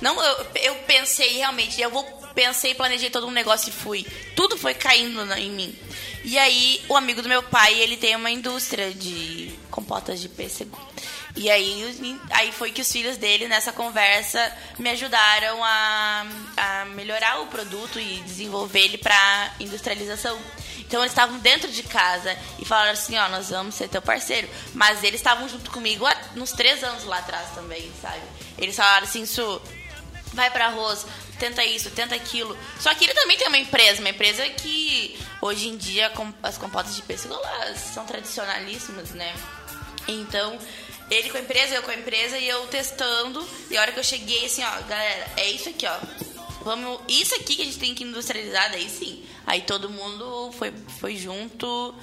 Não, 0.00 0.20
eu, 0.22 0.46
eu 0.62 0.74
pensei 0.86 1.36
realmente, 1.38 1.80
eu 1.80 1.90
vou 1.90 2.04
pensei, 2.34 2.74
planejei 2.74 3.08
todo 3.08 3.26
um 3.26 3.30
negócio 3.30 3.70
e 3.70 3.72
fui. 3.72 4.06
Tudo 4.36 4.56
foi 4.58 4.74
caindo 4.74 5.24
na- 5.24 5.40
em 5.40 5.50
mim. 5.50 5.76
E 6.22 6.38
aí, 6.38 6.84
o 6.88 6.94
amigo 6.96 7.22
do 7.22 7.28
meu 7.28 7.42
pai, 7.42 7.72
ele 7.80 7.96
tem 7.96 8.14
uma 8.14 8.30
indústria 8.30 8.92
de 8.92 9.50
compotas 9.70 10.20
de 10.20 10.28
pêssego. 10.28 10.78
E 11.36 11.50
aí, 11.50 12.18
aí 12.30 12.50
foi 12.50 12.72
que 12.72 12.80
os 12.80 12.90
filhos 12.90 13.18
dele, 13.18 13.46
nessa 13.46 13.70
conversa, 13.70 14.50
me 14.78 14.88
ajudaram 14.88 15.62
a, 15.62 16.26
a 16.56 16.84
melhorar 16.86 17.42
o 17.42 17.46
produto 17.48 18.00
e 18.00 18.22
desenvolver 18.22 18.80
ele 18.80 18.98
para 18.98 19.52
industrialização. 19.60 20.38
Então 20.78 21.00
eles 21.00 21.12
estavam 21.12 21.38
dentro 21.38 21.70
de 21.70 21.82
casa 21.82 22.34
e 22.58 22.64
falaram 22.64 22.92
assim, 22.92 23.18
ó, 23.18 23.28
nós 23.28 23.50
vamos 23.50 23.74
ser 23.74 23.88
teu 23.88 24.00
parceiro. 24.00 24.48
Mas 24.72 25.04
eles 25.04 25.20
estavam 25.20 25.46
junto 25.46 25.70
comigo 25.70 26.06
há 26.06 26.16
uns 26.36 26.52
três 26.52 26.82
anos 26.82 27.04
lá 27.04 27.18
atrás 27.18 27.50
também, 27.54 27.92
sabe? 28.00 28.22
Eles 28.56 28.74
falaram 28.74 29.04
assim, 29.04 29.26
Su, 29.26 29.60
vai 30.32 30.50
para 30.50 30.66
arroz, 30.66 31.04
tenta 31.38 31.62
isso, 31.64 31.90
tenta 31.90 32.14
aquilo. 32.14 32.56
Só 32.80 32.94
que 32.94 33.04
ele 33.04 33.14
também 33.14 33.36
tem 33.36 33.48
uma 33.48 33.58
empresa, 33.58 34.00
uma 34.00 34.08
empresa 34.08 34.48
que 34.48 35.18
hoje 35.42 35.68
em 35.68 35.76
dia 35.76 36.10
as 36.42 36.56
compotas 36.56 36.96
de 36.96 37.02
pêssego 37.02 37.34
elas 37.34 37.78
são 37.78 38.06
tradicionalíssimas, 38.06 39.10
né? 39.10 39.34
Então, 40.08 40.58
ele 41.10 41.30
com 41.30 41.36
a 41.36 41.40
empresa, 41.40 41.74
eu 41.74 41.82
com 41.82 41.90
a 41.90 41.94
empresa 41.94 42.38
e 42.38 42.48
eu 42.48 42.66
testando. 42.66 43.46
E 43.70 43.76
a 43.76 43.80
hora 43.80 43.92
que 43.92 43.98
eu 43.98 44.04
cheguei 44.04 44.46
assim, 44.46 44.62
ó, 44.62 44.82
galera, 44.82 45.26
é 45.36 45.50
isso 45.50 45.68
aqui, 45.68 45.86
ó. 45.86 45.98
Vamos, 46.62 47.00
isso 47.08 47.34
aqui 47.34 47.56
que 47.56 47.62
a 47.62 47.64
gente 47.64 47.78
tem 47.78 47.94
que 47.94 48.04
industrializar, 48.04 48.70
daí 48.70 48.88
sim. 48.88 49.24
Aí 49.46 49.60
todo 49.62 49.88
mundo 49.88 50.50
foi, 50.58 50.72
foi 50.98 51.16
junto, 51.16 51.94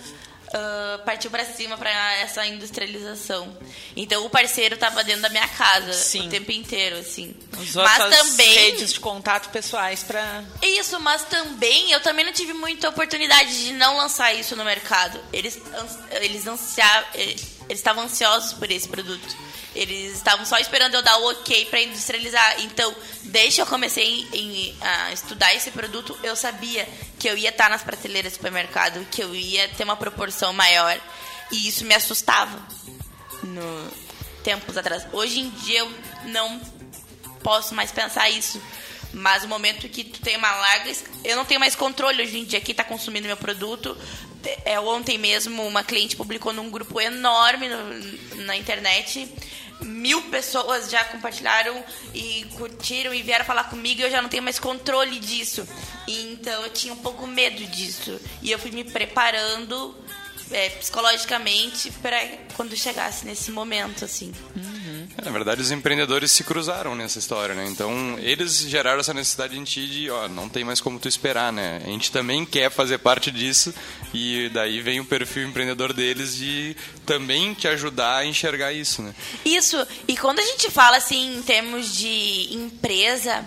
ah, 0.54 1.00
partiu 1.04 1.32
pra 1.32 1.44
cima 1.44 1.76
pra 1.78 1.90
essa 2.18 2.46
industrialização. 2.46 3.58
Então 3.96 4.24
o 4.24 4.30
parceiro 4.30 4.78
tava 4.78 5.04
dentro 5.04 5.24
da 5.24 5.30
minha 5.30 5.48
casa 5.48 5.92
Sim. 5.94 6.28
o 6.28 6.30
tempo 6.30 6.52
inteiro, 6.52 6.98
assim. 6.98 7.36
Usou 7.60 7.84
Mas 7.84 8.16
também 8.16 8.54
redes 8.54 8.94
de 8.94 9.00
contato 9.00 9.50
pessoais 9.50 10.04
pra... 10.04 10.44
isso, 10.62 11.00
mas 11.00 11.24
também 11.24 11.92
eu 11.92 12.00
também 12.02 12.24
não 12.24 12.32
tive 12.32 12.54
muita 12.54 12.90
oportunidade 12.90 13.66
de 13.66 13.74
não 13.74 13.98
lançar 13.98 14.32
isso 14.34 14.56
no 14.56 14.64
mercado. 14.64 15.20
Eles 15.34 15.60
eles 16.12 16.46
ansia, 16.46 17.06
eh, 17.16 17.36
eles 17.68 17.80
estavam 17.80 18.04
ansiosos 18.04 18.54
por 18.54 18.70
esse 18.72 18.88
produto. 18.88 19.36
Eles 19.76 20.14
estavam 20.18 20.46
só 20.46 20.58
esperando 20.60 20.94
eu 20.94 21.02
dar 21.02 21.18
o 21.18 21.32
ok 21.32 21.66
para 21.66 21.82
industrializar. 21.82 22.62
Então, 22.62 22.94
desde 23.24 23.56
que 23.56 23.62
eu 23.62 23.66
comecei 23.66 24.28
em- 24.32 24.76
a 24.82 25.12
estudar 25.12 25.54
esse 25.56 25.72
produto, 25.72 26.18
eu 26.22 26.36
sabia 26.36 26.88
que 27.18 27.28
eu 27.28 27.36
ia 27.38 27.50
estar 27.50 27.70
nas 27.70 27.82
prateleiras 27.82 28.34
do 28.34 28.36
supermercado, 28.36 29.04
que 29.10 29.24
eu 29.24 29.34
ia 29.34 29.68
ter 29.70 29.84
uma 29.84 29.96
proporção 29.98 30.54
maior. 30.54 31.00
E 31.52 31.68
isso 31.68 31.86
me 31.86 31.96
assustava 31.96 32.60
no 33.44 33.92
tempos 34.44 34.78
atrás. 34.78 35.08
Hoje 35.12 35.40
em 35.40 35.50
dia 35.50 35.80
eu 35.80 35.92
não 36.26 36.62
posso 37.42 37.74
mais 37.74 37.92
pensar 37.92 38.30
isso. 38.30 38.62
Mas 39.12 39.44
o 39.44 39.48
momento 39.48 39.88
que 39.90 40.04
tu 40.04 40.20
tem 40.22 40.36
uma 40.38 40.52
larga. 40.52 40.92
Eu 41.24 41.36
não 41.36 41.46
tenho 41.46 41.60
mais 41.60 41.76
controle 41.76 42.22
hoje 42.24 42.38
em 42.40 42.46
dia. 42.46 42.60
Quem 42.62 42.74
está 42.74 42.84
consumindo 42.84 43.28
meu 43.28 43.38
produto. 43.38 43.96
É, 44.66 44.80
ontem 44.80 45.18
mesmo, 45.18 45.66
uma 45.66 45.84
cliente 45.84 46.16
publicou 46.16 46.52
num 46.54 46.70
grupo 46.70 47.00
enorme 47.00 47.68
no- 47.70 48.44
na 48.46 48.56
internet. 48.58 49.28
Mil 49.82 50.22
pessoas 50.24 50.90
já 50.90 51.04
compartilharam 51.06 51.84
e 52.14 52.46
curtiram 52.58 53.14
e 53.14 53.22
vieram 53.22 53.44
falar 53.44 53.66
comigo 53.66 54.00
e 54.00 54.04
eu 54.04 54.12
já 54.12 54.22
não 54.22 54.30
tenho 54.30 54.44
mais 54.44 54.60
controle 54.60 55.20
disso. 55.20 55.68
Então 56.08 56.64
eu 56.64 56.70
tinha 56.70 56.94
um 56.94 56.98
pouco 56.98 57.26
medo 57.28 57.66
disso. 57.68 58.20
E 58.42 58.52
eu 58.52 58.60
fui 58.60 58.72
me 58.72 58.84
preparando 58.84 59.96
é, 60.54 60.70
psicologicamente 60.70 61.92
para 62.02 62.20
quando 62.56 62.78
chegasse 62.78 63.26
nesse 63.26 63.52
momento, 63.52 64.06
assim. 64.06 64.32
É, 65.18 65.26
Na 65.26 65.32
verdade, 65.32 65.62
os 65.62 65.72
empreendedores 65.72 66.32
se 66.32 66.44
cruzaram 66.44 66.96
nessa 66.96 67.18
história, 67.18 67.56
né? 67.56 67.66
Então, 67.68 68.18
eles 68.20 68.60
geraram 68.60 69.00
essa 69.00 69.14
necessidade 69.14 69.58
em 69.58 69.64
ti 69.64 69.88
de, 69.88 70.10
ó, 70.12 70.28
não 70.30 70.48
tem 70.48 70.64
mais 70.64 70.80
como 70.80 71.00
tu 71.00 71.08
esperar, 71.08 71.52
né? 71.52 71.82
A 71.84 71.90
gente 71.90 72.12
também 72.12 72.46
quer 72.46 72.70
fazer 72.70 73.00
parte 73.00 73.32
disso 73.32 73.74
e 74.14 74.50
daí 74.54 74.80
vem 74.82 75.00
o 75.00 75.06
perfil 75.06 75.48
empreendedor 75.48 75.92
deles 75.92 76.36
de 76.36 76.78
também 77.06 77.54
te 77.56 77.68
ajudar 77.68 78.18
a 78.18 78.26
enxergar 78.26 78.72
isso, 78.72 79.02
né? 79.02 79.14
Isso, 79.44 79.86
e 80.08 80.16
quando 80.16 80.40
a 80.40 80.46
gente 80.46 80.70
fala 80.70 80.98
assim 80.98 81.38
em 81.38 81.42
termos 81.42 81.98
de 81.98 82.54
empresa, 82.54 83.44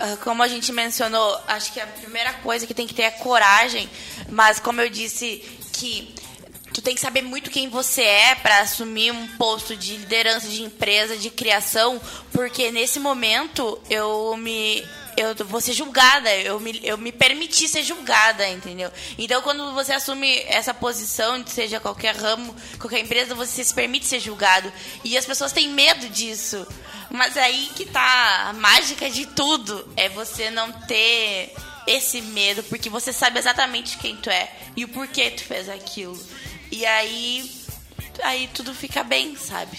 ah, 0.00 0.16
como 0.22 0.42
a 0.42 0.48
gente 0.48 0.72
mencionou, 0.72 1.38
acho 1.46 1.72
que 1.72 1.80
a 1.80 1.86
primeira 1.86 2.32
coisa 2.34 2.66
que 2.66 2.72
tem 2.74 2.86
que 2.86 2.94
ter 2.94 3.02
é 3.02 3.10
coragem, 3.10 3.88
mas 4.30 4.58
como 4.58 4.80
eu 4.80 4.88
disse 4.88 5.42
que 5.72 6.14
tu 6.76 6.82
tem 6.82 6.94
que 6.94 7.00
saber 7.00 7.22
muito 7.22 7.50
quem 7.50 7.70
você 7.70 8.02
é 8.02 8.34
para 8.34 8.60
assumir 8.60 9.10
um 9.10 9.26
posto 9.38 9.74
de 9.74 9.96
liderança 9.96 10.46
de 10.46 10.62
empresa, 10.62 11.16
de 11.16 11.30
criação, 11.30 11.98
porque 12.32 12.70
nesse 12.70 13.00
momento 13.00 13.80
eu 13.88 14.36
me 14.36 14.84
eu 15.16 15.34
vou 15.46 15.62
ser 15.62 15.72
julgada, 15.72 16.30
eu 16.34 16.60
me, 16.60 16.78
eu 16.84 16.98
me 16.98 17.10
permiti 17.10 17.66
ser 17.66 17.82
julgada, 17.82 18.46
entendeu? 18.46 18.92
Então, 19.16 19.40
quando 19.40 19.72
você 19.72 19.94
assume 19.94 20.40
essa 20.40 20.74
posição, 20.74 21.42
seja 21.46 21.80
qualquer 21.80 22.14
ramo, 22.14 22.54
qualquer 22.78 23.00
empresa, 23.00 23.34
você 23.34 23.64
se 23.64 23.72
permite 23.72 24.04
ser 24.04 24.20
julgado. 24.20 24.70
E 25.02 25.16
as 25.16 25.24
pessoas 25.24 25.52
têm 25.52 25.70
medo 25.70 26.10
disso. 26.10 26.66
Mas 27.10 27.34
aí 27.38 27.70
que 27.74 27.86
tá 27.86 28.48
a 28.50 28.52
mágica 28.52 29.08
de 29.08 29.24
tudo, 29.24 29.90
é 29.96 30.10
você 30.10 30.50
não 30.50 30.70
ter 30.70 31.54
esse 31.86 32.20
medo, 32.20 32.62
porque 32.64 32.90
você 32.90 33.10
sabe 33.10 33.38
exatamente 33.38 33.96
quem 33.96 34.16
tu 34.16 34.28
é 34.28 34.50
e 34.76 34.84
o 34.84 34.88
porquê 34.88 35.30
tu 35.30 35.44
fez 35.44 35.68
aquilo. 35.70 36.20
E 36.70 36.84
aí, 36.86 37.50
aí 38.22 38.48
tudo 38.54 38.74
fica 38.74 39.02
bem, 39.04 39.36
sabe? 39.36 39.78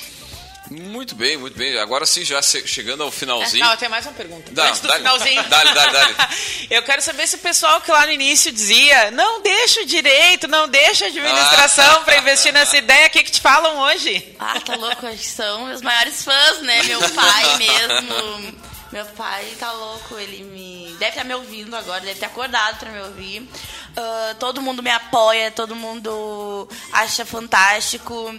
Muito 0.70 1.16
bem, 1.16 1.38
muito 1.38 1.58
bem. 1.58 1.78
Agora 1.80 2.06
sim, 2.06 2.26
já 2.26 2.42
chegando 2.42 3.02
ao 3.02 3.10
finalzinho. 3.10 3.64
Não, 3.64 3.78
tem 3.78 3.88
mais 3.88 4.06
uma 4.06 4.12
pergunta. 4.14 4.52
Dá, 4.52 4.68
Antes 4.68 4.82
do 4.82 4.88
dá-lhe. 4.90 5.00
finalzinho. 5.00 5.44
Dá-lhe, 5.48 5.74
dá-lhe, 5.74 5.92
dá-lhe. 5.94 6.16
Eu 6.70 6.84
quero 6.84 7.02
saber 7.02 7.26
se 7.26 7.36
o 7.38 7.40
pessoal 7.40 7.80
que 7.80 7.90
lá 7.90 8.06
no 8.06 8.12
início 8.12 8.52
dizia 8.52 9.10
não 9.12 9.42
deixa 9.42 9.82
o 9.82 9.86
direito, 9.86 10.46
não 10.50 10.68
deixa 10.68 11.06
a 11.06 11.08
administração 11.08 12.02
Ah. 12.02 12.04
para 12.04 12.18
investir 12.18 12.52
nessa 12.52 12.78
ideia, 12.78 13.08
o 13.08 13.10
que, 13.10 13.24
que 13.24 13.32
te 13.32 13.40
falam 13.40 13.78
hoje? 13.78 14.36
Ah, 14.38 14.60
tá 14.60 14.76
louco, 14.76 15.08
acho 15.08 15.18
que 15.20 15.26
são 15.26 15.68
meus 15.68 15.82
maiores 15.82 16.22
fãs, 16.26 16.62
né? 16.64 16.84
Meu 16.84 17.00
pai 17.12 17.58
mesmo. 17.58 18.58
Meu 18.92 19.06
pai 19.08 19.46
tá 19.60 19.72
louco, 19.72 20.18
ele 20.18 20.44
me. 20.44 20.96
Deve 20.98 21.12
estar 21.12 21.24
me 21.24 21.34
ouvindo 21.36 21.76
agora, 21.76 22.00
deve 22.02 22.20
ter 22.20 22.26
acordado 22.26 22.78
pra 22.80 22.90
me 22.92 23.02
ouvir. 23.02 23.48
Ah, 23.96 24.36
todo 24.40 24.62
mundo 24.62 24.82
me 24.82 24.90
apoia, 24.90 25.52
todo 25.52 25.76
mundo 25.76 26.68
acha 26.94 27.26
fantástico. 27.26 28.34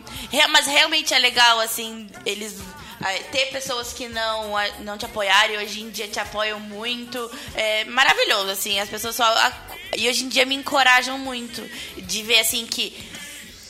Mas 0.50 0.66
realmente 0.66 1.12
é 1.12 1.18
legal, 1.18 1.60
assim, 1.60 2.08
eles. 2.24 2.56
ah, 3.00 3.12
Ter 3.30 3.46
pessoas 3.46 3.92
que 3.92 4.08
não, 4.08 4.56
ah, 4.56 4.66
não 4.80 4.96
te 4.96 5.04
apoiaram 5.04 5.54
e 5.54 5.58
hoje 5.58 5.82
em 5.82 5.90
dia 5.90 6.08
te 6.08 6.18
apoiam 6.18 6.58
muito. 6.60 7.30
É 7.54 7.84
maravilhoso, 7.84 8.50
assim. 8.50 8.80
As 8.80 8.88
pessoas 8.88 9.16
só. 9.16 9.26
E 9.96 10.08
hoje 10.08 10.24
em 10.24 10.28
dia 10.28 10.46
me 10.46 10.54
encorajam 10.54 11.18
muito. 11.18 11.60
De 11.96 12.22
ver, 12.22 12.38
assim, 12.40 12.64
que 12.66 12.96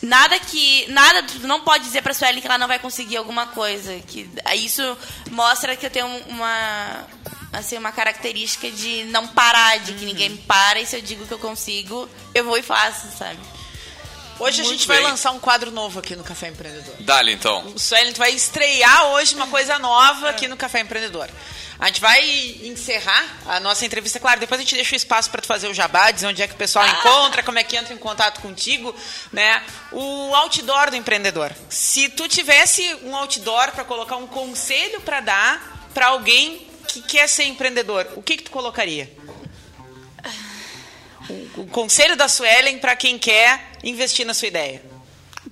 Nada 0.03 0.39
que. 0.39 0.87
Nada, 0.91 1.23
tu 1.23 1.47
não 1.47 1.61
pode 1.61 1.85
dizer 1.85 2.03
pra 2.03 2.15
Suelen 2.15 2.41
que 2.41 2.47
ela 2.47 2.59
não 2.59 2.69
vai 2.69 2.79
conseguir 2.79 3.17
alguma 3.17 3.47
coisa. 3.49 3.99
Que, 4.07 4.29
isso 4.57 4.97
mostra 5.31 5.77
que 5.77 5.87
eu 5.87 5.91
tenho 5.91 6.07
uma. 6.29 7.07
Assim, 7.53 7.79
uma 7.79 7.91
característica 7.91 8.71
de 8.71 9.05
não 9.05 9.27
parar, 9.27 9.79
de 9.79 9.95
que 9.95 10.05
ninguém 10.05 10.29
me 10.29 10.39
para, 10.39 10.81
e 10.81 10.87
se 10.87 10.95
eu 10.95 11.01
digo 11.01 11.27
que 11.27 11.33
eu 11.33 11.39
consigo, 11.39 12.07
eu 12.35 12.45
vou 12.45 12.59
e 12.59 12.63
faço, 12.63 13.09
sabe? 13.17 13.39
Hoje 14.41 14.61
a 14.61 14.65
Muito 14.65 14.79
gente 14.79 14.87
vai 14.87 14.99
bem. 14.99 15.07
lançar 15.07 15.33
um 15.33 15.41
quadro 15.41 15.73
novo 15.73 15.99
aqui 15.99 16.15
no 16.15 16.23
Café 16.23 16.49
Empreendedor. 16.49 16.95
Dá-lhe 17.01 17.33
então. 17.33 17.67
O 17.75 17.79
Suelen 17.79 18.13
vai 18.13 18.31
estrear 18.31 19.07
hoje 19.09 19.35
uma 19.35 19.49
coisa 19.49 19.79
nova 19.81 20.31
aqui 20.31 20.47
no 20.47 20.57
Café 20.57 20.81
Empreendedor. 20.81 21.29
A 21.81 21.87
gente 21.87 22.01
vai 22.01 22.21
encerrar 22.63 23.25
a 23.47 23.59
nossa 23.61 23.85
entrevista, 23.85 24.21
claro, 24.21 24.39
depois 24.39 24.61
a 24.61 24.63
gente 24.63 24.77
deixa 24.77 24.95
o 24.95 24.97
espaço 24.97 25.29
para 25.31 25.41
tu 25.43 25.47
fazer 25.47 25.69
o 25.69 25.75
jabá, 25.75 26.11
dizer 26.13 26.27
onde 26.27 26.41
é 26.41 26.47
que 26.47 26.55
o 26.55 26.57
pessoal 26.57 26.87
encontra, 26.87 27.43
como 27.43 27.59
é 27.59 27.65
que 27.65 27.77
entra 27.77 27.93
em 27.93 27.99
contato 27.99 28.41
contigo, 28.41 28.95
né? 29.33 29.63
O 29.91 30.33
outdoor 30.35 30.91
do 30.91 30.97
empreendedor. 30.97 31.53
Se 31.69 32.09
tu 32.09 32.29
tivesse 32.29 32.83
um 33.03 33.17
outdoor 33.17 33.73
para 33.73 33.85
colocar 33.85 34.17
um 34.17 34.27
conselho 34.27 35.01
para 35.01 35.21
dar 35.21 35.89
para 35.93 36.07
alguém 36.09 36.67
que 36.87 37.03
quer 37.03 37.29
ser 37.29 37.45
empreendedor, 37.45 38.07
o 38.15 38.23
que 38.23 38.37
que 38.37 38.45
tu 38.45 38.51
colocaria? 38.53 39.13
O, 41.29 41.63
o 41.63 41.67
conselho 41.67 42.17
da 42.17 42.29
Suelen 42.29 42.79
para 42.79 42.97
quem 42.97 43.19
quer 43.19 43.68
investir 43.83 44.27
na 44.27 44.35
sua 44.35 44.49
ideia. 44.49 44.83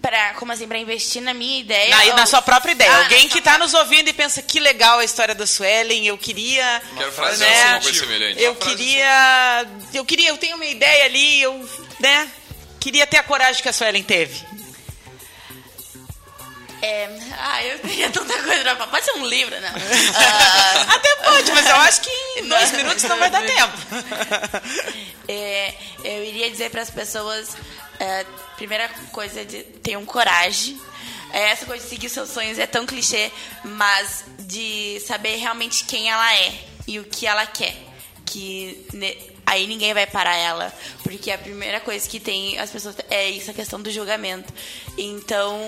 Pra, 0.02 0.34
como 0.34 0.52
assim, 0.52 0.68
pra 0.68 0.76
investir 0.78 1.22
na 1.22 1.32
minha 1.32 1.58
ideia? 1.60 1.88
Na, 1.96 2.04
ou- 2.04 2.16
na 2.16 2.26
sua 2.26 2.42
própria 2.42 2.72
ideia. 2.72 2.90
Ah, 2.92 2.98
Alguém 3.04 3.28
que 3.28 3.38
está 3.38 3.56
nos 3.56 3.72
ouvindo 3.72 4.08
e 4.08 4.12
pensa 4.12 4.42
que 4.42 4.60
legal 4.60 4.98
a 4.98 5.04
história 5.04 5.34
da 5.34 5.46
Suelen, 5.46 6.06
eu 6.06 6.18
queria. 6.18 6.82
Quero 6.96 7.12
fazer 7.12 7.44
né, 7.44 7.62
alguma 7.62 7.80
coisa 7.80 8.00
semelhante. 8.00 8.42
Eu 8.42 8.54
queria. 8.56 9.66
Eu 9.94 10.04
queria, 10.04 10.28
eu 10.30 10.36
tenho 10.36 10.56
uma 10.56 10.66
ideia 10.66 11.04
ali, 11.06 11.40
eu, 11.40 11.68
né? 11.98 12.28
Queria 12.78 13.06
ter 13.06 13.16
a 13.16 13.22
coragem 13.22 13.62
que 13.62 13.68
a 13.68 13.72
Suelen 13.72 14.02
teve. 14.02 14.44
É, 16.82 17.08
ah, 17.38 17.64
eu 17.64 17.78
teria 17.80 18.10
tanta 18.10 18.34
coisa 18.42 18.62
pra 18.62 18.76
falar. 18.76 18.90
Pode 18.90 19.04
ser 19.04 19.12
um 19.12 19.26
livro, 19.26 19.54
não. 19.60 19.68
Ah, 20.14 20.94
Até 20.94 21.16
pode, 21.16 21.50
mas 21.52 21.66
eu 21.66 21.76
acho 21.76 22.00
que 22.02 22.10
em 22.40 22.48
dois 22.48 22.70
minutos 22.72 23.02
não 23.04 23.18
vai 23.18 23.30
dar 23.30 23.42
tempo. 23.46 23.76
é, 25.28 25.74
eu 26.04 26.24
iria 26.24 26.50
dizer 26.50 26.70
para 26.70 26.82
as 26.82 26.90
pessoas, 26.90 27.56
é, 27.98 28.24
primeira 28.56 28.88
coisa, 29.12 29.44
de 29.44 29.62
tenham 29.62 30.04
coragem. 30.04 30.80
É, 31.32 31.50
essa 31.50 31.66
coisa 31.66 31.82
de 31.82 31.90
seguir 31.90 32.08
seus 32.08 32.30
sonhos 32.30 32.58
é 32.58 32.66
tão 32.66 32.86
clichê, 32.86 33.30
mas 33.64 34.24
de 34.38 35.00
saber 35.00 35.36
realmente 35.36 35.84
quem 35.84 36.08
ela 36.10 36.34
é 36.34 36.54
e 36.86 36.98
o 37.00 37.04
que 37.04 37.26
ela 37.26 37.44
quer. 37.46 37.74
Que 38.24 38.86
ne- 38.92 39.16
aí 39.44 39.66
ninguém 39.66 39.92
vai 39.92 40.06
parar 40.06 40.36
ela. 40.36 40.72
Porque 41.02 41.30
a 41.30 41.38
primeira 41.38 41.80
coisa 41.80 42.08
que 42.08 42.20
tem 42.20 42.58
as 42.58 42.70
pessoas 42.70 42.94
é 43.10 43.28
isso, 43.28 43.50
a 43.50 43.54
questão 43.54 43.80
do 43.82 43.90
julgamento. 43.90 44.52
Então, 44.96 45.58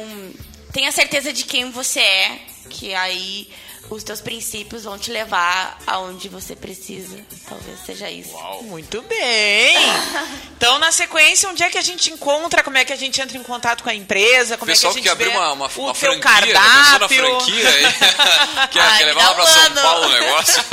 tenha 0.73 0.93
certeza 0.93 1.33
de 1.33 1.45
quem 1.45 1.71
você 1.71 2.01
é, 2.01 2.41
que 2.71 2.95
aí 2.95 3.49
os 3.91 4.03
teus 4.03 4.21
princípios 4.21 4.85
vão 4.85 4.99
te 4.99 5.11
levar 5.11 5.79
aonde 5.87 6.29
você 6.29 6.55
precisa. 6.55 7.19
Talvez 7.49 7.81
seja 7.85 8.11
isso. 8.11 8.37
Muito 8.63 9.03
bem. 9.03 9.77
Então, 10.59 10.77
na 10.81 10.91
sequência, 10.91 11.49
onde 11.49 11.63
é 11.63 11.71
que 11.71 11.79
a 11.79 11.83
gente 11.83 12.11
encontra? 12.11 12.65
Como 12.65 12.77
é 12.77 12.85
que 12.85 12.93
a 12.93 12.97
gente 12.97 13.21
entra 13.21 13.39
em 13.39 13.43
contato 13.45 13.85
com 13.85 13.91
a 13.91 13.95
empresa? 13.95 14.57
Como 14.57 14.69
Pessoal 14.69 14.93
é 14.93 14.97
que 14.97 15.03
que 15.03 15.09
a 15.09 15.15
quer 15.15 15.23
gente 15.23 15.29
abrir 15.29 15.39
vê 15.39 15.39
uma, 15.39 15.53
uma, 15.53 15.67
o 15.67 15.83
uma 15.85 15.95
teu 15.95 15.95
franquia, 15.95 16.53
na 16.53 16.99
cardápio? 16.99 17.17
franquia 17.17 17.69
aí? 17.69 17.83
quer, 18.69 18.81
Ai, 18.81 18.99
quer 18.99 19.05
levar 19.05 19.23
lá 19.23 19.35
pra 19.37 19.47
São. 19.47 19.75
Paulo 19.75 20.07
o 20.07 20.09
negócio? 20.09 20.65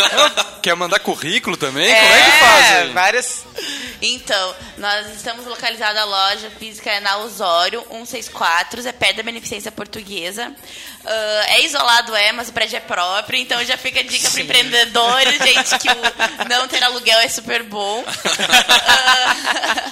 Quer 0.64 0.76
mandar 0.76 1.00
currículo 1.02 1.56
também? 1.56 1.86
Como 1.86 2.14
é 2.14 2.24
que 2.24 2.32
faz? 2.40 2.76
aí? 2.78 2.94
várias... 2.94 3.46
Então, 4.02 4.56
nós 4.80 5.16
estamos 5.16 5.46
localizados, 5.46 6.02
a 6.02 6.04
loja 6.04 6.50
física 6.50 6.90
é 6.92 7.00
na 7.00 7.18
Osório, 7.18 7.82
164, 7.92 8.88
é 8.88 8.92
perto 8.92 9.18
da 9.18 9.24
Beneficência 9.24 9.72
Portuguesa. 9.72 10.52
Ah, 11.06 11.44
é 11.50 11.64
isolado, 11.64 12.16
é, 12.16 12.32
mas 12.32 12.50
o 12.50 12.54
prédio 12.54 12.78
é 12.78 12.80
próprio, 13.06 13.40
então 13.40 13.64
já 13.64 13.78
fica 13.78 14.00
a 14.00 14.04
dica 14.04 14.30
para 14.30 14.42
empreendedores, 14.42 15.38
gente, 15.44 15.78
que 15.80 15.88
o 15.90 16.50
não 16.50 16.68
ter 16.68 16.84
aluguel 16.84 17.20
é 17.20 17.28
super 17.28 17.64
bom. 17.64 18.04
Ah, 18.88 19.92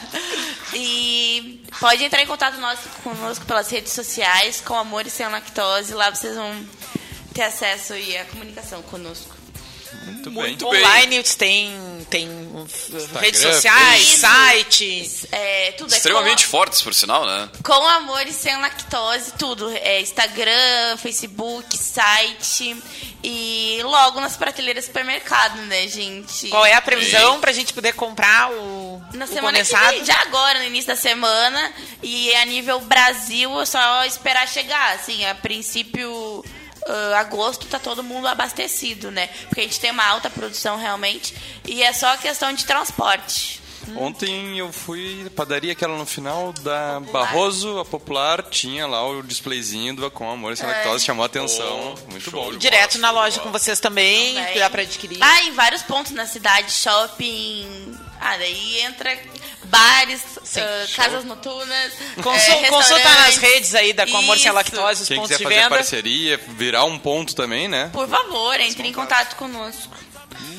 e 0.74 1.62
pode 1.80 2.04
entrar 2.04 2.22
em 2.22 2.28
contato 2.28 2.58
nosso, 2.58 2.90
conosco 3.04 3.46
pelas 3.46 3.70
redes 3.70 3.94
sociais, 3.94 4.62
com 4.62 4.76
Amor 4.76 5.06
e 5.06 5.10
Sem 5.10 5.28
Lactose, 5.28 5.94
lá 5.94 6.10
vocês 6.10 6.36
vão 6.36 6.66
ter 7.34 7.44
acesso 7.44 7.96
e 7.96 8.18
a 8.18 8.26
comunicação 8.26 8.82
conosco. 8.84 9.43
Muito 10.06 10.30
bem. 10.32 10.44
Muito 10.44 10.70
bem. 10.70 10.84
Online 10.84 11.16
eles 11.16 11.36
têm, 11.36 12.08
têm 12.10 12.28
uh, 12.30 12.68
redes 13.20 13.42
sociais, 13.42 14.02
Isso. 14.02 14.26
sites. 14.28 15.26
É, 15.32 15.72
tudo 15.74 15.94
é 15.94 15.98
Extremamente 15.98 16.46
com- 16.46 16.52
fortes, 16.52 16.82
por 16.82 16.94
sinal, 16.94 17.26
né? 17.26 17.50
Com 17.64 17.74
amor 17.88 18.26
e 18.28 18.34
sem 18.34 18.56
lactose, 18.60 19.34
tudo. 19.38 19.70
É 19.70 20.02
Instagram, 20.02 20.98
Facebook, 20.98 21.78
site 21.78 22.76
e 23.24 23.80
logo 23.84 24.20
nas 24.20 24.36
prateleiras 24.36 24.84
do 24.84 24.88
supermercado, 24.88 25.58
né, 25.64 25.88
gente? 25.88 26.50
Qual 26.50 26.66
é 26.66 26.74
a 26.74 26.82
previsão 26.82 27.40
pra 27.40 27.52
gente 27.52 27.74
poder 27.74 27.94
comprar 27.94 28.52
o, 28.52 29.02
Na 29.14 29.26
o 29.26 29.28
semana 29.28 29.58
que 29.60 29.66
condensado? 29.66 29.96
vem, 29.96 30.06
já 30.06 30.22
agora, 30.22 30.60
no 30.60 30.66
início 30.66 30.88
da 30.88 30.96
semana. 30.96 31.74
E 32.02 32.34
a 32.36 32.46
nível 32.46 32.80
Brasil, 32.82 33.62
é 33.62 33.66
só 33.66 34.04
esperar 34.06 34.48
chegar. 34.48 34.96
Assim, 34.96 35.26
a 35.26 35.34
princípio, 35.36 36.44
ah, 36.88 37.20
agosto, 37.20 37.66
tá 37.68 37.80
todo 37.80 38.04
mundo 38.04 38.28
abastecido, 38.28 39.12
né? 39.12 39.28
Porque 39.48 39.62
a 39.62 39.64
gente 39.64 39.80
tem 39.80 39.92
uma 39.92 40.06
alta 40.06 40.30
produção 40.30 40.78
realmente. 40.78 41.36
E 41.66 41.82
é 41.84 41.94
só 41.94 42.16
questão 42.18 42.54
de 42.54 42.66
transporte. 42.66 43.62
Ontem 43.98 44.58
eu 44.58 44.72
fui 44.72 45.30
padaria 45.36 45.74
aquela 45.74 45.98
no 45.98 46.06
final 46.06 46.54
da 46.62 47.02
Barroso, 47.02 47.80
a 47.80 47.84
Popular, 47.86 48.42
tinha 48.44 48.88
lá 48.88 49.06
o 49.06 49.22
displayzinho 49.22 49.94
do 49.94 50.10
Com 50.10 50.32
Amor 50.32 50.54
e 50.54 50.56
Sem 50.56 50.66
Lactose, 50.66 51.04
chamou 51.04 51.24
a 51.24 51.26
atenção. 51.26 51.94
Muito 52.10 52.32
show 52.32 52.52
bom. 52.52 52.58
Direto 52.58 52.94
bola, 52.98 53.02
na 53.02 53.12
loja 53.12 53.32
de 53.32 53.40
com 53.40 53.50
bola. 53.50 53.60
vocês 53.60 53.82
também, 53.82 54.36
Também. 54.36 54.58
dá 54.60 54.70
pra 54.70 54.84
adquirir. 54.84 55.18
Ah, 55.22 55.44
em 55.44 55.52
vários 55.52 55.84
pontos 55.84 56.14
na 56.14 56.26
cidade, 56.26 56.72
shopping. 56.72 57.94
Ah, 58.20 58.38
daí 58.38 58.80
entra 58.82 59.18
bares, 59.66 60.22
ah, 60.58 60.86
casas 60.96 61.26
noturnas. 61.26 61.94
Consul- 62.24 62.54
é, 62.54 62.70
consulta 62.70 63.10
nas 63.10 63.38
redes 63.38 63.76
aí 63.76 63.92
da 63.94 64.08
Com 64.08 64.18
Amor 64.18 64.38
Sem. 64.38 64.52
Lactose, 64.52 65.02
os 65.04 65.08
Quem 65.08 65.18
pontos 65.18 65.32
quiser 65.32 65.38
de 65.40 65.44
fazer 65.44 65.56
venda. 65.64 65.70
parceria, 65.76 66.40
virar 66.58 66.86
um 66.86 66.98
ponto 66.98 67.36
também, 67.36 67.68
né? 67.68 67.90
Por 67.92 68.08
favor, 68.08 68.60
entre 68.60 68.88
em 68.88 68.94
contato 68.94 69.36
conosco. 69.36 69.94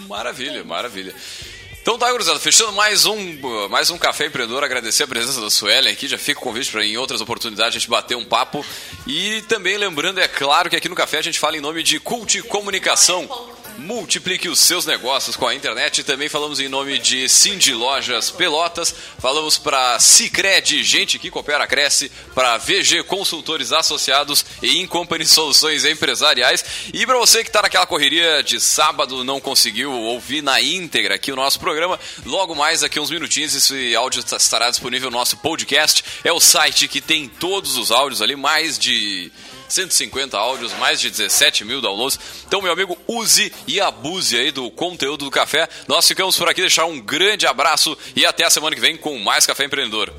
Maravilha, 0.09 0.63
maravilha. 0.65 1.15
Então 1.81 1.99
tá, 1.99 2.11
gurizada, 2.11 2.39
fechando 2.41 2.73
mais 2.73 3.05
um, 3.05 3.69
mais 3.69 3.91
um 3.91 3.99
Café 3.99 4.27
Empreendedor, 4.27 4.65
agradecer 4.65 5.03
a 5.03 5.07
presença 5.07 5.39
da 5.39 5.51
Suelen 5.51 5.93
aqui, 5.93 6.09
já 6.09 6.17
fica 6.17 6.41
o 6.41 6.43
convite 6.43 6.71
para 6.73 6.83
em 6.85 6.97
outras 6.97 7.21
oportunidades 7.21 7.77
a 7.77 7.79
gente 7.79 7.91
bater 7.91 8.17
um 8.17 8.25
papo. 8.25 8.65
E 9.07 9.43
também 9.49 9.77
lembrando, 9.77 10.19
é 10.19 10.27
claro, 10.27 10.71
que 10.71 10.77
aqui 10.77 10.89
no 10.89 10.95
Café 10.95 11.19
a 11.19 11.23
gente 11.23 11.39
fala 11.39 11.59
em 11.59 11.61
nome 11.61 11.83
de 11.83 12.01
Cult 12.01 12.41
Comunicação. 12.45 13.29
Multiplique 13.85 14.49
os 14.49 14.61
seus 14.61 14.87
negócios 14.87 15.37
com 15.37 15.47
a 15.47 15.55
internet. 15.55 16.03
Também 16.05 16.27
falamos 16.27 16.59
em 16.59 16.69
nome 16.69 16.99
de 16.99 17.29
Cindy 17.29 17.75
Lojas 17.75 18.31
Pelotas. 18.31 18.95
Falamos 19.19 19.59
para 19.59 20.01
Cicred, 20.01 20.83
gente 20.83 21.19
que 21.19 21.31
coopera, 21.31 21.67
cresce. 21.67 22.11
Para 22.35 22.57
VG 22.57 23.03
Consultores 23.03 23.73
Associados 23.73 24.43
e 24.63 24.81
Incompany 24.81 25.27
Soluções 25.27 25.85
Empresariais. 25.85 26.65
E 26.95 27.05
para 27.05 27.19
você 27.19 27.43
que 27.43 27.51
está 27.51 27.61
naquela 27.61 27.85
correria 27.85 28.43
de 28.43 28.59
sábado, 28.59 29.23
não 29.23 29.39
conseguiu 29.39 29.93
ouvir 29.93 30.41
na 30.41 30.63
íntegra 30.63 31.17
aqui 31.17 31.31
o 31.31 31.37
nosso 31.37 31.61
programa, 31.61 32.01
logo 32.25 32.55
mais 32.55 32.81
daqui 32.81 32.99
uns 32.99 33.11
minutinhos 33.11 33.55
esse 33.55 33.95
áudio 33.95 34.25
estará 34.35 34.71
disponível 34.71 35.11
no 35.11 35.19
nosso 35.19 35.37
podcast. 35.37 36.03
É 36.25 36.33
o 36.33 36.41
site 36.41 36.89
que 36.89 37.03
tem 37.03 37.29
todos 37.29 37.77
os 37.77 37.91
áudios 37.91 38.23
ali, 38.23 38.35
mais 38.35 38.79
de 38.79 39.31
150 39.69 40.37
áudios, 40.37 40.73
mais 40.75 41.01
de 41.01 41.11
17 41.11 41.65
mil 41.65 41.81
downloads. 41.81 42.19
Então, 42.47 42.63
meu 42.63 42.73
amigo, 42.73 42.97
use 43.07 43.53
e 43.67 43.81
abuse 43.81 44.37
aí 44.37 44.51
do 44.51 44.71
conteúdo 44.71 45.25
do 45.25 45.31
café. 45.31 45.69
Nós 45.89 46.07
ficamos 46.07 46.37
por 46.37 46.49
aqui, 46.49 46.61
deixar 46.61 46.85
um 46.87 47.01
grande 47.01 47.47
abraço 47.47 47.97
e 48.15 48.25
até 48.25 48.45
a 48.45 48.51
semana 48.51 48.75
que 48.75 48.81
vem 48.81 48.97
com 48.97 49.19
mais 49.19 49.47
Café 49.47 49.65
Empreendedor. 49.65 50.13